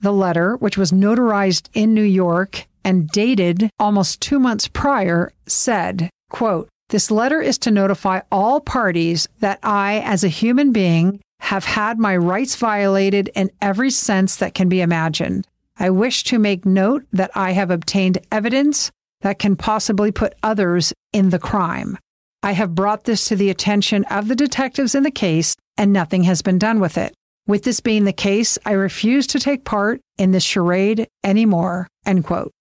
The 0.00 0.12
letter, 0.12 0.56
which 0.56 0.76
was 0.76 0.90
notarized 0.90 1.68
in 1.72 1.94
New 1.94 2.02
York 2.02 2.66
and 2.82 3.08
dated 3.08 3.70
almost 3.78 4.20
two 4.20 4.40
months 4.40 4.66
prior, 4.66 5.32
said, 5.46 6.10
quote, 6.30 6.68
This 6.88 7.12
letter 7.12 7.40
is 7.40 7.58
to 7.58 7.70
notify 7.70 8.22
all 8.32 8.60
parties 8.60 9.28
that 9.38 9.60
I, 9.62 10.00
as 10.00 10.24
a 10.24 10.28
human 10.28 10.72
being, 10.72 11.20
have 11.40 11.64
had 11.64 12.00
my 12.00 12.16
rights 12.16 12.56
violated 12.56 13.30
in 13.36 13.52
every 13.62 13.90
sense 13.90 14.34
that 14.36 14.52
can 14.52 14.68
be 14.68 14.80
imagined. 14.80 15.46
I 15.78 15.90
wish 15.90 16.24
to 16.24 16.38
make 16.38 16.64
note 16.64 17.04
that 17.12 17.30
I 17.34 17.52
have 17.52 17.70
obtained 17.70 18.18
evidence 18.30 18.90
that 19.22 19.38
can 19.38 19.56
possibly 19.56 20.12
put 20.12 20.34
others 20.42 20.92
in 21.12 21.30
the 21.30 21.38
crime. 21.38 21.98
I 22.42 22.52
have 22.52 22.74
brought 22.74 23.04
this 23.04 23.24
to 23.26 23.36
the 23.36 23.50
attention 23.50 24.04
of 24.04 24.28
the 24.28 24.36
detectives 24.36 24.94
in 24.94 25.02
the 25.02 25.10
case, 25.10 25.56
and 25.76 25.92
nothing 25.92 26.24
has 26.24 26.42
been 26.42 26.58
done 26.58 26.78
with 26.78 26.98
it. 26.98 27.14
With 27.46 27.64
this 27.64 27.80
being 27.80 28.04
the 28.04 28.12
case, 28.12 28.58
I 28.64 28.72
refuse 28.72 29.26
to 29.28 29.40
take 29.40 29.64
part 29.64 30.00
in 30.18 30.30
this 30.30 30.44
charade 30.44 31.08
anymore. 31.24 31.88
End 32.06 32.24
quote. 32.24 32.52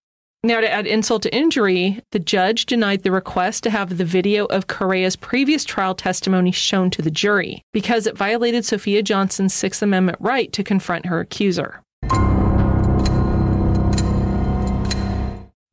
Now, 0.46 0.60
to 0.60 0.70
add 0.70 0.88
insult 0.88 1.24
to 1.24 1.34
injury, 1.34 2.02
the 2.12 2.20
judge 2.20 2.66
denied 2.66 3.04
the 3.04 3.12
request 3.12 3.64
to 3.64 3.70
have 3.70 3.98
the 3.98 4.04
video 4.04 4.46
of 4.46 4.68
Correa's 4.68 5.16
previous 5.16 5.64
trial 5.64 5.96
testimony 5.96 6.52
shown 6.52 6.90
to 6.92 7.02
the 7.02 7.12
jury 7.12 7.62
because 7.72 8.08
it 8.08 8.18
violated 8.18 8.66
Sophia 8.66 9.04
Johnson's 9.04 9.54
Sixth 9.54 9.82
Amendment 9.82 10.18
right 10.20 10.52
to 10.52 10.64
confront 10.64 11.06
her 11.06 11.20
accuser. 11.20 11.83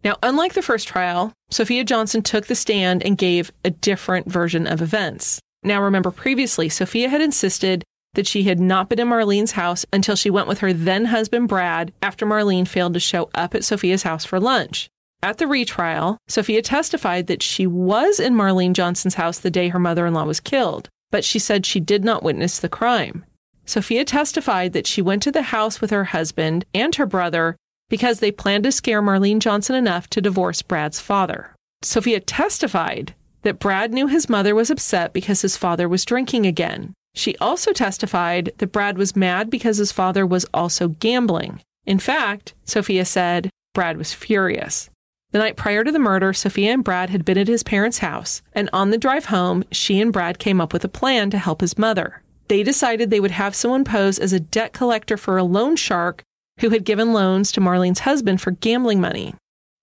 Now, 0.02 0.16
unlike 0.22 0.54
the 0.54 0.62
first 0.62 0.88
trial, 0.88 1.32
Sophia 1.50 1.84
Johnson 1.84 2.22
took 2.22 2.46
the 2.46 2.54
stand 2.54 3.02
and 3.02 3.18
gave 3.18 3.50
a 3.64 3.70
different 3.70 4.26
version 4.26 4.66
of 4.66 4.80
events. 4.80 5.40
Now, 5.62 5.82
remember 5.82 6.10
previously, 6.10 6.68
Sophia 6.68 7.08
had 7.08 7.20
insisted 7.20 7.84
that 8.14 8.26
she 8.26 8.44
had 8.44 8.58
not 8.58 8.88
been 8.88 8.98
in 8.98 9.08
Marlyne's 9.08 9.52
house 9.52 9.84
until 9.92 10.16
she 10.16 10.30
went 10.30 10.48
with 10.48 10.58
her 10.58 10.72
then 10.72 11.06
husband 11.06 11.48
Brad 11.48 11.92
after 12.02 12.26
Marlyne 12.26 12.66
failed 12.66 12.94
to 12.94 13.00
show 13.00 13.30
up 13.34 13.54
at 13.54 13.64
Sophia's 13.64 14.02
house 14.02 14.24
for 14.24 14.40
lunch. 14.40 14.88
At 15.22 15.38
the 15.38 15.46
retrial, 15.46 16.16
Sophia 16.28 16.62
testified 16.62 17.26
that 17.26 17.42
she 17.42 17.66
was 17.66 18.18
in 18.18 18.34
Marlyne 18.34 18.74
Johnson's 18.74 19.14
house 19.14 19.38
the 19.38 19.50
day 19.50 19.68
her 19.68 19.78
mother 19.78 20.06
in 20.06 20.14
law 20.14 20.24
was 20.24 20.40
killed, 20.40 20.88
but 21.10 21.24
she 21.24 21.38
said 21.38 21.66
she 21.66 21.78
did 21.78 22.04
not 22.04 22.22
witness 22.22 22.58
the 22.58 22.70
crime. 22.70 23.24
Sophia 23.66 24.04
testified 24.04 24.72
that 24.72 24.86
she 24.86 25.02
went 25.02 25.22
to 25.22 25.30
the 25.30 25.42
house 25.42 25.80
with 25.80 25.90
her 25.90 26.04
husband 26.04 26.64
and 26.74 26.94
her 26.96 27.06
brother 27.06 27.54
because 27.90 28.20
they 28.20 28.32
planned 28.32 28.64
to 28.64 28.72
scare 28.72 29.02
Marlyne 29.02 29.40
Johnson 29.40 29.76
enough 29.76 30.08
to 30.08 30.22
divorce 30.22 30.62
Brad's 30.62 31.00
father. 31.00 31.54
Sophia 31.82 32.20
testified 32.20 33.14
that 33.42 33.58
Brad 33.58 33.92
knew 33.92 34.06
his 34.06 34.28
mother 34.28 34.54
was 34.54 34.70
upset 34.70 35.12
because 35.12 35.42
his 35.42 35.58
father 35.58 35.88
was 35.88 36.06
drinking 36.06 36.46
again. 36.46 36.94
She 37.14 37.36
also 37.38 37.72
testified 37.72 38.52
that 38.58 38.72
Brad 38.72 38.96
was 38.96 39.16
mad 39.16 39.50
because 39.50 39.76
his 39.76 39.92
father 39.92 40.26
was 40.26 40.46
also 40.54 40.88
gambling. 40.88 41.60
In 41.84 41.98
fact, 41.98 42.54
Sophia 42.64 43.04
said 43.04 43.50
Brad 43.74 43.96
was 43.96 44.14
furious. 44.14 44.88
The 45.32 45.38
night 45.38 45.56
prior 45.56 45.84
to 45.84 45.92
the 45.92 45.98
murder, 45.98 46.32
Sophia 46.32 46.72
and 46.72 46.84
Brad 46.84 47.10
had 47.10 47.24
been 47.24 47.38
at 47.38 47.48
his 47.48 47.62
parents' 47.62 47.98
house, 47.98 48.42
and 48.52 48.68
on 48.72 48.90
the 48.90 48.98
drive 48.98 49.26
home, 49.26 49.64
she 49.70 50.00
and 50.00 50.12
Brad 50.12 50.38
came 50.38 50.60
up 50.60 50.72
with 50.72 50.84
a 50.84 50.88
plan 50.88 51.30
to 51.30 51.38
help 51.38 51.60
his 51.60 51.78
mother. 51.78 52.22
They 52.48 52.64
decided 52.64 53.10
they 53.10 53.20
would 53.20 53.30
have 53.30 53.54
someone 53.54 53.84
pose 53.84 54.18
as 54.18 54.32
a 54.32 54.40
debt 54.40 54.72
collector 54.72 55.16
for 55.16 55.38
a 55.38 55.44
loan 55.44 55.76
shark 55.76 56.24
who 56.60 56.70
had 56.70 56.84
given 56.84 57.12
loans 57.12 57.52
to 57.52 57.60
Marlyne's 57.60 58.00
husband 58.00 58.40
for 58.40 58.52
gambling 58.52 59.00
money. 59.00 59.34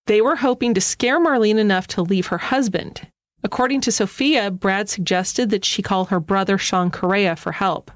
They 0.05 0.21
were 0.21 0.37
hoping 0.37 0.73
to 0.73 0.81
scare 0.81 1.19
Marlyne 1.19 1.57
enough 1.57 1.87
to 1.87 2.01
leave 2.01 2.27
her 2.27 2.37
husband. 2.37 3.07
According 3.43 3.81
to 3.81 3.91
Sophia, 3.91 4.51
Brad 4.51 4.89
suggested 4.89 5.49
that 5.49 5.65
she 5.65 5.81
call 5.81 6.05
her 6.05 6.19
brother 6.19 6.57
Sean 6.57 6.89
Correa 6.89 7.35
for 7.35 7.51
help. 7.51 7.91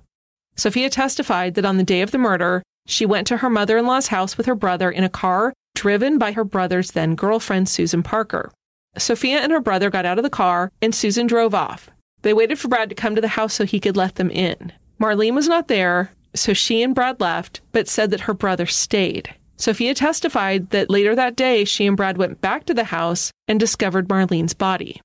Sophia 0.56 0.90
testified 0.90 1.56
that 1.56 1.66
on 1.66 1.78
the 1.78 1.84
day 1.84 2.02
of 2.02 2.12
the 2.12 2.18
murder, 2.18 2.62
she 2.86 3.06
went 3.06 3.28
to 3.28 3.38
her 3.38 3.50
mother 3.50 3.78
in 3.78 3.86
law's 3.86 4.08
house 4.08 4.38
with 4.38 4.46
her 4.46 4.56
brother 4.56 4.92
in 4.92 5.04
a 5.04 5.10
car 5.10 5.54
driven 5.76 6.18
by 6.18 6.32
her 6.34 6.44
brother's 6.44 6.92
then 6.92 7.16
girlfriend, 7.16 7.70
Susan 7.70 8.04
Parker. 8.04 8.52
Sophia 8.98 9.40
and 9.40 9.52
her 9.52 9.62
brother 9.62 9.90
got 9.90 10.06
out 10.06 10.20
of 10.20 10.24
the 10.24 10.30
car, 10.30 10.72
and 10.82 10.94
Susan 10.94 11.28
drove 11.28 11.56
off. 11.56 11.90
They 12.22 12.34
waited 12.34 12.60
for 12.60 12.68
Brad 12.68 12.90
to 12.90 12.96
come 12.96 13.16
to 13.16 13.22
the 13.22 13.30
house 13.30 13.54
so 13.54 13.66
he 13.66 13.80
could 13.80 13.98
let 13.98 14.16
them 14.16 14.30
in. 14.30 14.74
Marlyne 15.00 15.34
was 15.34 15.48
not 15.48 15.68
there, 15.68 16.12
so 16.36 16.54
she 16.54 16.82
and 16.82 16.96
Brad 16.96 17.20
left, 17.20 17.62
but 17.72 17.88
said 17.88 18.12
that 18.12 18.22
her 18.22 18.34
brother 18.34 18.66
stayed. 18.66 19.34
Sophia 19.58 19.94
testified 19.94 20.72
that 20.72 20.90
later 20.90 21.16
that 21.16 21.36
day, 21.36 21.66
she 21.66 21.86
and 21.86 21.96
Brad 21.96 22.18
went 22.18 22.42
back 22.42 22.66
to 22.66 22.74
the 22.74 22.86
house 22.86 23.32
and 23.48 23.60
discovered 23.60 24.10
Marlyne's 24.10 24.54
body. 24.54 25.02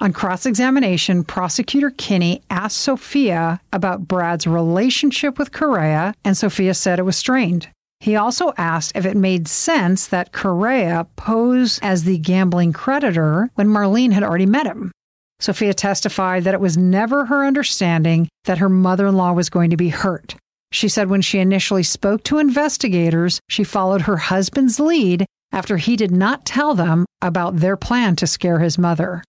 On 0.00 0.12
cross 0.12 0.46
examination, 0.46 1.22
prosecutor 1.24 1.90
Kinney 1.90 2.42
asked 2.48 2.78
Sophia 2.78 3.60
about 3.72 4.08
Brad's 4.08 4.46
relationship 4.46 5.38
with 5.38 5.52
Correa, 5.52 6.14
and 6.24 6.36
Sophia 6.36 6.74
said 6.74 6.98
it 6.98 7.02
was 7.04 7.16
strained. 7.16 7.68
He 8.00 8.16
also 8.16 8.54
asked 8.56 8.92
if 8.94 9.04
it 9.04 9.16
made 9.16 9.46
sense 9.46 10.06
that 10.06 10.32
Correa 10.32 11.06
pose 11.16 11.78
as 11.82 12.04
the 12.04 12.16
gambling 12.16 12.72
creditor 12.72 13.50
when 13.56 13.68
Marlyne 13.68 14.12
had 14.12 14.22
already 14.22 14.46
met 14.46 14.66
him. 14.66 14.90
Sophia 15.38 15.74
testified 15.74 16.44
that 16.44 16.54
it 16.54 16.60
was 16.60 16.78
never 16.78 17.26
her 17.26 17.44
understanding 17.44 18.28
that 18.44 18.58
her 18.58 18.70
mother 18.70 19.06
in 19.06 19.16
law 19.16 19.32
was 19.32 19.50
going 19.50 19.68
to 19.68 19.76
be 19.76 19.90
hurt. 19.90 20.34
She 20.72 20.88
said 20.88 21.10
when 21.10 21.22
she 21.22 21.38
initially 21.38 21.82
spoke 21.82 22.22
to 22.24 22.38
investigators, 22.38 23.40
she 23.48 23.64
followed 23.64 24.02
her 24.02 24.16
husband's 24.16 24.78
lead 24.78 25.26
after 25.52 25.76
he 25.78 25.96
did 25.96 26.12
not 26.12 26.46
tell 26.46 26.74
them 26.74 27.06
about 27.20 27.56
their 27.56 27.76
plan 27.76 28.14
to 28.16 28.26
scare 28.26 28.60
his 28.60 28.78
mother. 28.78 29.24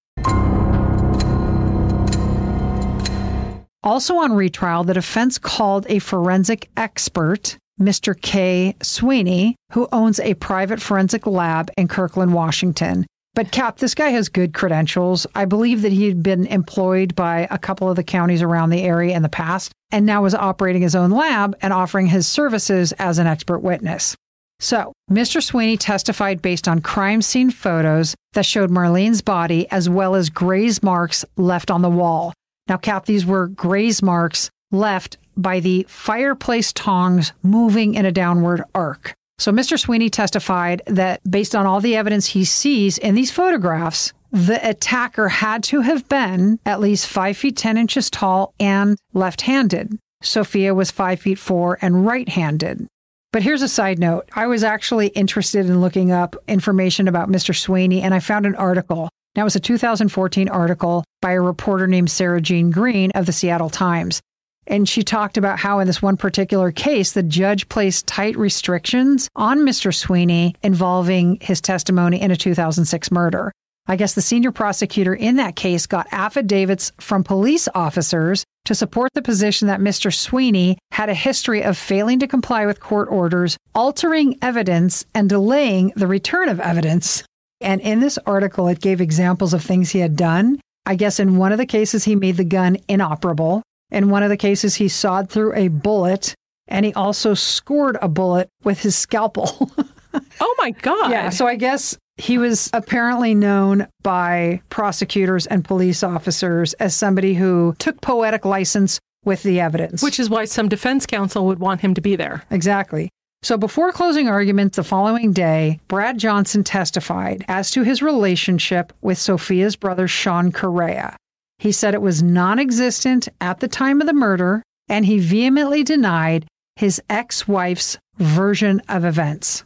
Also 3.83 4.17
on 4.17 4.33
retrial, 4.33 4.83
the 4.83 4.93
defense 4.93 5.39
called 5.39 5.87
a 5.89 5.97
forensic 5.97 6.69
expert, 6.77 7.57
Mr. 7.79 8.19
Kay 8.19 8.75
Sweeney, 8.83 9.55
who 9.71 9.87
owns 9.91 10.19
a 10.19 10.35
private 10.35 10.79
forensic 10.79 11.25
lab 11.25 11.71
in 11.75 11.87
Kirkland, 11.87 12.33
Washington. 12.35 13.07
But 13.33 13.51
Cap, 13.51 13.77
this 13.77 13.95
guy 13.95 14.09
has 14.09 14.27
good 14.27 14.53
credentials. 14.53 15.25
I 15.35 15.45
believe 15.45 15.83
that 15.83 15.93
he 15.93 16.07
had 16.07 16.21
been 16.21 16.45
employed 16.47 17.15
by 17.15 17.47
a 17.49 17.57
couple 17.57 17.89
of 17.89 17.95
the 17.95 18.03
counties 18.03 18.41
around 18.41 18.71
the 18.71 18.81
area 18.81 19.15
in 19.15 19.21
the 19.21 19.29
past 19.29 19.71
and 19.89 20.05
now 20.05 20.23
was 20.23 20.35
operating 20.35 20.81
his 20.81 20.95
own 20.95 21.11
lab 21.11 21.55
and 21.61 21.71
offering 21.71 22.07
his 22.07 22.27
services 22.27 22.91
as 22.93 23.19
an 23.19 23.27
expert 23.27 23.59
witness. 23.59 24.15
So, 24.59 24.91
Mr. 25.09 25.41
Sweeney 25.41 25.77
testified 25.77 26.41
based 26.41 26.67
on 26.67 26.81
crime 26.81 27.21
scene 27.21 27.51
photos 27.51 28.15
that 28.33 28.45
showed 28.45 28.69
Marlyne's 28.69 29.21
body 29.21 29.69
as 29.71 29.89
well 29.89 30.13
as 30.13 30.29
graze 30.29 30.83
marks 30.83 31.25
left 31.35 31.71
on 31.71 31.81
the 31.81 31.89
wall. 31.89 32.33
Now, 32.67 32.77
Cap, 32.77 33.05
these 33.05 33.25
were 33.25 33.47
graze 33.47 34.03
marks 34.03 34.49
left 34.71 35.17
by 35.35 35.61
the 35.61 35.85
fireplace 35.89 36.71
tongs 36.73 37.33
moving 37.41 37.95
in 37.95 38.05
a 38.05 38.11
downward 38.11 38.63
arc. 38.75 39.13
So, 39.41 39.51
Mr. 39.51 39.79
Sweeney 39.79 40.11
testified 40.11 40.83
that 40.85 41.19
based 41.27 41.55
on 41.55 41.65
all 41.65 41.81
the 41.81 41.95
evidence 41.95 42.27
he 42.27 42.45
sees 42.45 42.99
in 42.99 43.15
these 43.15 43.31
photographs, 43.31 44.13
the 44.31 44.59
attacker 44.69 45.29
had 45.29 45.63
to 45.63 45.81
have 45.81 46.07
been 46.07 46.59
at 46.63 46.79
least 46.79 47.07
five 47.07 47.37
feet 47.37 47.57
10 47.57 47.75
inches 47.75 48.11
tall 48.11 48.53
and 48.59 48.99
left 49.15 49.41
handed. 49.41 49.97
Sophia 50.21 50.75
was 50.75 50.91
five 50.91 51.21
feet 51.21 51.39
four 51.39 51.79
and 51.81 52.05
right 52.05 52.29
handed. 52.29 52.85
But 53.33 53.41
here's 53.41 53.63
a 53.63 53.67
side 53.67 53.97
note. 53.97 54.29
I 54.35 54.45
was 54.45 54.63
actually 54.63 55.07
interested 55.07 55.65
in 55.65 55.81
looking 55.81 56.11
up 56.11 56.35
information 56.47 57.07
about 57.07 57.27
Mr. 57.27 57.59
Sweeney, 57.59 58.03
and 58.03 58.13
I 58.13 58.19
found 58.19 58.45
an 58.45 58.53
article 58.53 59.09
that 59.33 59.43
was 59.43 59.55
a 59.55 59.59
2014 59.59 60.49
article 60.49 61.03
by 61.19 61.31
a 61.31 61.41
reporter 61.41 61.87
named 61.87 62.11
Sara 62.11 62.41
Jean 62.41 62.69
Green 62.69 63.09
of 63.15 63.25
the 63.25 63.33
Seattle 63.33 63.71
Times. 63.71 64.21
And 64.67 64.87
she 64.87 65.03
talked 65.03 65.37
about 65.37 65.59
how, 65.59 65.79
in 65.79 65.87
this 65.87 66.01
one 66.01 66.17
particular 66.17 66.71
case, 66.71 67.13
the 67.13 67.23
judge 67.23 67.67
placed 67.67 68.07
tight 68.07 68.37
restrictions 68.37 69.27
on 69.35 69.59
Mr. 69.59 69.93
Sweeney 69.93 70.55
involving 70.61 71.37
his 71.41 71.61
testimony 71.61 72.21
in 72.21 72.31
a 72.31 72.35
2006 72.35 73.11
murder. 73.11 73.51
I 73.87 73.95
guess 73.95 74.13
the 74.13 74.21
senior 74.21 74.51
prosecutor 74.51 75.13
in 75.13 75.37
that 75.37 75.55
case 75.55 75.87
got 75.87 76.07
affidavits 76.11 76.91
from 76.99 77.23
police 77.23 77.67
officers 77.73 78.45
to 78.65 78.75
support 78.75 79.11
the 79.13 79.23
position 79.23 79.67
that 79.67 79.79
Mr. 79.79 80.13
Sweeney 80.13 80.77
had 80.91 81.09
a 81.09 81.15
history 81.15 81.63
of 81.63 81.77
failing 81.77 82.19
to 82.19 82.27
comply 82.27 82.65
with 82.65 82.79
court 82.79 83.09
orders, 83.09 83.57
altering 83.73 84.37
evidence, 84.41 85.03
and 85.15 85.27
delaying 85.27 85.91
the 85.95 86.07
return 86.07 86.47
of 86.47 86.59
evidence. 86.59 87.23
And 87.59 87.81
in 87.81 87.99
this 87.99 88.19
article, 88.25 88.67
it 88.67 88.81
gave 88.81 89.01
examples 89.01 89.53
of 89.53 89.63
things 89.63 89.89
he 89.89 89.99
had 89.99 90.15
done. 90.15 90.59
I 90.85 90.95
guess 90.95 91.19
in 91.19 91.37
one 91.37 91.51
of 91.51 91.57
the 91.57 91.65
cases, 91.65 92.03
he 92.03 92.15
made 92.15 92.37
the 92.37 92.43
gun 92.43 92.77
inoperable. 92.87 93.63
In 93.91 94.09
one 94.09 94.23
of 94.23 94.29
the 94.29 94.37
cases, 94.37 94.75
he 94.75 94.87
sawed 94.87 95.29
through 95.29 95.53
a 95.55 95.67
bullet 95.67 96.33
and 96.67 96.85
he 96.85 96.93
also 96.93 97.33
scored 97.33 97.97
a 98.01 98.07
bullet 98.07 98.49
with 98.63 98.81
his 98.81 98.95
scalpel. 98.95 99.71
oh 100.39 100.55
my 100.57 100.71
God. 100.71 101.11
Yeah. 101.11 101.29
So 101.29 101.47
I 101.47 101.55
guess 101.55 101.97
he 102.17 102.37
was 102.37 102.69
apparently 102.73 103.35
known 103.35 103.87
by 104.03 104.61
prosecutors 104.69 105.45
and 105.47 105.65
police 105.65 106.03
officers 106.03 106.73
as 106.75 106.95
somebody 106.95 107.33
who 107.33 107.75
took 107.79 107.99
poetic 108.01 108.45
license 108.45 108.99
with 109.25 109.43
the 109.43 109.59
evidence. 109.59 110.01
Which 110.01 110.19
is 110.19 110.29
why 110.29 110.45
some 110.45 110.69
defense 110.69 111.05
counsel 111.05 111.45
would 111.47 111.59
want 111.59 111.81
him 111.81 111.93
to 111.93 112.01
be 112.01 112.15
there. 112.15 112.43
Exactly. 112.49 113.09
So 113.43 113.57
before 113.57 113.91
closing 113.91 114.27
arguments 114.27 114.75
the 114.75 114.83
following 114.83 115.33
day, 115.33 115.79
Brad 115.87 116.19
Johnson 116.19 116.63
testified 116.63 117.43
as 117.47 117.71
to 117.71 117.81
his 117.81 118.03
relationship 118.03 118.93
with 119.01 119.17
Sophia's 119.17 119.75
brother 119.75 120.07
Sean 120.07 120.51
Correa. 120.51 121.17
He 121.61 121.71
said 121.71 121.93
it 121.93 122.01
was 122.01 122.23
non 122.23 122.57
existent 122.57 123.29
at 123.39 123.59
the 123.59 123.67
time 123.67 124.01
of 124.01 124.07
the 124.07 124.13
murder, 124.13 124.63
and 124.89 125.05
he 125.05 125.19
vehemently 125.19 125.83
denied 125.83 126.47
his 126.75 126.99
ex 127.07 127.47
wife's 127.47 127.99
version 128.17 128.81
of 128.89 129.05
events. 129.05 129.63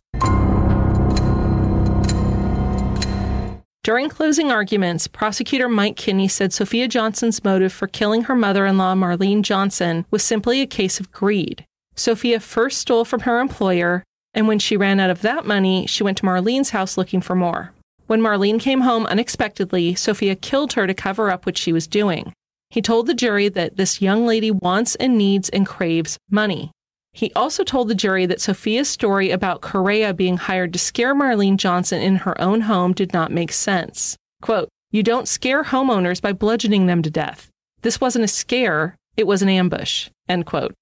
During 3.85 4.09
closing 4.09 4.51
arguments, 4.51 5.07
prosecutor 5.07 5.69
Mike 5.69 5.95
Kinney 5.95 6.27
said 6.27 6.51
Sophia 6.51 6.89
Johnson's 6.89 7.45
motive 7.45 7.71
for 7.71 7.87
killing 7.87 8.23
her 8.23 8.35
mother 8.35 8.65
in 8.65 8.77
law, 8.77 8.93
Marlyne 8.93 9.41
Johnson, 9.41 10.05
was 10.11 10.21
simply 10.21 10.59
a 10.59 10.67
case 10.67 10.99
of 10.99 11.13
greed. 11.13 11.63
Sophia 11.95 12.41
first 12.41 12.79
stole 12.79 13.05
from 13.05 13.21
her 13.21 13.39
employer, 13.39 14.03
and 14.33 14.49
when 14.49 14.59
she 14.59 14.75
ran 14.75 14.99
out 14.99 15.11
of 15.11 15.21
that 15.21 15.45
money, 15.45 15.87
she 15.87 16.03
went 16.03 16.17
to 16.17 16.25
Marlyne's 16.25 16.71
house 16.71 16.97
looking 16.97 17.21
for 17.21 17.35
more. 17.35 17.71
When 18.07 18.21
Marlyne 18.21 18.59
came 18.59 18.81
home 18.81 19.05
unexpectedly, 19.07 19.95
Sophia 19.95 20.35
killed 20.35 20.73
her 20.73 20.85
to 20.85 20.93
cover 20.93 21.31
up 21.31 21.45
what 21.45 21.57
she 21.57 21.73
was 21.73 21.87
doing. 21.87 22.33
He 22.69 22.81
told 22.81 23.07
the 23.07 23.13
jury 23.13 23.49
that 23.49 23.77
this 23.77 24.01
young 24.01 24.25
lady 24.25 24.51
wants 24.51 24.95
and 24.95 25.17
needs 25.17 25.49
and 25.49 25.65
craves 25.65 26.17
money. 26.29 26.71
He 27.13 27.31
also 27.33 27.63
told 27.63 27.87
the 27.87 27.95
jury 27.95 28.25
that 28.25 28.41
Sophia's 28.41 28.89
story 28.89 29.31
about 29.31 29.61
Correa 29.61 30.13
being 30.13 30.37
hired 30.37 30.73
to 30.73 30.79
scare 30.79 31.15
Marlyne 31.15 31.57
Johnson 31.57 32.01
in 32.01 32.17
her 32.17 32.39
own 32.41 32.61
home 32.61 32.93
did 32.93 33.13
not 33.13 33.31
make 33.31 33.53
sense. 33.53 34.17
Quote, 34.41 34.69
You 34.91 35.01
don't 35.01 35.27
scare 35.27 35.63
homeowners 35.63 36.21
by 36.21 36.33
bludgeoning 36.33 36.87
them 36.87 37.01
to 37.03 37.09
death. 37.09 37.49
This 37.81 38.01
wasn't 38.01 38.25
a 38.25 38.27
scare, 38.27 38.95
it 39.15 39.25
was 39.25 39.41
an 39.41 39.49
ambush. 39.49 40.09
End 40.27 40.45
quote. 40.45 40.73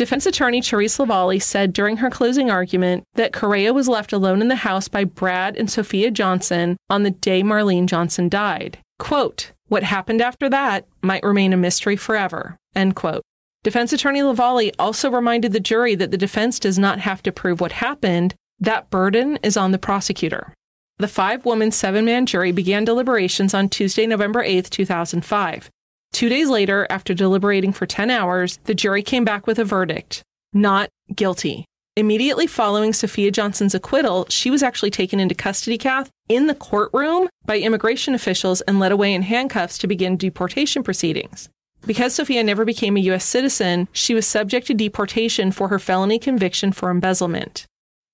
Defense 0.00 0.24
attorney 0.24 0.62
Therese 0.62 0.96
Lavallee 0.96 1.42
said 1.42 1.74
during 1.74 1.98
her 1.98 2.08
closing 2.08 2.50
argument 2.50 3.04
that 3.16 3.34
Correa 3.34 3.74
was 3.74 3.86
left 3.86 4.14
alone 4.14 4.40
in 4.40 4.48
the 4.48 4.56
house 4.56 4.88
by 4.88 5.04
Brad 5.04 5.58
and 5.58 5.70
Sophia 5.70 6.10
Johnson 6.10 6.78
on 6.88 7.02
the 7.02 7.10
day 7.10 7.42
Marlyne 7.42 7.86
Johnson 7.86 8.30
died. 8.30 8.78
Quote, 8.98 9.52
What 9.68 9.82
happened 9.82 10.22
after 10.22 10.48
that 10.48 10.86
might 11.02 11.22
remain 11.22 11.52
a 11.52 11.58
mystery 11.58 11.96
forever. 11.96 12.56
End 12.74 12.96
quote. 12.96 13.20
Defense 13.62 13.92
attorney 13.92 14.20
Lavallee 14.20 14.72
also 14.78 15.10
reminded 15.10 15.52
the 15.52 15.60
jury 15.60 15.94
that 15.96 16.10
the 16.10 16.16
defense 16.16 16.58
does 16.58 16.78
not 16.78 17.00
have 17.00 17.22
to 17.24 17.30
prove 17.30 17.60
what 17.60 17.72
happened. 17.72 18.34
That 18.58 18.88
burden 18.88 19.38
is 19.42 19.58
on 19.58 19.70
the 19.70 19.78
prosecutor. 19.78 20.54
The 20.96 21.08
five 21.08 21.44
woman, 21.44 21.72
seven 21.72 22.06
man 22.06 22.24
jury 22.24 22.52
began 22.52 22.86
deliberations 22.86 23.52
on 23.52 23.68
Tuesday, 23.68 24.06
November 24.06 24.42
8, 24.42 24.70
2005. 24.70 25.68
Two 26.12 26.28
days 26.28 26.48
later, 26.48 26.86
after 26.90 27.14
deliberating 27.14 27.72
for 27.72 27.86
10 27.86 28.10
hours, 28.10 28.58
the 28.64 28.74
jury 28.74 29.02
came 29.02 29.24
back 29.24 29.46
with 29.46 29.58
a 29.58 29.64
verdict 29.64 30.22
not 30.52 30.90
guilty. 31.14 31.64
Immediately 31.96 32.46
following 32.46 32.92
Sophia 32.92 33.30
Johnson's 33.30 33.74
acquittal, 33.74 34.26
she 34.30 34.50
was 34.50 34.62
actually 34.62 34.90
taken 34.90 35.20
into 35.20 35.34
custody, 35.34 35.76
Kath, 35.76 36.10
in 36.28 36.46
the 36.46 36.54
courtroom 36.54 37.28
by 37.44 37.58
immigration 37.58 38.14
officials 38.14 38.60
and 38.62 38.78
led 38.78 38.92
away 38.92 39.12
in 39.12 39.22
handcuffs 39.22 39.78
to 39.78 39.86
begin 39.86 40.16
deportation 40.16 40.82
proceedings. 40.82 41.48
Because 41.86 42.14
Sophia 42.14 42.44
never 42.44 42.64
became 42.64 42.96
a 42.96 43.00
U.S. 43.00 43.24
citizen, 43.24 43.88
she 43.92 44.14
was 44.14 44.26
subject 44.26 44.66
to 44.68 44.74
deportation 44.74 45.50
for 45.50 45.68
her 45.68 45.78
felony 45.78 46.18
conviction 46.18 46.72
for 46.72 46.90
embezzlement. 46.90 47.66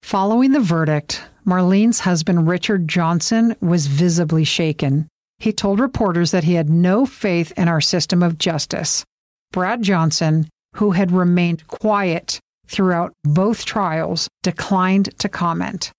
Following 0.02 0.52
the 0.52 0.60
verdict, 0.60 1.22
Marlyne's 1.44 2.00
husband, 2.00 2.48
Richard 2.48 2.88
Johnson, 2.88 3.56
was 3.60 3.88
visibly 3.88 4.44
shaken. 4.44 5.08
He 5.38 5.52
told 5.52 5.80
reporters 5.80 6.30
that 6.30 6.44
he 6.44 6.54
had 6.54 6.70
no 6.70 7.06
faith 7.06 7.52
in 7.56 7.68
our 7.68 7.80
system 7.80 8.22
of 8.22 8.38
justice. 8.38 9.04
Brad 9.52 9.82
Johnson, 9.82 10.48
who 10.76 10.92
had 10.92 11.12
remained 11.12 11.66
quiet 11.66 12.40
throughout 12.66 13.12
both 13.24 13.64
trials, 13.64 14.28
declined 14.42 15.16
to 15.18 15.28
comment. 15.28 15.92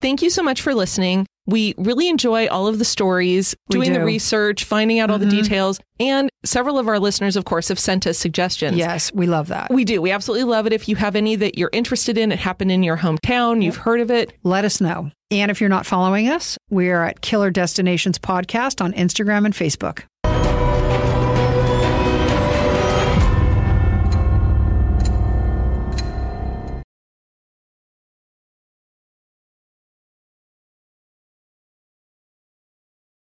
Thank 0.00 0.22
you 0.22 0.30
so 0.30 0.42
much 0.42 0.60
for 0.60 0.74
listening. 0.74 1.26
We 1.46 1.74
really 1.78 2.08
enjoy 2.08 2.48
all 2.48 2.66
of 2.66 2.78
the 2.78 2.84
stories, 2.84 3.54
doing 3.70 3.92
the 3.92 4.04
research, 4.04 4.64
finding 4.64 4.98
out 4.98 5.10
all 5.10 5.18
mm-hmm. 5.18 5.30
the 5.30 5.42
details. 5.42 5.80
And 5.98 6.28
several 6.44 6.78
of 6.78 6.88
our 6.88 6.98
listeners, 6.98 7.36
of 7.36 7.44
course, 7.44 7.68
have 7.68 7.78
sent 7.78 8.06
us 8.06 8.18
suggestions. 8.18 8.76
Yes, 8.76 9.12
we 9.14 9.26
love 9.26 9.48
that. 9.48 9.70
We 9.70 9.84
do. 9.84 10.02
We 10.02 10.10
absolutely 10.10 10.44
love 10.44 10.66
it. 10.66 10.72
If 10.72 10.88
you 10.88 10.96
have 10.96 11.16
any 11.16 11.36
that 11.36 11.56
you're 11.56 11.70
interested 11.72 12.18
in, 12.18 12.32
it 12.32 12.38
happened 12.38 12.72
in 12.72 12.82
your 12.82 12.98
hometown, 12.98 13.62
you've 13.62 13.76
heard 13.76 14.00
of 14.00 14.10
it, 14.10 14.32
let 14.42 14.64
us 14.64 14.80
know. 14.80 15.10
And 15.30 15.50
if 15.50 15.60
you're 15.60 15.70
not 15.70 15.86
following 15.86 16.28
us, 16.28 16.56
we 16.70 16.90
are 16.90 17.04
at 17.04 17.20
Killer 17.20 17.50
Destinations 17.50 18.18
Podcast 18.18 18.84
on 18.84 18.92
Instagram 18.92 19.44
and 19.44 19.54
Facebook. 19.54 20.04